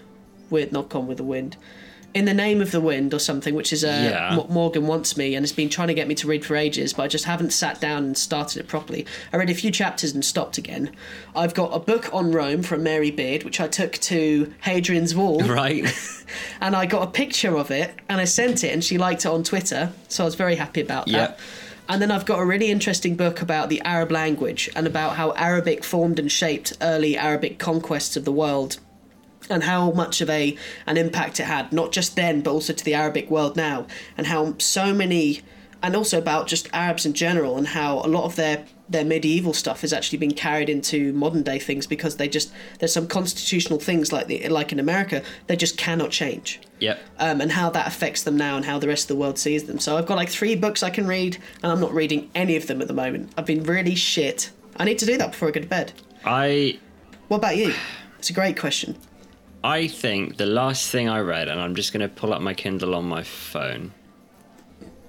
with 0.49 0.71
not 0.71 0.87
Gone 0.87 1.07
with 1.07 1.17
the 1.17 1.23
Wind, 1.23 1.57
In 2.13 2.25
the 2.25 2.33
Name 2.33 2.61
of 2.61 2.71
the 2.71 2.79
Wind 2.79 3.13
or 3.13 3.19
something, 3.19 3.55
which 3.55 3.73
is 3.73 3.83
uh, 3.83 3.87
Yeah. 3.87 4.39
M- 4.39 4.53
Morgan 4.53 4.85
wants 4.85 5.17
me 5.17 5.33
and 5.35 5.43
has 5.43 5.51
been 5.51 5.69
trying 5.69 5.87
to 5.87 5.93
get 5.95 6.07
me 6.07 6.13
to 6.15 6.27
read 6.27 6.45
for 6.45 6.55
ages, 6.55 6.93
but 6.93 7.03
I 7.03 7.07
just 7.07 7.25
haven't 7.25 7.51
sat 7.53 7.81
down 7.81 8.03
and 8.03 8.17
started 8.17 8.59
it 8.59 8.67
properly. 8.67 9.05
I 9.31 9.37
read 9.37 9.49
a 9.49 9.55
few 9.55 9.71
chapters 9.71 10.13
and 10.13 10.23
stopped 10.23 10.57
again. 10.59 10.91
I've 11.35 11.53
got 11.55 11.73
a 11.73 11.79
book 11.79 12.09
on 12.13 12.31
Rome 12.31 12.61
from 12.61 12.83
Mary 12.83 13.09
Beard, 13.09 13.43
which 13.43 13.59
I 13.59 13.67
took 13.67 13.93
to 13.93 14.53
Hadrian's 14.61 15.15
Wall 15.15 15.39
Right. 15.43 15.85
and 16.61 16.75
I 16.75 16.85
got 16.85 17.01
a 17.07 17.11
picture 17.11 17.57
of 17.57 17.71
it 17.71 17.95
and 18.07 18.21
I 18.21 18.25
sent 18.25 18.63
it 18.63 18.71
and 18.73 18.83
she 18.83 18.97
liked 18.99 19.25
it 19.25 19.29
on 19.29 19.43
Twitter, 19.43 19.91
so 20.07 20.23
I 20.23 20.25
was 20.25 20.35
very 20.35 20.55
happy 20.55 20.81
about 20.81 21.07
that. 21.07 21.39
And 21.89 22.01
then 22.01 22.11
I've 22.11 22.25
got 22.25 22.39
a 22.39 22.45
really 22.45 22.71
interesting 22.71 23.15
book 23.17 23.41
about 23.41 23.67
the 23.67 23.81
Arab 23.81 24.09
language 24.09 24.69
and 24.73 24.87
about 24.87 25.17
how 25.17 25.31
Arabic 25.33 25.83
formed 25.83 26.17
and 26.17 26.31
shaped 26.31 26.71
early 26.81 27.17
Arabic 27.17 27.59
conquests 27.59 28.15
of 28.15 28.23
the 28.23 28.31
world 28.31 28.77
and 29.49 29.63
how 29.63 29.91
much 29.91 30.21
of 30.21 30.29
a 30.29 30.55
an 30.85 30.97
impact 30.97 31.39
it 31.39 31.43
had 31.45 31.71
not 31.71 31.91
just 31.91 32.15
then 32.15 32.41
but 32.41 32.51
also 32.51 32.73
to 32.73 32.83
the 32.83 32.93
Arabic 32.93 33.29
world 33.29 33.55
now 33.55 33.85
and 34.17 34.27
how 34.27 34.55
so 34.57 34.93
many 34.93 35.41
and 35.81 35.97
also 35.97 36.17
about 36.17 36.47
just 36.47 36.69
Arabs 36.71 37.05
in 37.05 37.13
general 37.13 37.57
and 37.57 37.67
how 37.67 37.99
a 37.99 38.07
lot 38.07 38.23
of 38.23 38.35
their 38.35 38.65
their 38.89 39.03
medieval 39.03 39.53
stuff 39.53 39.81
has 39.81 39.91
actually 39.91 40.17
been 40.17 40.33
carried 40.33 40.69
into 40.69 41.11
modern 41.13 41.43
day 41.43 41.59
things 41.59 41.87
because 41.87 42.17
they 42.17 42.27
just 42.27 42.51
there's 42.79 42.93
some 42.93 43.07
constitutional 43.07 43.79
things 43.79 44.11
like 44.11 44.27
the 44.27 44.47
like 44.49 44.71
in 44.71 44.79
America 44.79 45.21
they 45.47 45.55
just 45.55 45.77
cannot 45.77 46.09
change 46.11 46.61
Yep. 46.79 46.99
um, 47.19 47.39
and 47.39 47.51
how 47.51 47.69
that 47.69 47.87
affects 47.87 48.23
them 48.23 48.35
now 48.35 48.57
and 48.57 48.65
how 48.65 48.77
the 48.77 48.89
rest 48.89 49.03
of 49.05 49.07
the 49.07 49.15
world 49.15 49.39
sees 49.39 49.63
them. 49.63 49.79
So 49.79 49.97
I've 49.97 50.05
got 50.05 50.17
like 50.17 50.27
three 50.27 50.53
books 50.53 50.83
I 50.83 50.89
can 50.89 51.07
read, 51.07 51.37
and 51.61 51.71
I'm 51.71 51.79
not 51.79 51.93
reading 51.93 52.29
any 52.35 52.57
of 52.57 52.67
them 52.67 52.81
at 52.81 52.89
the 52.89 52.93
moment. 52.93 53.31
I've 53.37 53.45
been 53.45 53.63
really 53.63 53.95
shit. 53.95 54.51
I 54.75 54.83
need 54.83 54.99
to 54.99 55.05
do 55.05 55.17
that 55.17 55.31
before 55.31 55.47
I 55.47 55.51
go 55.51 55.61
to 55.61 55.67
bed. 55.67 55.93
I 56.25 56.77
What 57.29 57.37
about 57.37 57.55
you? 57.55 57.73
It's 58.19 58.29
a 58.29 58.33
great 58.33 58.59
question. 58.59 58.97
I 59.63 59.87
think 59.87 60.37
the 60.37 60.45
last 60.45 60.89
thing 60.91 61.07
I 61.07 61.19
read, 61.19 61.47
and 61.47 61.59
I'm 61.59 61.75
just 61.75 61.93
going 61.93 62.01
to 62.01 62.09
pull 62.13 62.33
up 62.33 62.41
my 62.41 62.53
Kindle 62.53 62.95
on 62.95 63.05
my 63.05 63.23
phone, 63.23 63.93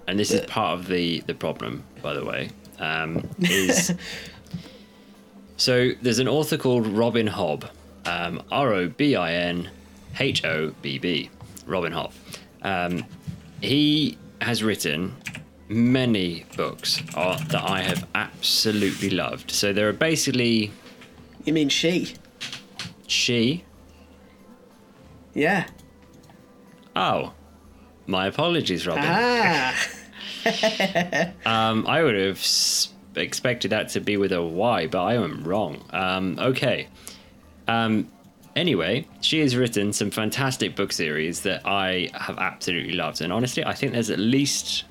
and 0.06 0.18
this 0.18 0.30
is 0.30 0.40
part 0.42 0.78
of 0.78 0.86
the 0.86 1.20
the 1.26 1.34
problem, 1.34 1.82
by 2.02 2.14
the 2.14 2.24
way, 2.24 2.50
um, 2.78 3.28
is 3.40 3.92
so 5.56 5.90
there's 6.02 6.18
an 6.20 6.28
author 6.28 6.56
called 6.56 6.86
Robin 6.86 7.26
Hobb, 7.26 7.68
um, 8.06 8.42
R 8.52 8.72
O 8.74 8.88
B 8.88 9.16
I 9.16 9.32
N 9.32 9.70
H 10.20 10.44
O 10.44 10.72
B 10.82 10.98
B, 10.98 11.30
Robin 11.66 11.92
Hobb. 11.92 12.12
Um, 12.62 13.04
he 13.60 14.16
has 14.40 14.62
written 14.62 15.16
many 15.68 16.44
books 16.56 17.02
uh, 17.14 17.38
that 17.48 17.62
I 17.62 17.82
have 17.82 18.06
absolutely 18.14 19.10
loved. 19.10 19.50
So 19.50 19.72
there 19.72 19.88
are 19.88 19.92
basically 19.92 20.70
You 21.44 21.52
mean 21.52 21.68
she? 21.70 22.14
she. 23.06 23.64
Yeah. 25.34 25.66
Oh, 26.96 27.32
my 28.06 28.26
apologies, 28.26 28.86
Robin. 28.86 29.04
Ah. 29.06 29.74
Um, 31.46 31.86
I 31.86 32.02
would 32.02 32.14
have 32.14 32.38
expected 33.16 33.70
that 33.70 33.88
to 33.90 34.00
be 34.00 34.18
with 34.18 34.30
a 34.30 34.42
Y, 34.42 34.86
but 34.88 35.02
I 35.02 35.14
am 35.14 35.42
wrong. 35.42 35.82
Um, 35.90 36.38
okay. 36.38 36.88
Um, 37.66 38.10
anyway, 38.54 39.06
she 39.22 39.40
has 39.40 39.56
written 39.56 39.94
some 39.94 40.10
fantastic 40.10 40.76
book 40.76 40.92
series 40.92 41.40
that 41.42 41.62
I 41.64 42.10
have 42.12 42.36
absolutely 42.38 42.92
loved, 42.92 43.22
and 43.22 43.32
honestly, 43.32 43.64
I 43.64 43.72
think 43.72 43.92
there's 43.92 44.10
at 44.10 44.18
least. 44.18 44.84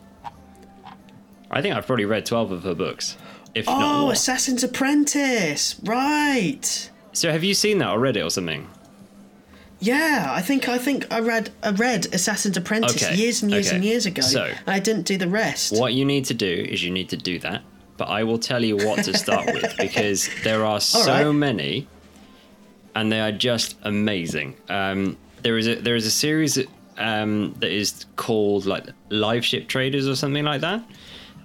I 1.51 1.61
think 1.61 1.75
I've 1.75 1.85
probably 1.85 2.05
read 2.05 2.25
twelve 2.25 2.51
of 2.51 2.63
her 2.63 2.73
books, 2.73 3.15
if 3.53 3.67
not 3.67 3.77
Oh, 3.79 4.01
more. 4.05 4.13
Assassin's 4.13 4.63
Apprentice. 4.63 5.79
Right. 5.83 6.89
So, 7.11 7.31
have 7.31 7.43
you 7.43 7.53
seen 7.53 7.77
that 7.77 7.89
already, 7.89 8.23
or 8.23 8.31
something? 8.31 8.67
Yeah, 9.83 10.27
I 10.29 10.41
think 10.41 10.69
I 10.69 10.77
think 10.77 11.11
I 11.11 11.19
read 11.19 11.49
I 11.61 11.71
read 11.71 12.07
Assassin's 12.13 12.55
Apprentice 12.55 13.03
Okay, 13.03 13.15
years 13.15 13.41
and 13.41 13.51
years 13.51 13.67
okay. 13.67 13.75
and 13.75 13.83
years 13.85 14.05
ago. 14.05 14.21
So- 14.21 14.53
I 14.65 14.79
didn't 14.79 15.05
do 15.05 15.17
the 15.17 15.27
rest. 15.27 15.73
What 15.77 15.93
you 15.93 16.05
need 16.05 16.23
to 16.25 16.33
do 16.33 16.65
is 16.69 16.81
you 16.81 16.89
need 16.89 17.09
to 17.09 17.17
do 17.17 17.37
that, 17.39 17.63
but 17.97 18.07
I 18.07 18.23
will 18.23 18.37
tell 18.39 18.63
you 18.63 18.77
what 18.77 19.03
to 19.03 19.17
start 19.17 19.45
with 19.47 19.75
because 19.85 20.29
there 20.45 20.65
are 20.65 20.79
so 20.79 21.25
right. 21.25 21.31
many, 21.31 21.87
and 22.95 23.11
they 23.11 23.19
are 23.19 23.33
just 23.33 23.75
amazing. 23.83 24.55
Um, 24.69 25.17
there 25.41 25.57
is 25.57 25.67
a 25.67 25.75
there 25.75 25.97
is 25.97 26.05
a 26.05 26.11
series 26.11 26.57
um, 26.97 27.53
that 27.59 27.71
is 27.71 28.05
called 28.15 28.65
like 28.65 28.85
Live 29.09 29.43
Ship 29.43 29.67
Traders 29.67 30.07
or 30.07 30.15
something 30.15 30.45
like 30.45 30.61
that, 30.61 30.81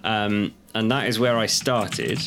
um, 0.05 0.55
and 0.77 0.93
that 0.93 1.09
is 1.09 1.19
where 1.19 1.37
I 1.37 1.47
started. 1.47 2.21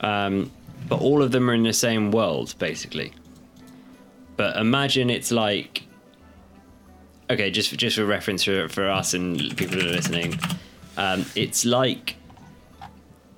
Um, 0.00 0.52
but 0.88 1.00
all 1.00 1.20
of 1.20 1.32
them 1.32 1.50
are 1.50 1.54
in 1.54 1.64
the 1.64 1.72
same 1.72 2.12
world 2.12 2.54
basically. 2.60 3.12
But 4.36 4.56
imagine 4.56 5.10
it's 5.10 5.30
like 5.30 5.82
okay, 7.28 7.50
just 7.50 7.76
just 7.76 7.96
for 7.96 8.04
reference 8.04 8.44
for, 8.44 8.68
for 8.68 8.88
us 8.88 9.12
and 9.14 9.38
people 9.56 9.78
who 9.80 9.88
are 9.88 9.92
listening, 9.92 10.38
um, 10.96 11.24
it's 11.34 11.64
like 11.64 12.16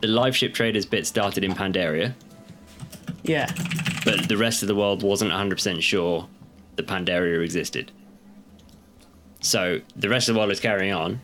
the 0.01 0.09
live 0.09 0.36
ship 0.36 0.53
traders 0.55 0.84
bit 0.86 1.07
started 1.07 1.42
in 1.42 1.53
Pandaria, 1.55 2.14
Yeah. 3.24 3.51
but 4.05 4.28
the 4.28 4.36
rest 4.36 4.62
of 4.62 4.68
the 4.68 4.74
world 4.74 5.03
wasn't 5.03 5.32
100% 5.32 5.82
sure 5.82 6.28
that 6.76 6.86
Pandaria 6.86 7.42
existed. 7.42 7.90
So 9.40 9.80
the 9.96 10.09
rest 10.09 10.28
of 10.28 10.34
the 10.34 10.38
world 10.38 10.53
is 10.53 10.61
carrying 10.61 10.92
on, 10.92 11.20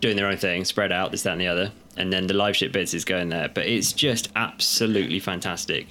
doing 0.00 0.16
their 0.16 0.26
own 0.28 0.36
thing, 0.36 0.64
spread 0.64 0.92
out, 0.92 1.10
this, 1.10 1.22
that, 1.22 1.32
and 1.32 1.40
the 1.40 1.48
other, 1.48 1.72
and 1.96 2.12
then 2.12 2.26
the 2.28 2.34
live 2.34 2.56
ship 2.56 2.72
bits 2.72 2.94
is 2.94 3.04
going 3.04 3.28
there. 3.30 3.48
But 3.48 3.66
it's 3.66 3.92
just 3.92 4.28
absolutely 4.36 5.18
fantastic. 5.18 5.88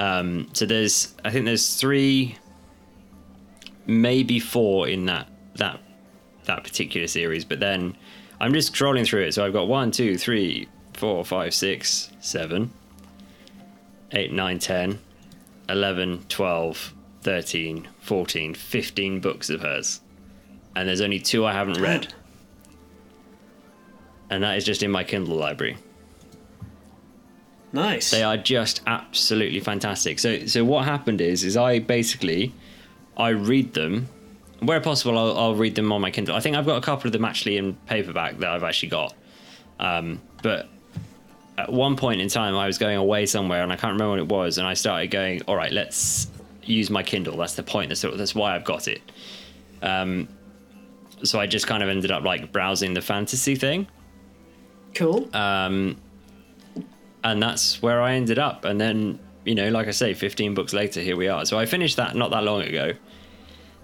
Um, 0.00 0.48
so 0.54 0.64
there's, 0.64 1.14
I 1.26 1.30
think 1.30 1.44
there's 1.44 1.74
three, 1.74 2.38
maybe 3.86 4.40
four 4.40 4.88
in 4.88 5.04
that 5.06 5.28
that 5.56 5.78
that 6.46 6.64
particular 6.64 7.06
series. 7.06 7.44
But 7.44 7.60
then 7.60 7.94
I'm 8.40 8.54
just 8.54 8.72
scrolling 8.72 9.06
through 9.06 9.24
it. 9.24 9.34
So 9.34 9.44
I've 9.44 9.52
got 9.52 9.68
one, 9.68 9.90
two, 9.90 10.16
three, 10.16 10.68
four, 10.94 11.22
five, 11.22 11.52
six, 11.52 12.10
seven, 12.20 12.72
eight, 14.12 14.32
nine, 14.32 14.58
10, 14.58 14.98
11, 15.68 16.24
12, 16.30 16.94
13, 17.20 17.88
14, 18.00 18.54
15 18.54 19.20
books 19.20 19.50
of 19.50 19.60
hers. 19.60 20.00
And 20.74 20.88
there's 20.88 21.02
only 21.02 21.20
two 21.20 21.44
I 21.44 21.52
haven't 21.52 21.80
read. 21.80 22.12
And 24.32 24.44
that 24.44 24.56
is 24.56 24.64
just 24.64 24.84
in 24.84 24.92
my 24.92 25.02
Kindle 25.02 25.34
library. 25.34 25.76
Nice. 27.72 28.10
They 28.10 28.22
are 28.22 28.36
just 28.36 28.82
absolutely 28.86 29.60
fantastic. 29.60 30.18
So 30.18 30.46
so 30.46 30.64
what 30.64 30.84
happened 30.84 31.20
is 31.20 31.44
is 31.44 31.56
I 31.56 31.78
basically 31.78 32.52
I 33.16 33.30
read 33.30 33.74
them 33.74 34.08
where 34.60 34.80
possible 34.80 35.16
I'll, 35.16 35.38
I'll 35.38 35.54
read 35.54 35.74
them 35.74 35.92
on 35.92 36.00
my 36.00 36.10
Kindle. 36.10 36.34
I 36.34 36.40
think 36.40 36.56
I've 36.56 36.66
got 36.66 36.76
a 36.76 36.84
couple 36.84 37.06
of 37.06 37.12
them 37.12 37.24
actually 37.24 37.56
in 37.56 37.74
paperback 37.86 38.38
that 38.38 38.50
I've 38.50 38.64
actually 38.64 38.90
got. 38.90 39.14
Um, 39.78 40.20
but 40.42 40.68
at 41.56 41.72
one 41.72 41.96
point 41.96 42.20
in 42.20 42.28
time 42.28 42.56
I 42.56 42.66
was 42.66 42.76
going 42.76 42.96
away 42.96 43.26
somewhere 43.26 43.62
and 43.62 43.72
I 43.72 43.76
can't 43.76 43.92
remember 43.92 44.10
what 44.10 44.18
it 44.18 44.28
was 44.28 44.58
and 44.58 44.66
I 44.66 44.74
started 44.74 45.10
going 45.10 45.42
all 45.42 45.56
right 45.56 45.72
let's 45.72 46.28
use 46.64 46.90
my 46.90 47.02
Kindle. 47.02 47.36
That's 47.36 47.54
the 47.54 47.62
point. 47.62 47.88
That's 47.88 48.02
that's 48.02 48.34
why 48.34 48.54
I've 48.54 48.64
got 48.64 48.88
it. 48.88 49.00
Um, 49.82 50.28
so 51.22 51.38
I 51.38 51.46
just 51.46 51.66
kind 51.66 51.82
of 51.82 51.88
ended 51.88 52.10
up 52.10 52.24
like 52.24 52.50
browsing 52.52 52.94
the 52.94 53.02
fantasy 53.02 53.54
thing 53.54 53.86
cool. 54.94 55.28
Uh, 55.34 55.94
and 57.24 57.42
that's 57.42 57.82
where 57.82 58.00
I 58.00 58.14
ended 58.14 58.38
up. 58.38 58.64
And 58.64 58.80
then, 58.80 59.18
you 59.44 59.54
know, 59.54 59.68
like 59.68 59.88
I 59.88 59.92
say, 59.92 60.14
15 60.14 60.54
books 60.54 60.72
later, 60.72 61.00
here 61.00 61.16
we 61.16 61.28
are. 61.28 61.44
So 61.44 61.58
I 61.58 61.66
finished 61.66 61.96
that 61.96 62.14
not 62.14 62.30
that 62.30 62.44
long 62.44 62.62
ago, 62.62 62.92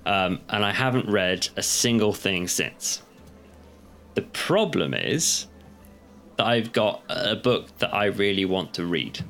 um, 0.04 0.40
and 0.48 0.64
I 0.64 0.72
haven't 0.72 1.08
read 1.08 1.48
a 1.56 1.62
single 1.62 2.12
thing 2.12 2.48
since. 2.48 3.02
The 4.14 4.22
problem 4.22 4.94
is 4.94 5.46
that 6.36 6.46
I've 6.46 6.72
got 6.72 7.02
a 7.08 7.36
book 7.36 7.78
that 7.78 7.92
I 7.92 8.06
really 8.06 8.44
want 8.44 8.74
to 8.74 8.86
read. 8.86 9.24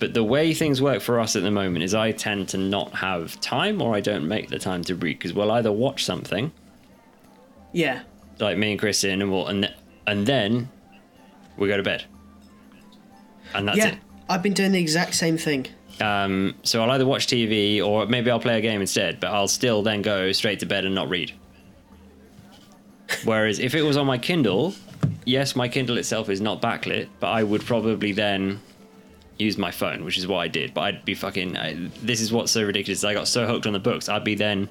But 0.00 0.14
the 0.14 0.22
way 0.22 0.54
things 0.54 0.80
work 0.80 1.02
for 1.02 1.18
us 1.18 1.34
at 1.34 1.42
the 1.42 1.50
moment 1.50 1.82
is 1.82 1.92
I 1.92 2.12
tend 2.12 2.48
to 2.50 2.58
not 2.58 2.94
have 2.94 3.40
time 3.40 3.82
or 3.82 3.94
I 3.94 4.00
don't 4.00 4.28
make 4.28 4.48
the 4.48 4.58
time 4.58 4.84
to 4.84 4.94
read 4.94 5.18
because 5.18 5.32
we'll 5.32 5.50
either 5.50 5.72
watch 5.72 6.04
something 6.04 6.52
yeah. 7.72 8.02
like 8.38 8.56
me 8.58 8.72
and 8.72 8.80
Kristen, 8.80 9.22
and 9.22 9.30
we'll 9.30 9.46
and 9.46 9.72
and 10.06 10.26
then 10.26 10.68
we 11.58 11.68
go 11.68 11.76
to 11.76 11.82
bed, 11.82 12.04
and 13.54 13.68
that's 13.68 13.78
yeah. 13.78 13.96
I've 14.28 14.42
been 14.42 14.54
doing 14.54 14.72
the 14.72 14.80
exact 14.80 15.14
same 15.14 15.38
thing. 15.38 15.66
Um, 16.00 16.54
so 16.62 16.82
I'll 16.82 16.90
either 16.90 17.06
watch 17.06 17.26
TV 17.26 17.84
or 17.84 18.06
maybe 18.06 18.30
I'll 18.30 18.40
play 18.40 18.58
a 18.58 18.60
game 18.60 18.80
instead, 18.80 19.20
but 19.20 19.28
I'll 19.28 19.48
still 19.48 19.82
then 19.82 20.02
go 20.02 20.30
straight 20.32 20.60
to 20.60 20.66
bed 20.66 20.84
and 20.84 20.94
not 20.94 21.08
read. 21.08 21.32
Whereas 23.24 23.58
if 23.58 23.74
it 23.74 23.82
was 23.82 23.96
on 23.96 24.06
my 24.06 24.18
Kindle, 24.18 24.74
yes, 25.24 25.56
my 25.56 25.68
Kindle 25.68 25.98
itself 25.98 26.28
is 26.28 26.40
not 26.40 26.62
backlit, 26.62 27.08
but 27.20 27.28
I 27.28 27.42
would 27.42 27.64
probably 27.64 28.12
then 28.12 28.60
use 29.38 29.56
my 29.56 29.70
phone, 29.70 30.04
which 30.04 30.18
is 30.18 30.26
what 30.26 30.38
I 30.38 30.48
did. 30.48 30.74
But 30.74 30.80
I'd 30.82 31.04
be 31.04 31.14
fucking. 31.14 31.56
I, 31.56 31.90
this 32.02 32.20
is 32.20 32.32
what's 32.32 32.52
so 32.52 32.62
ridiculous. 32.62 33.02
I 33.04 33.14
got 33.14 33.28
so 33.28 33.46
hooked 33.46 33.66
on 33.66 33.72
the 33.72 33.78
books. 33.78 34.08
I'd 34.08 34.24
be 34.24 34.34
then 34.34 34.68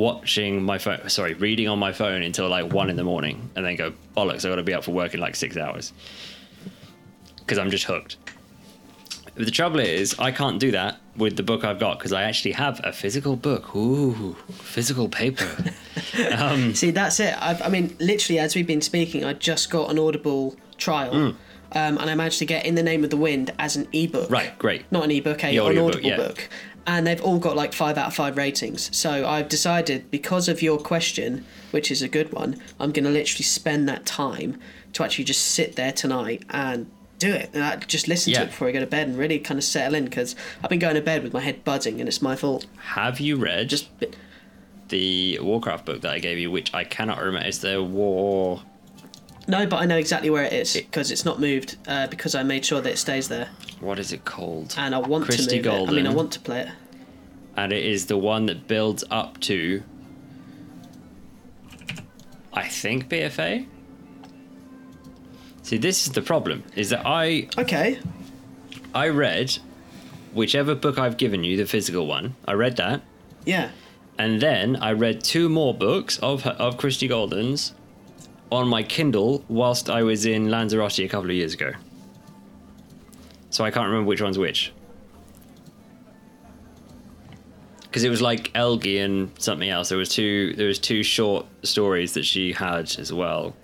watching 0.00 0.62
my 0.62 0.78
phone. 0.78 1.08
Sorry, 1.08 1.34
reading 1.34 1.68
on 1.68 1.78
my 1.78 1.92
phone 1.92 2.22
until 2.22 2.48
like 2.48 2.72
one 2.72 2.88
in 2.90 2.96
the 2.96 3.04
morning, 3.04 3.50
and 3.54 3.64
then 3.64 3.76
go 3.76 3.92
bollocks. 4.16 4.44
I 4.44 4.48
got 4.48 4.56
to 4.56 4.62
be 4.62 4.74
up 4.74 4.84
for 4.84 4.92
work 4.92 5.14
in 5.14 5.20
like 5.20 5.36
six 5.36 5.56
hours 5.56 5.92
because 7.38 7.58
I'm 7.58 7.70
just 7.70 7.84
hooked. 7.84 8.16
But 9.34 9.44
the 9.44 9.50
trouble 9.52 9.80
is, 9.80 10.18
I 10.18 10.32
can't 10.32 10.58
do 10.58 10.70
that 10.72 10.98
with 11.16 11.36
the 11.36 11.42
book 11.42 11.64
I've 11.64 11.78
got 11.78 11.98
because 11.98 12.12
I 12.12 12.24
actually 12.24 12.52
have 12.52 12.80
a 12.82 12.92
physical 12.92 13.36
book. 13.36 13.74
Ooh, 13.76 14.34
physical 14.50 15.08
paper. 15.08 15.48
um, 16.36 16.74
See, 16.74 16.90
that's 16.90 17.20
it. 17.20 17.34
I've, 17.40 17.62
I 17.62 17.68
mean, 17.68 17.96
literally, 18.00 18.38
as 18.38 18.54
we've 18.54 18.66
been 18.66 18.80
speaking, 18.82 19.24
I 19.24 19.34
just 19.34 19.70
got 19.70 19.90
an 19.90 19.98
Audible 19.98 20.56
trial, 20.78 21.12
Hmm. 21.12 21.36
um, 21.78 21.98
and 21.98 22.10
I 22.10 22.14
managed 22.14 22.38
to 22.40 22.46
get 22.46 22.66
"In 22.66 22.74
the 22.74 22.82
Name 22.82 23.04
of 23.04 23.10
the 23.10 23.16
Wind" 23.16 23.52
as 23.58 23.76
an 23.76 23.86
ebook. 23.92 24.30
right, 24.30 24.58
great. 24.58 24.90
Not 24.90 25.04
an 25.04 25.10
ebook, 25.12 25.44
a, 25.44 25.46
an 25.48 25.58
audiobook, 25.60 25.94
Audible 25.94 26.08
yeah. 26.08 26.16
book. 26.16 26.48
And 26.90 27.06
they've 27.06 27.22
all 27.22 27.38
got 27.38 27.54
like 27.54 27.72
five 27.72 27.96
out 27.96 28.08
of 28.08 28.14
five 28.14 28.36
ratings. 28.36 28.94
So 28.94 29.24
I've 29.24 29.48
decided, 29.48 30.10
because 30.10 30.48
of 30.48 30.60
your 30.60 30.76
question, 30.76 31.44
which 31.70 31.88
is 31.88 32.02
a 32.02 32.08
good 32.08 32.32
one, 32.32 32.60
I'm 32.80 32.90
going 32.90 33.04
to 33.04 33.10
literally 33.10 33.44
spend 33.44 33.88
that 33.88 34.04
time 34.04 34.58
to 34.94 35.04
actually 35.04 35.22
just 35.22 35.42
sit 35.42 35.76
there 35.76 35.92
tonight 35.92 36.42
and 36.50 36.90
do 37.20 37.30
it. 37.32 37.50
And 37.54 37.62
I 37.62 37.76
just 37.76 38.08
listen 38.08 38.32
to 38.32 38.42
it 38.42 38.46
before 38.46 38.66
I 38.66 38.72
go 38.72 38.80
to 38.80 38.88
bed 38.88 39.06
and 39.06 39.16
really 39.16 39.38
kind 39.38 39.56
of 39.56 39.62
settle 39.62 39.94
in 39.94 40.04
because 40.06 40.34
I've 40.64 40.70
been 40.70 40.80
going 40.80 40.96
to 40.96 41.00
bed 41.00 41.22
with 41.22 41.32
my 41.32 41.38
head 41.38 41.62
buzzing 41.62 42.00
and 42.00 42.08
it's 42.08 42.20
my 42.20 42.34
fault. 42.34 42.66
Have 42.78 43.20
you 43.20 43.36
read 43.36 43.68
Just 43.68 43.88
the 44.88 45.38
Warcraft 45.40 45.86
book 45.86 46.00
that 46.00 46.12
I 46.12 46.18
gave 46.18 46.38
you, 46.38 46.50
which 46.50 46.74
I 46.74 46.82
cannot 46.82 47.20
remember? 47.20 47.46
Is 47.46 47.60
the 47.60 47.80
War. 47.84 48.62
No, 49.46 49.64
but 49.64 49.76
I 49.76 49.86
know 49.86 49.96
exactly 49.96 50.30
where 50.30 50.44
it 50.44 50.52
is 50.52 50.74
because 50.74 51.12
it's 51.12 51.24
not 51.24 51.38
moved 51.38 51.76
uh, 51.86 52.08
because 52.08 52.34
I 52.34 52.42
made 52.42 52.64
sure 52.64 52.80
that 52.80 52.90
it 52.90 52.98
stays 52.98 53.28
there. 53.28 53.48
What 53.80 53.98
is 53.98 54.12
it 54.12 54.24
called? 54.24 54.74
And 54.76 54.94
I 54.94 54.98
want 54.98 55.24
Christy 55.24 55.62
to 55.62 55.70
move 55.70 55.88
it. 55.88 55.92
I 55.92 55.92
mean, 55.92 56.06
I 56.06 56.12
want 56.12 56.32
to 56.32 56.40
play 56.40 56.62
it. 56.62 56.68
And 57.56 57.72
it 57.72 57.84
is 57.84 58.06
the 58.06 58.16
one 58.16 58.46
that 58.46 58.66
builds 58.68 59.04
up 59.10 59.38
to 59.40 59.82
I 62.52 62.66
think 62.68 63.08
BFA. 63.08 63.66
See, 65.62 65.76
this 65.78 66.06
is 66.06 66.12
the 66.12 66.22
problem: 66.22 66.64
is 66.74 66.90
that 66.90 67.02
I 67.06 67.48
Okay. 67.58 67.98
I 68.94 69.08
read 69.08 69.56
whichever 70.32 70.74
book 70.74 70.98
I've 70.98 71.16
given 71.16 71.44
you, 71.44 71.56
the 71.56 71.66
physical 71.66 72.06
one. 72.06 72.34
I 72.46 72.52
read 72.54 72.76
that, 72.76 73.02
Yeah. 73.46 73.70
and 74.18 74.40
then 74.40 74.76
I 74.76 74.92
read 74.92 75.22
two 75.22 75.48
more 75.48 75.72
books 75.74 76.18
of 76.18 76.44
of 76.46 76.76
Christie 76.76 77.08
Golden's 77.08 77.72
on 78.50 78.66
my 78.66 78.82
Kindle 78.82 79.44
whilst 79.48 79.88
I 79.88 80.02
was 80.02 80.26
in 80.26 80.48
Lanzarote 80.50 80.98
a 81.04 81.08
couple 81.08 81.30
of 81.30 81.36
years 81.36 81.54
ago. 81.54 81.72
So 83.50 83.64
I 83.64 83.70
can't 83.70 83.86
remember 83.86 84.08
which 84.08 84.20
one's 84.20 84.38
which. 84.38 84.72
Because 87.90 88.04
it 88.04 88.08
was 88.08 88.22
like 88.22 88.52
Elegy 88.54 88.98
and 88.98 89.32
something 89.40 89.68
else. 89.68 89.88
There 89.88 89.98
was 89.98 90.10
two. 90.10 90.54
There 90.54 90.68
was 90.68 90.78
two 90.78 91.02
short 91.02 91.44
stories 91.64 92.14
that 92.14 92.24
she 92.24 92.52
had 92.52 92.96
as 93.00 93.12
well. 93.12 93.56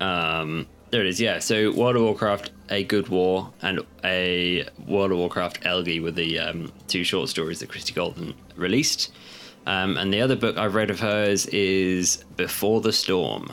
Um, 0.00 0.66
there 0.90 1.02
it 1.02 1.06
is. 1.06 1.20
Yeah. 1.20 1.38
So 1.38 1.70
World 1.70 1.94
of 1.94 2.02
Warcraft: 2.02 2.50
A 2.70 2.82
Good 2.82 3.08
War 3.08 3.52
and 3.62 3.80
a 4.02 4.66
World 4.88 5.12
of 5.12 5.18
Warcraft 5.18 5.60
Elegy 5.64 6.00
were 6.00 6.10
the 6.10 6.40
um, 6.40 6.72
two 6.88 7.04
short 7.04 7.28
stories 7.28 7.60
that 7.60 7.68
Christie 7.68 7.94
Golden 7.94 8.34
released. 8.56 9.12
Um, 9.64 9.96
and 9.96 10.12
the 10.12 10.20
other 10.20 10.34
book 10.34 10.58
I've 10.58 10.74
read 10.74 10.90
of 10.90 10.98
hers 10.98 11.46
is 11.46 12.24
Before 12.36 12.80
the 12.80 12.92
Storm, 12.92 13.52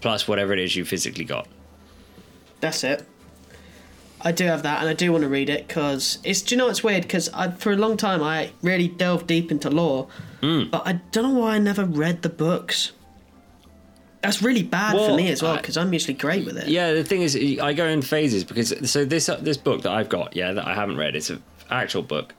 plus 0.00 0.26
whatever 0.26 0.54
it 0.54 0.58
is 0.58 0.74
you 0.74 0.86
physically 0.86 1.24
got. 1.24 1.46
That's 2.60 2.82
it. 2.82 3.04
I 4.20 4.32
do 4.32 4.44
have 4.46 4.62
that, 4.64 4.80
and 4.80 4.88
I 4.88 4.94
do 4.94 5.12
want 5.12 5.22
to 5.22 5.28
read 5.28 5.48
it 5.48 5.68
because 5.68 6.18
it's. 6.24 6.42
Do 6.42 6.54
you 6.54 6.58
know 6.58 6.66
what's 6.66 6.82
weird? 6.82 7.02
Because 7.02 7.28
for 7.58 7.72
a 7.72 7.76
long 7.76 7.96
time 7.96 8.22
I 8.22 8.50
really 8.62 8.88
delved 8.88 9.26
deep 9.26 9.50
into 9.52 9.70
lore, 9.70 10.08
Hmm. 10.40 10.64
but 10.70 10.86
I 10.86 10.94
don't 11.12 11.24
know 11.32 11.38
why 11.40 11.54
I 11.54 11.58
never 11.58 11.84
read 11.84 12.22
the 12.22 12.28
books. 12.28 12.92
That's 14.22 14.42
really 14.42 14.64
bad 14.64 14.96
for 14.96 15.16
me 15.16 15.30
as 15.30 15.42
well 15.42 15.56
because 15.56 15.76
I'm 15.76 15.92
usually 15.92 16.14
great 16.14 16.44
with 16.44 16.56
it. 16.58 16.66
Yeah, 16.66 16.92
the 16.92 17.04
thing 17.04 17.22
is, 17.22 17.36
I 17.60 17.72
go 17.72 17.86
in 17.86 18.02
phases 18.02 18.42
because 18.42 18.90
so 18.90 19.04
this 19.04 19.26
this 19.40 19.56
book 19.56 19.82
that 19.82 19.92
I've 19.92 20.08
got, 20.08 20.34
yeah, 20.34 20.52
that 20.52 20.66
I 20.66 20.74
haven't 20.74 20.96
read, 20.96 21.14
it's 21.14 21.30
an 21.30 21.40
actual 21.70 22.02
book. 22.02 22.34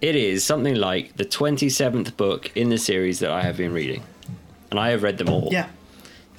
It 0.00 0.16
is 0.16 0.42
something 0.44 0.76
like 0.76 1.16
the 1.18 1.26
twenty 1.26 1.68
seventh 1.68 2.16
book 2.16 2.50
in 2.56 2.70
the 2.70 2.78
series 2.78 3.18
that 3.18 3.30
I 3.30 3.42
have 3.42 3.58
been 3.58 3.74
reading, 3.74 4.02
and 4.70 4.80
I 4.80 4.88
have 4.90 5.02
read 5.02 5.18
them 5.18 5.28
all. 5.28 5.50
Yeah. 5.52 5.68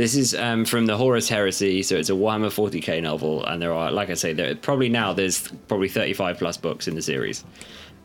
This 0.01 0.15
is 0.15 0.33
um, 0.33 0.65
from 0.65 0.87
the 0.87 0.97
Horus 0.97 1.29
Heresy, 1.29 1.83
so 1.83 1.95
it's 1.95 2.09
a 2.09 2.13
Warhammer 2.13 2.47
40k 2.47 3.03
novel, 3.03 3.45
and 3.45 3.61
there 3.61 3.71
are, 3.71 3.91
like 3.91 4.09
I 4.09 4.15
say, 4.15 4.33
there 4.33 4.55
probably 4.55 4.89
now 4.89 5.13
there's 5.13 5.47
probably 5.67 5.89
35 5.89 6.39
plus 6.39 6.57
books 6.57 6.87
in 6.87 6.95
the 6.95 7.03
series, 7.03 7.45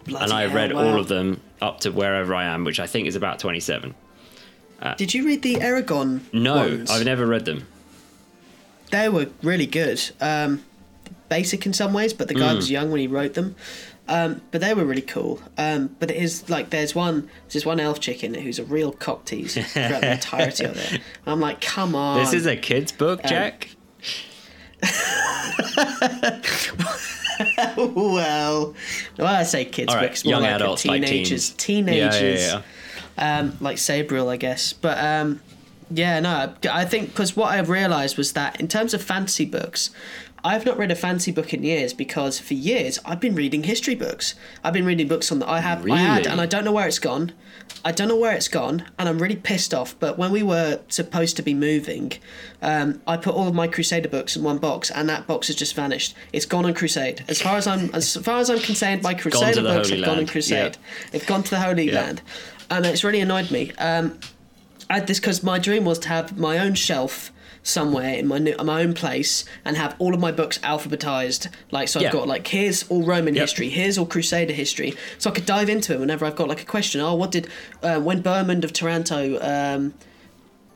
Bloody 0.04 0.24
and 0.24 0.30
I've 0.30 0.52
read 0.52 0.74
wow. 0.74 0.88
all 0.88 1.00
of 1.00 1.08
them 1.08 1.40
up 1.62 1.80
to 1.80 1.90
wherever 1.90 2.34
I 2.34 2.44
am, 2.44 2.64
which 2.64 2.80
I 2.80 2.86
think 2.86 3.08
is 3.08 3.16
about 3.16 3.38
27. 3.38 3.94
Did 4.98 5.14
you 5.14 5.24
read 5.24 5.40
the 5.40 5.54
Eragon? 5.54 6.20
No, 6.34 6.56
ones? 6.56 6.90
I've 6.90 7.06
never 7.06 7.24
read 7.24 7.46
them. 7.46 7.66
They 8.90 9.08
were 9.08 9.28
really 9.42 9.64
good. 9.64 9.98
Um, 10.20 10.66
basic 11.28 11.66
in 11.66 11.72
some 11.72 11.92
ways, 11.92 12.12
but 12.12 12.28
the 12.28 12.34
guy 12.34 12.50
Hmm. 12.50 12.56
was 12.56 12.70
young 12.70 12.90
when 12.90 13.00
he 13.00 13.06
wrote 13.06 13.34
them. 13.34 13.54
Um, 14.08 14.40
but 14.52 14.60
they 14.60 14.72
were 14.72 14.84
really 14.84 15.02
cool. 15.02 15.40
Um, 15.58 15.96
but 15.98 16.12
it 16.12 16.16
is 16.18 16.48
like 16.48 16.70
there's 16.70 16.94
one 16.94 17.28
there's 17.50 17.66
one 17.66 17.80
elf 17.80 17.98
chicken 17.98 18.34
who's 18.34 18.60
a 18.60 18.64
real 18.64 18.92
cock 18.92 19.24
tease 19.24 19.54
throughout 19.72 20.00
the 20.02 20.12
entirety 20.12 20.64
of 20.64 20.76
it. 20.76 21.00
I'm 21.26 21.40
like, 21.40 21.60
come 21.60 21.96
on. 21.96 22.18
This 22.20 22.32
is 22.32 22.46
a 22.46 22.56
kid's 22.56 22.92
book, 22.92 23.20
Um, 23.24 23.28
Jack. 23.28 23.70
well, 27.76 28.74
well, 29.18 29.26
I 29.26 29.42
say 29.42 29.64
kids 29.64 29.92
right, 29.94 30.08
books, 30.08 30.24
more 30.24 30.32
young 30.34 30.42
like 30.42 30.52
adults, 30.52 30.86
like 30.86 31.02
teenagers, 31.04 31.50
teens. 31.50 31.54
teenagers, 31.56 32.40
Yeah, 32.42 32.52
yeah, 32.52 32.62
yeah. 33.18 33.38
Um, 33.40 33.56
like 33.60 33.76
Sabriel, 33.78 34.28
I 34.28 34.36
guess. 34.36 34.72
But 34.72 34.98
um, 35.02 35.40
yeah, 35.90 36.20
no, 36.20 36.54
I 36.70 36.84
think 36.84 37.10
because 37.10 37.36
what 37.36 37.50
I've 37.52 37.68
realised 37.68 38.16
was 38.16 38.32
that 38.34 38.60
in 38.60 38.68
terms 38.68 38.94
of 38.94 39.02
fantasy 39.02 39.44
books, 39.44 39.90
I've 40.46 40.64
not 40.64 40.78
read 40.78 40.92
a 40.92 40.94
fantasy 40.94 41.32
book 41.32 41.52
in 41.52 41.64
years 41.64 41.92
because 41.92 42.38
for 42.38 42.54
years 42.54 43.00
I've 43.04 43.18
been 43.18 43.34
reading 43.34 43.64
history 43.64 43.96
books. 43.96 44.36
I've 44.62 44.72
been 44.72 44.84
reading 44.86 45.08
books 45.08 45.32
on 45.32 45.40
that 45.40 45.48
I 45.48 45.58
have, 45.58 45.84
I 45.90 45.96
had, 45.96 46.24
and 46.28 46.40
I 46.40 46.46
don't 46.46 46.64
know 46.64 46.70
where 46.70 46.86
it's 46.86 47.00
gone. 47.00 47.32
I 47.84 47.90
don't 47.90 48.06
know 48.06 48.16
where 48.16 48.32
it's 48.32 48.46
gone, 48.46 48.84
and 48.96 49.08
I'm 49.08 49.18
really 49.18 49.34
pissed 49.34 49.74
off. 49.74 49.98
But 49.98 50.18
when 50.18 50.30
we 50.30 50.44
were 50.44 50.78
supposed 50.86 51.34
to 51.38 51.42
be 51.42 51.52
moving, 51.52 52.12
um, 52.62 53.02
I 53.08 53.16
put 53.16 53.34
all 53.34 53.48
of 53.48 53.56
my 53.56 53.66
Crusader 53.66 54.08
books 54.08 54.36
in 54.36 54.44
one 54.44 54.58
box, 54.58 54.88
and 54.88 55.08
that 55.08 55.26
box 55.26 55.48
has 55.48 55.56
just 55.56 55.74
vanished. 55.74 56.14
It's 56.32 56.46
gone 56.46 56.64
on 56.64 56.74
Crusade. 56.74 57.24
As 57.26 57.42
far 57.42 57.56
as 57.56 57.66
I'm, 57.66 57.92
as 57.92 58.14
far 58.16 58.38
as 58.38 58.48
I'm 58.48 58.60
concerned, 58.60 59.02
my 59.02 59.14
Crusader 59.14 59.62
books 59.62 59.90
have 59.90 59.98
gone 59.98 60.10
on 60.10 60.16
Land. 60.18 60.30
Crusade. 60.30 60.76
Yeah. 60.76 61.08
They've 61.10 61.26
gone 61.26 61.42
to 61.42 61.50
the 61.50 61.60
Holy 61.60 61.90
Yeah. 61.90 62.02
Land, 62.02 62.22
and 62.70 62.86
it's 62.86 63.02
really 63.02 63.20
annoyed 63.20 63.50
me. 63.50 63.72
Um, 63.78 64.20
I 64.88 64.94
had 64.94 65.08
this 65.08 65.18
because 65.18 65.42
my 65.42 65.58
dream 65.58 65.84
was 65.84 65.98
to 66.00 66.08
have 66.08 66.38
my 66.38 66.60
own 66.60 66.74
shelf 66.74 67.32
somewhere 67.66 68.14
in 68.14 68.28
my 68.28 68.38
new, 68.38 68.54
my 68.62 68.80
own 68.82 68.94
place 68.94 69.44
and 69.64 69.76
have 69.76 69.96
all 69.98 70.14
of 70.14 70.20
my 70.20 70.30
books 70.30 70.58
alphabetized. 70.58 71.48
Like 71.72 71.88
so, 71.88 71.98
I've 71.98 72.04
Yeah. 72.04 72.12
got 72.12 72.28
like 72.28 72.46
here's 72.46 72.84
all 72.88 73.02
Roman 73.02 73.34
Yep. 73.34 73.42
history, 73.42 73.68
here's 73.68 73.98
all 73.98 74.06
Crusader 74.06 74.52
history, 74.54 74.94
so 75.18 75.30
I 75.30 75.32
could 75.34 75.46
dive 75.46 75.68
into 75.68 75.92
it 75.92 75.98
whenever 76.00 76.24
I've 76.24 76.36
got 76.36 76.48
like 76.48 76.62
a 76.62 76.64
question. 76.66 77.00
Oh, 77.00 77.14
what 77.14 77.32
did 77.32 77.48
uh, 77.82 77.98
when 78.00 78.22
Bohemond 78.22 78.62
of 78.62 78.72
Taranto 78.72 79.38
um, 79.42 79.94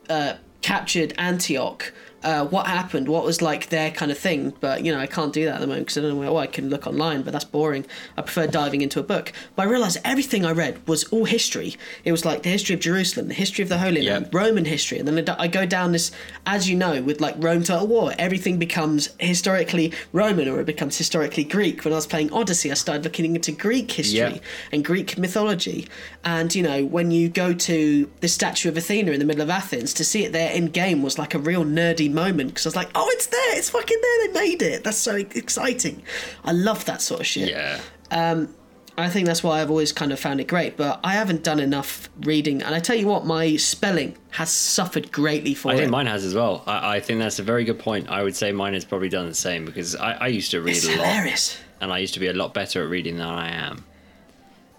uh, 0.09 0.33
captured 0.61 1.13
Antioch? 1.17 1.93
Uh, 2.23 2.45
what 2.45 2.67
happened? 2.67 3.07
What 3.07 3.25
was 3.25 3.41
like 3.41 3.69
their 3.69 3.89
kind 3.91 4.11
of 4.11 4.17
thing? 4.17 4.53
But 4.59 4.85
you 4.85 4.91
know, 4.91 4.99
I 4.99 5.07
can't 5.07 5.33
do 5.33 5.45
that 5.45 5.55
at 5.55 5.61
the 5.61 5.67
moment 5.67 5.87
because 5.87 5.97
I 5.97 6.01
don't 6.01 6.21
know. 6.21 6.31
Where, 6.31 6.41
I 6.43 6.47
can 6.47 6.69
look 6.69 6.85
online, 6.87 7.23
but 7.23 7.31
that's 7.33 7.45
boring. 7.45 7.85
I 8.17 8.21
prefer 8.21 8.47
diving 8.47 8.81
into 8.81 8.99
a 8.99 9.03
book. 9.03 9.33
But 9.55 9.67
I 9.67 9.69
realised 9.71 9.97
everything 10.05 10.45
I 10.45 10.51
read 10.51 10.87
was 10.87 11.03
all 11.05 11.25
history. 11.25 11.75
It 12.03 12.11
was 12.11 12.23
like 12.25 12.43
the 12.43 12.49
history 12.49 12.75
of 12.75 12.81
Jerusalem, 12.81 13.27
the 13.27 13.33
history 13.33 13.63
of 13.63 13.69
the 13.69 13.77
Holy 13.79 14.01
Land, 14.03 14.25
Yep. 14.25 14.33
Roman 14.33 14.65
history, 14.65 14.99
and 14.99 15.07
then 15.07 15.27
I 15.39 15.47
go 15.47 15.65
down 15.65 15.91
this, 15.93 16.11
as 16.45 16.69
you 16.69 16.75
know, 16.75 17.01
with 17.01 17.21
like 17.21 17.35
Rome 17.37 17.63
Total 17.63 17.87
War. 17.87 18.13
Everything 18.19 18.57
becomes 18.59 19.09
historically 19.19 19.91
Roman 20.13 20.47
or 20.47 20.59
it 20.59 20.65
becomes 20.65 20.97
historically 20.97 21.43
Greek. 21.43 21.83
When 21.83 21.93
I 21.93 21.95
was 21.95 22.07
playing 22.07 22.31
Odyssey, 22.31 22.69
I 22.71 22.75
started 22.75 23.03
looking 23.03 23.35
into 23.35 23.51
Greek 23.51 23.91
history 23.91 24.17
Yep. 24.19 24.43
and 24.71 24.85
Greek 24.85 25.17
mythology. 25.17 25.87
And 26.23 26.53
you 26.53 26.61
know, 26.63 26.85
when 26.85 27.09
you 27.11 27.29
go 27.29 27.53
to 27.53 28.11
the 28.19 28.27
statue 28.27 28.69
of 28.69 28.77
Athena 28.77 29.11
in 29.11 29.19
the 29.19 29.25
middle 29.25 29.41
of 29.41 29.49
Athens, 29.49 29.93
to 29.95 30.03
see 30.03 30.23
it 30.25 30.31
there 30.33 30.51
in 30.51 30.67
game 30.67 31.01
was 31.01 31.17
like 31.17 31.33
a 31.33 31.39
real 31.39 31.63
nerdy 31.65 32.10
moment 32.13 32.49
because 32.49 32.65
I 32.65 32.69
was 32.69 32.75
like, 32.75 32.89
oh, 32.95 33.07
it's 33.13 33.27
there, 33.27 33.57
it's 33.57 33.69
fucking 33.69 33.97
there, 34.01 34.27
they 34.27 34.33
made 34.39 34.61
it. 34.61 34.83
That's 34.83 34.97
so 34.97 35.15
exciting. 35.15 36.03
I 36.43 36.51
love 36.51 36.85
that 36.85 37.01
sort 37.01 37.21
of 37.21 37.27
shit. 37.27 37.49
Yeah. 37.49 37.79
Um, 38.11 38.53
I 38.97 39.09
think 39.09 39.25
that's 39.25 39.41
why 39.41 39.61
I've 39.61 39.69
always 39.69 39.93
kind 39.93 40.11
of 40.11 40.19
found 40.19 40.41
it 40.41 40.47
great, 40.47 40.75
but 40.77 40.99
I 41.03 41.13
haven't 41.13 41.43
done 41.43 41.59
enough 41.59 42.09
reading. 42.19 42.61
And 42.61 42.75
I 42.75 42.79
tell 42.79 42.95
you 42.95 43.07
what, 43.07 43.25
my 43.25 43.55
spelling 43.55 44.17
has 44.31 44.51
suffered 44.51 45.11
greatly 45.11 45.53
for 45.53 45.71
I 45.71 45.75
it. 45.75 45.77
think 45.77 45.91
mine 45.91 46.07
has 46.07 46.25
as 46.25 46.35
well. 46.35 46.61
I, 46.67 46.97
I 46.97 46.99
think 46.99 47.19
that's 47.19 47.39
a 47.39 47.43
very 47.43 47.63
good 47.63 47.79
point. 47.79 48.09
I 48.09 48.21
would 48.21 48.35
say 48.35 48.51
mine 48.51 48.73
has 48.73 48.83
probably 48.85 49.09
done 49.09 49.27
the 49.27 49.33
same 49.33 49.65
because 49.65 49.95
I, 49.95 50.11
I 50.13 50.27
used 50.27 50.51
to 50.51 50.61
read 50.61 50.75
it's 50.75 50.87
a 50.87 50.97
lot, 50.97 51.57
and 51.79 51.91
I 51.91 51.99
used 51.99 52.13
to 52.15 52.19
be 52.19 52.27
a 52.27 52.33
lot 52.33 52.53
better 52.53 52.83
at 52.83 52.89
reading 52.89 53.17
than 53.17 53.27
I 53.27 53.49
am. 53.49 53.85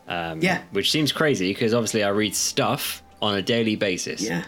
Um, 0.06 0.42
Yeah. 0.42 0.62
Which 0.72 0.90
seems 0.90 1.10
crazy 1.10 1.50
because 1.50 1.72
obviously 1.72 2.04
I 2.04 2.10
read 2.10 2.36
stuff 2.36 3.02
on 3.22 3.36
a 3.36 3.42
daily 3.42 3.76
basis. 3.76 4.20
Yeah. 4.20 4.44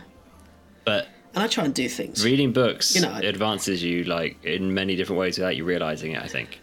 But 0.84 1.08
and 1.34 1.42
I 1.42 1.46
try 1.48 1.64
and 1.64 1.74
do 1.74 1.88
things. 1.88 2.24
Reading 2.24 2.52
books 2.52 2.94
You 2.94 3.02
know- 3.02 3.14
advances 3.22 3.82
you 3.82 4.04
like 4.04 4.42
in 4.44 4.72
many 4.74 4.96
different 4.96 5.18
ways 5.20 5.38
without 5.38 5.56
you 5.56 5.64
realizing 5.64 6.12
it. 6.12 6.22
I 6.22 6.26
think. 6.28 6.60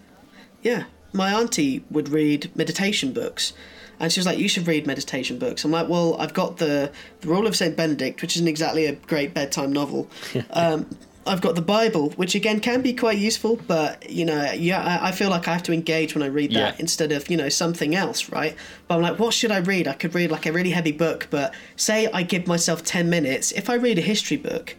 Yeah. 0.61 0.85
My 1.13 1.33
auntie 1.33 1.83
would 1.91 2.07
read 2.09 2.49
meditation 2.55 3.11
books. 3.11 3.53
And 3.99 4.11
she 4.11 4.19
was 4.19 4.25
like, 4.25 4.39
You 4.39 4.47
should 4.47 4.65
read 4.67 4.87
meditation 4.87 5.37
books. 5.37 5.63
I'm 5.65 5.71
like, 5.71 5.89
Well, 5.89 6.15
I've 6.19 6.33
got 6.33 6.57
the, 6.57 6.91
the 7.19 7.27
Rule 7.27 7.45
of 7.47 7.55
St. 7.55 7.75
Benedict, 7.75 8.21
which 8.21 8.35
isn't 8.35 8.47
exactly 8.47 8.85
a 8.85 8.93
great 8.93 9.33
bedtime 9.33 9.71
novel. 9.73 10.09
um, 10.51 10.87
I've 11.27 11.41
got 11.41 11.53
the 11.55 11.61
Bible, 11.61 12.09
which 12.11 12.33
again 12.33 12.59
can 12.59 12.81
be 12.81 12.93
quite 12.93 13.17
useful, 13.19 13.59
but 13.67 14.09
you 14.09 14.25
know, 14.25 14.51
yeah, 14.53 14.99
I, 15.01 15.11
feel 15.11 15.29
like 15.29 15.47
I 15.47 15.53
have 15.53 15.63
to 15.63 15.73
engage 15.73 16.15
when 16.15 16.23
I 16.23 16.27
read 16.27 16.51
that 16.51 16.75
Yeah. 16.75 16.75
instead 16.79 17.11
of 17.11 17.29
you 17.29 17.37
know 17.37 17.49
something 17.49 17.93
else, 17.95 18.29
right? 18.29 18.55
But 18.87 18.95
I'm 18.95 19.01
like, 19.01 19.19
what 19.19 19.33
should 19.33 19.51
I 19.51 19.59
read? 19.59 19.87
I 19.87 19.93
could 19.93 20.15
read 20.15 20.31
like 20.31 20.45
a 20.47 20.51
really 20.51 20.71
heavy 20.71 20.91
book, 20.91 21.27
but 21.29 21.53
say 21.75 22.07
I 22.11 22.23
give 22.23 22.47
myself 22.47 22.83
ten 22.83 23.09
minutes. 23.09 23.51
If 23.51 23.69
I 23.69 23.75
read 23.75 23.99
a 23.99 24.01
history 24.01 24.37
book, 24.37 24.75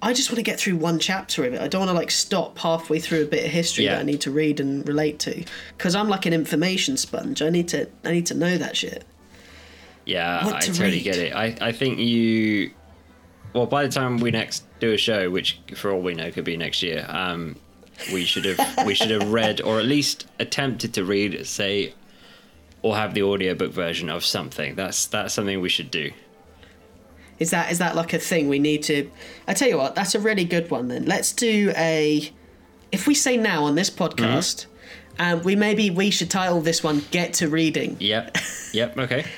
I 0.00 0.12
just 0.14 0.30
want 0.30 0.36
to 0.38 0.42
get 0.42 0.58
through 0.58 0.76
one 0.76 0.98
chapter 0.98 1.44
of 1.44 1.52
it. 1.54 1.60
I 1.60 1.68
don't 1.68 1.80
want 1.80 1.90
to 1.90 1.94
like 1.94 2.10
stop 2.10 2.58
halfway 2.58 2.98
through 2.98 3.22
a 3.24 3.26
bit 3.26 3.44
of 3.44 3.50
history 3.50 3.84
Yeah. 3.84 3.94
that 3.96 4.00
I 4.00 4.04
need 4.04 4.22
to 4.22 4.30
read 4.30 4.60
and 4.60 4.86
relate 4.88 5.18
to, 5.20 5.44
because 5.76 5.94
I'm 5.94 6.08
like 6.08 6.24
an 6.26 6.32
information 6.32 6.96
sponge. 6.96 7.42
I 7.42 7.50
need 7.50 7.68
to 7.68 7.88
I 8.04 8.12
need 8.12 8.26
to 8.26 8.34
know 8.34 8.56
that 8.56 8.76
shit. 8.78 9.04
Yeah, 10.04 10.44
What 10.46 10.54
I 10.56 10.60
to 10.60 10.66
totally 10.68 10.90
read. 10.92 11.04
get 11.04 11.16
it. 11.18 11.34
I, 11.34 11.54
I 11.60 11.72
think 11.72 11.98
you. 11.98 12.72
Well, 13.52 13.66
by 13.66 13.84
the 13.86 13.92
time 13.92 14.18
we 14.18 14.30
next 14.30 14.64
do 14.80 14.92
a 14.92 14.96
show, 14.96 15.30
which 15.30 15.60
for 15.74 15.90
all 15.90 16.00
we 16.00 16.14
know 16.14 16.30
could 16.30 16.44
be 16.44 16.56
next 16.56 16.82
year, 16.82 17.04
um, 17.08 17.56
we 18.12 18.24
should 18.24 18.44
have 18.44 18.86
we 18.86 18.94
should 18.94 19.10
have 19.10 19.30
read 19.30 19.60
or 19.60 19.78
at 19.78 19.84
least 19.84 20.26
attempted 20.38 20.94
to 20.94 21.04
read, 21.04 21.46
say, 21.46 21.94
or 22.82 22.96
have 22.96 23.14
the 23.14 23.22
audiobook 23.22 23.72
version 23.72 24.08
of 24.08 24.24
something. 24.24 24.74
That's 24.74 25.06
that's 25.06 25.34
something 25.34 25.60
we 25.60 25.68
should 25.68 25.90
do. 25.90 26.12
Is 27.38 27.50
that 27.50 27.70
is 27.70 27.78
that 27.78 27.96
like 27.96 28.12
a 28.12 28.18
thing 28.18 28.48
we 28.48 28.58
need 28.58 28.82
to? 28.84 29.10
I 29.46 29.54
tell 29.54 29.68
you 29.68 29.78
what, 29.78 29.94
that's 29.94 30.14
a 30.14 30.20
really 30.20 30.44
good 30.44 30.70
one. 30.70 30.88
Then 30.88 31.04
let's 31.06 31.32
do 31.32 31.72
a. 31.76 32.30
If 32.90 33.06
we 33.06 33.14
say 33.14 33.36
now 33.36 33.64
on 33.64 33.74
this 33.74 33.90
podcast, 33.90 34.66
and 35.18 35.44
we 35.44 35.56
maybe 35.56 35.90
we 35.90 36.10
should 36.10 36.30
title 36.30 36.60
this 36.60 36.82
one 36.82 37.02
"Get 37.10 37.34
to 37.34 37.48
Reading." 37.48 37.96
Yep. 38.00 38.36
Yep. 38.72 38.98
Okay. 38.98 39.24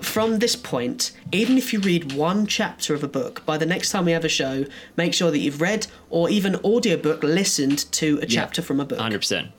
From 0.00 0.38
this 0.38 0.56
point, 0.56 1.12
even 1.32 1.58
if 1.58 1.72
you 1.72 1.80
read 1.80 2.12
one 2.12 2.46
chapter 2.46 2.94
of 2.94 3.02
a 3.02 3.08
book, 3.08 3.44
by 3.44 3.58
the 3.58 3.66
next 3.66 3.90
time 3.90 4.04
we 4.04 4.12
have 4.12 4.24
a 4.24 4.28
show, 4.28 4.64
make 4.96 5.14
sure 5.14 5.30
that 5.30 5.38
you've 5.38 5.60
read 5.60 5.86
or 6.10 6.30
even 6.30 6.56
audiobook 6.56 7.22
listened 7.22 7.90
to 7.92 8.18
a 8.22 8.26
chapter 8.26 8.62
from 8.62 8.80
a 8.80 8.84
book. 8.84 8.98
Hundred 8.98 9.18
percent. 9.18 9.50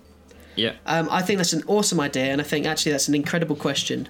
Yeah. 0.55 0.73
Um, 0.85 1.07
I 1.09 1.21
think 1.21 1.37
that's 1.37 1.53
an 1.53 1.63
awesome 1.67 1.99
idea, 1.99 2.25
and 2.25 2.39
I 2.39 2.43
think 2.43 2.65
actually 2.65 2.91
that's 2.91 3.07
an 3.07 3.15
incredible 3.15 3.55
question. 3.55 4.07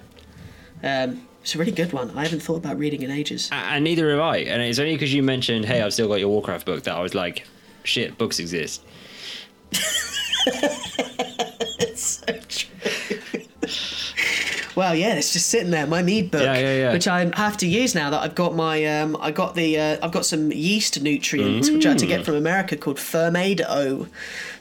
Um, 0.82 1.26
it's 1.42 1.54
a 1.54 1.58
really 1.58 1.72
good 1.72 1.92
one. 1.92 2.10
I 2.16 2.22
haven't 2.22 2.40
thought 2.40 2.56
about 2.56 2.78
reading 2.78 3.02
in 3.02 3.10
ages. 3.10 3.48
And 3.52 3.84
neither 3.84 4.10
have 4.10 4.20
I. 4.20 4.38
And 4.38 4.62
it's 4.62 4.78
only 4.78 4.94
because 4.94 5.12
you 5.12 5.22
mentioned, 5.22 5.64
"Hey, 5.64 5.82
I've 5.82 5.92
still 5.92 6.08
got 6.08 6.20
your 6.20 6.28
Warcraft 6.28 6.66
book," 6.66 6.84
that 6.84 6.94
I 6.94 7.00
was 7.00 7.14
like, 7.14 7.46
"Shit, 7.82 8.18
books 8.18 8.38
exist." 8.38 8.82
Well, 14.76 14.94
yeah, 14.94 15.14
it's 15.14 15.32
just 15.32 15.48
sitting 15.48 15.70
there, 15.70 15.86
my 15.86 16.02
mead 16.02 16.30
book, 16.30 16.42
Yeah, 16.42 16.58
yeah, 16.58 16.76
yeah. 16.76 16.92
which 16.92 17.06
I 17.06 17.30
have 17.36 17.56
to 17.58 17.66
use 17.66 17.94
now 17.94 18.10
that 18.10 18.20
I've 18.22 18.34
got 18.34 18.56
my, 18.56 18.84
um, 18.86 19.16
I 19.20 19.30
got 19.30 19.54
the, 19.54 19.78
uh, 19.78 19.96
I've 20.02 20.10
got 20.12 20.26
some 20.26 20.50
yeast 20.50 21.00
nutrients 21.00 21.70
which 21.70 21.86
I 21.86 21.90
had 21.90 21.98
to 22.00 22.06
Mm. 22.06 22.08
get 22.08 22.24
from 22.24 22.34
America 22.34 22.76
called 22.76 22.96
Fermaid 22.98 23.60
O. 23.68 24.08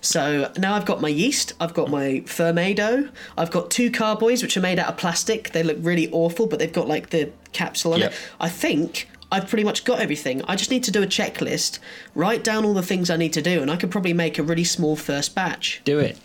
So 0.02 0.52
now 0.58 0.76
I've 0.76 0.86
got 0.86 1.02
my 1.02 1.08
yeast, 1.10 1.54
I've 1.60 1.74
got 1.74 1.90
my 1.90 2.22
Fermaid 2.26 2.80
O, 2.80 3.10
I've 3.38 3.50
got 3.52 3.72
two 3.72 3.90
carboys 3.90 4.42
which 4.44 4.56
are 4.56 4.62
made 4.62 4.78
out 4.80 4.88
of 4.90 4.98
plastic. 4.98 5.52
They 5.52 5.64
look 5.64 5.78
really 5.82 6.10
awful, 6.12 6.46
but 6.46 6.60
they've 6.60 6.72
got 6.72 6.88
like 6.88 7.10
the 7.10 7.30
capsule 7.52 7.94
on 7.94 8.00
Yep. 8.02 8.12
it. 8.12 8.18
I 8.40 8.50
think 8.50 9.08
I've 9.32 9.48
pretty 9.48 9.64
much 9.64 9.84
got 9.84 10.00
everything. 10.00 10.44
I 10.48 10.56
just 10.56 10.70
need 10.70 10.84
to 10.84 10.92
do 10.92 11.02
a 11.02 11.08
checklist, 11.08 11.80
write 12.14 12.44
down 12.44 12.66
all 12.66 12.76
the 12.76 12.84
things 12.84 13.10
I 13.10 13.18
need 13.18 13.34
to 13.34 13.42
do, 13.42 13.64
and 13.64 13.72
I 13.72 13.78
could 13.78 13.90
probably 13.90 14.14
make 14.14 14.38
a 14.38 14.44
really 14.44 14.64
small 14.64 14.96
first 14.96 15.34
batch. 15.34 15.82
Do 15.86 15.98
it. 15.98 16.18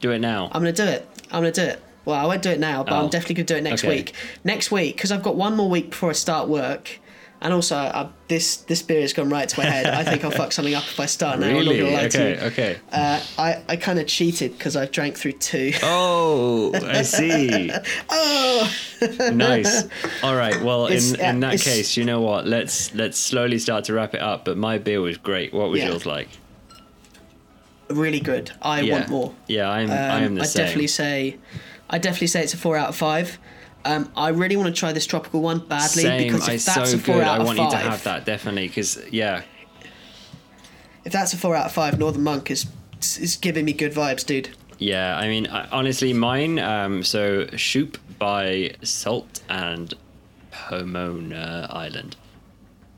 Do 0.00 0.10
it 0.10 0.18
now. 0.18 0.46
I'm 0.52 0.62
gonna 0.62 0.72
do 0.72 0.84
it. 0.84 1.06
I'm 1.30 1.42
gonna 1.42 1.52
do 1.52 1.62
it. 1.62 1.80
Well, 2.08 2.18
I 2.18 2.24
won't 2.24 2.40
do 2.40 2.48
it 2.50 2.58
now, 2.58 2.82
but 2.84 2.94
Oh. 2.94 3.02
I'm 3.04 3.10
definitely 3.10 3.34
gonna 3.34 3.44
do 3.46 3.56
it 3.56 3.62
next 3.62 3.84
Okay. 3.84 3.96
week. 3.96 4.14
Next 4.42 4.70
week, 4.70 4.96
because 4.96 5.12
I've 5.12 5.22
got 5.22 5.36
one 5.36 5.54
more 5.54 5.68
week 5.68 5.90
before 5.90 6.08
I 6.08 6.14
start 6.14 6.48
work, 6.48 6.98
and 7.42 7.52
also 7.52 7.76
I, 7.76 8.08
this 8.28 8.56
this 8.56 8.80
beer 8.80 9.02
has 9.02 9.12
gone 9.12 9.28
right 9.28 9.46
to 9.46 9.60
my 9.60 9.66
head. 9.66 9.84
I 9.86 10.04
think 10.04 10.24
I'll 10.24 10.30
fuck 10.30 10.52
something 10.52 10.74
up 10.74 10.84
if 10.84 10.98
I 10.98 11.04
start 11.04 11.38
now. 11.38 11.48
I'm 11.48 11.52
not 11.66 11.74
really? 11.74 11.92
lie 11.94 12.08
to 12.08 12.18
Okay. 12.46 12.46
Okay. 12.46 12.76
Uh, 12.90 13.20
I 13.36 13.58
I 13.68 13.76
kind 13.76 13.98
of 13.98 14.06
cheated 14.06 14.56
because 14.56 14.74
I 14.74 14.86
drank 14.86 15.18
through 15.18 15.32
two. 15.32 15.72
Oh, 15.82 16.72
I 16.74 17.02
see. 17.02 17.70
oh, 18.10 18.70
nice. 19.34 19.84
All 20.22 20.34
right. 20.34 20.58
Well, 20.62 20.86
It's- 20.86 21.12
in, 21.12 21.20
in 21.20 21.44
uh, 21.44 21.50
that 21.50 21.60
case, 21.60 21.94
you 21.98 22.04
know 22.06 22.22
what? 22.22 22.46
Let's 22.46 22.94
let's 22.94 23.18
slowly 23.18 23.58
start 23.58 23.84
to 23.84 23.92
wrap 23.92 24.14
it 24.14 24.22
up. 24.22 24.46
But 24.46 24.56
my 24.56 24.78
beer 24.78 25.02
was 25.02 25.18
great. 25.18 25.52
What 25.52 25.68
was 25.68 25.80
Yeah. 25.80 25.90
yours 25.90 26.06
like? 26.06 26.28
really 27.90 28.20
good. 28.20 28.50
I 28.62 28.80
yeah. 28.80 28.92
want 28.94 29.08
more. 29.08 29.34
Yeah, 29.46 29.70
I'm. 29.70 29.90
I 29.90 30.16
Um, 30.18 30.24
am 30.24 30.34
the 30.36 30.42
I'd 30.42 30.48
same. 30.48 30.64
definitely 30.64 30.86
say, 30.88 31.36
I 31.90 31.98
definitely 31.98 32.26
say 32.28 32.42
it's 32.42 32.54
a 32.54 32.58
four 32.58 32.76
out 32.76 32.88
of 32.90 32.96
five. 32.96 33.38
Um, 33.84 34.10
I 34.16 34.28
really 34.30 34.56
want 34.56 34.74
to 34.74 34.78
try 34.78 34.92
this 34.92 35.06
tropical 35.06 35.40
one 35.40 35.60
badly 35.60 36.02
Same. 36.02 36.24
because 36.32 36.48
if 36.48 36.54
It's 36.54 36.64
that's 36.66 36.90
so 36.90 36.96
a 36.96 37.00
four 37.00 37.14
good. 37.16 37.24
out 37.24 37.38
I 37.38 37.40
of 37.40 37.46
want 37.46 37.58
five, 37.58 37.66
you 37.66 37.70
to 37.72 37.76
have 37.78 38.02
that 38.04 38.24
definitely 38.26 38.68
because 38.68 39.00
yeah, 39.10 39.42
if 41.04 41.12
that's 41.12 41.32
a 41.32 41.36
four 41.36 41.54
out 41.56 41.66
of 41.66 41.72
five, 41.72 41.98
Northern 41.98 42.22
Monk 42.24 42.50
is 42.50 42.66
is 43.00 43.36
giving 43.36 43.64
me 43.64 43.72
good 43.72 43.92
vibes, 43.92 44.26
dude. 44.26 44.50
yeah. 44.78 45.16
I 45.16 45.28
mean, 45.28 45.46
I, 45.46 45.68
honestly, 45.70 46.12
mine. 46.12 46.58
Um, 46.58 47.02
so 47.04 47.46
Shoop 47.56 47.96
by 48.18 48.74
Salt 48.82 49.40
and 49.48 49.94
Pomona 50.50 51.68
Island. 51.70 52.16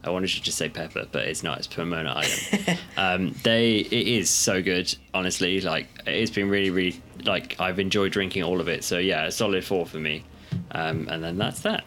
I 0.03 0.11
wanted 0.11 0.28
to 0.28 0.40
just 0.42 0.57
say 0.57 0.68
pepper, 0.68 1.07
but 1.12 1.26
it's 1.28 1.42
not. 1.42 1.59
It's 1.59 1.66
Pomona 1.66 2.11
Island. 2.11 2.78
um, 2.96 3.34
they 3.42 3.76
it 3.78 3.92
is 4.09 4.30
so 4.30 4.62
good. 4.62 4.94
Honestly, 5.12 5.61
like 5.61 5.88
it's 6.07 6.30
been 6.30 6.48
really, 6.48 6.70
really 6.70 7.03
like 7.24 7.61
I've 7.61 7.78
enjoyed 7.78 8.12
drinking 8.12 8.42
all 8.42 8.61
of 8.61 8.68
it. 8.68 8.82
So 8.84 8.98
yeah, 8.98 9.26
a 9.26 9.30
solid 9.30 9.64
four 9.64 9.84
for 9.86 9.98
me. 9.98 10.24
Um, 10.72 11.07
and 11.09 11.22
then 11.22 11.36
that's 11.36 11.61
that. 11.61 11.84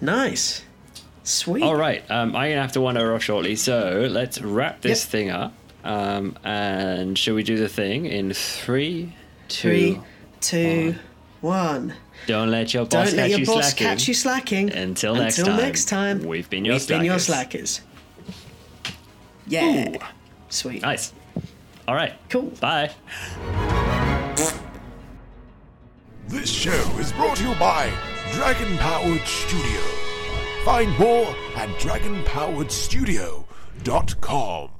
Nice, 0.00 0.62
sweet. 1.24 1.62
All 1.62 1.74
right, 1.76 2.08
um, 2.10 2.36
I'm 2.36 2.50
gonna 2.50 2.62
have 2.62 2.72
to 2.72 2.80
wander 2.80 3.14
off 3.14 3.22
shortly. 3.22 3.56
So 3.56 4.06
let's 4.10 4.40
wrap 4.40 4.80
this 4.82 5.02
Yep. 5.04 5.10
thing 5.10 5.30
up. 5.30 5.52
Um, 5.84 6.36
and 6.44 7.16
shall 7.16 7.34
we 7.34 7.42
do 7.42 7.56
the 7.56 7.68
thing 7.68 8.06
in 8.06 8.32
three, 8.34 9.12
two? 9.48 9.68
Three, 9.70 10.00
two, 10.40 10.94
one. 11.40 11.94
Don't 12.26 12.50
let 12.50 12.74
your 12.74 12.84
boss 12.84 12.90
Don't 12.92 13.06
let 13.16 13.16
catch 13.16 13.30
your 13.30 13.38
you 13.40 13.46
boss 13.46 13.64
slacking. 13.70 13.86
catch 13.86 14.08
you 14.08 14.14
slacking. 14.14 14.70
Until 14.72 15.14
next 15.14 15.38
Until 15.38 15.54
time, 15.56 15.62
next 15.64 15.84
time. 15.86 16.22
we've 16.24 16.50
been 16.50 16.64
your 16.64 16.74
We've 16.74 16.86
been 16.88 17.04
your 17.04 17.18
slackers. 17.18 17.80
slackers. 17.80 18.94
Yeah. 19.46 19.88
Ooh. 19.90 19.94
Sweet. 20.50 20.82
Nice. 20.82 21.12
All 21.86 21.94
right. 21.94 22.12
Cool. 22.28 22.50
Bye. 22.60 22.90
This 26.26 26.50
show 26.50 26.98
is 26.98 27.12
brought 27.12 27.36
to 27.38 27.48
you 27.48 27.54
by 27.54 27.90
Dragon 28.32 28.76
Powered 28.76 29.22
Studio. 29.26 29.80
Find 30.64 30.90
more 30.98 31.34
at 31.56 31.68
dragonpoweredstudio.com. 31.80 34.70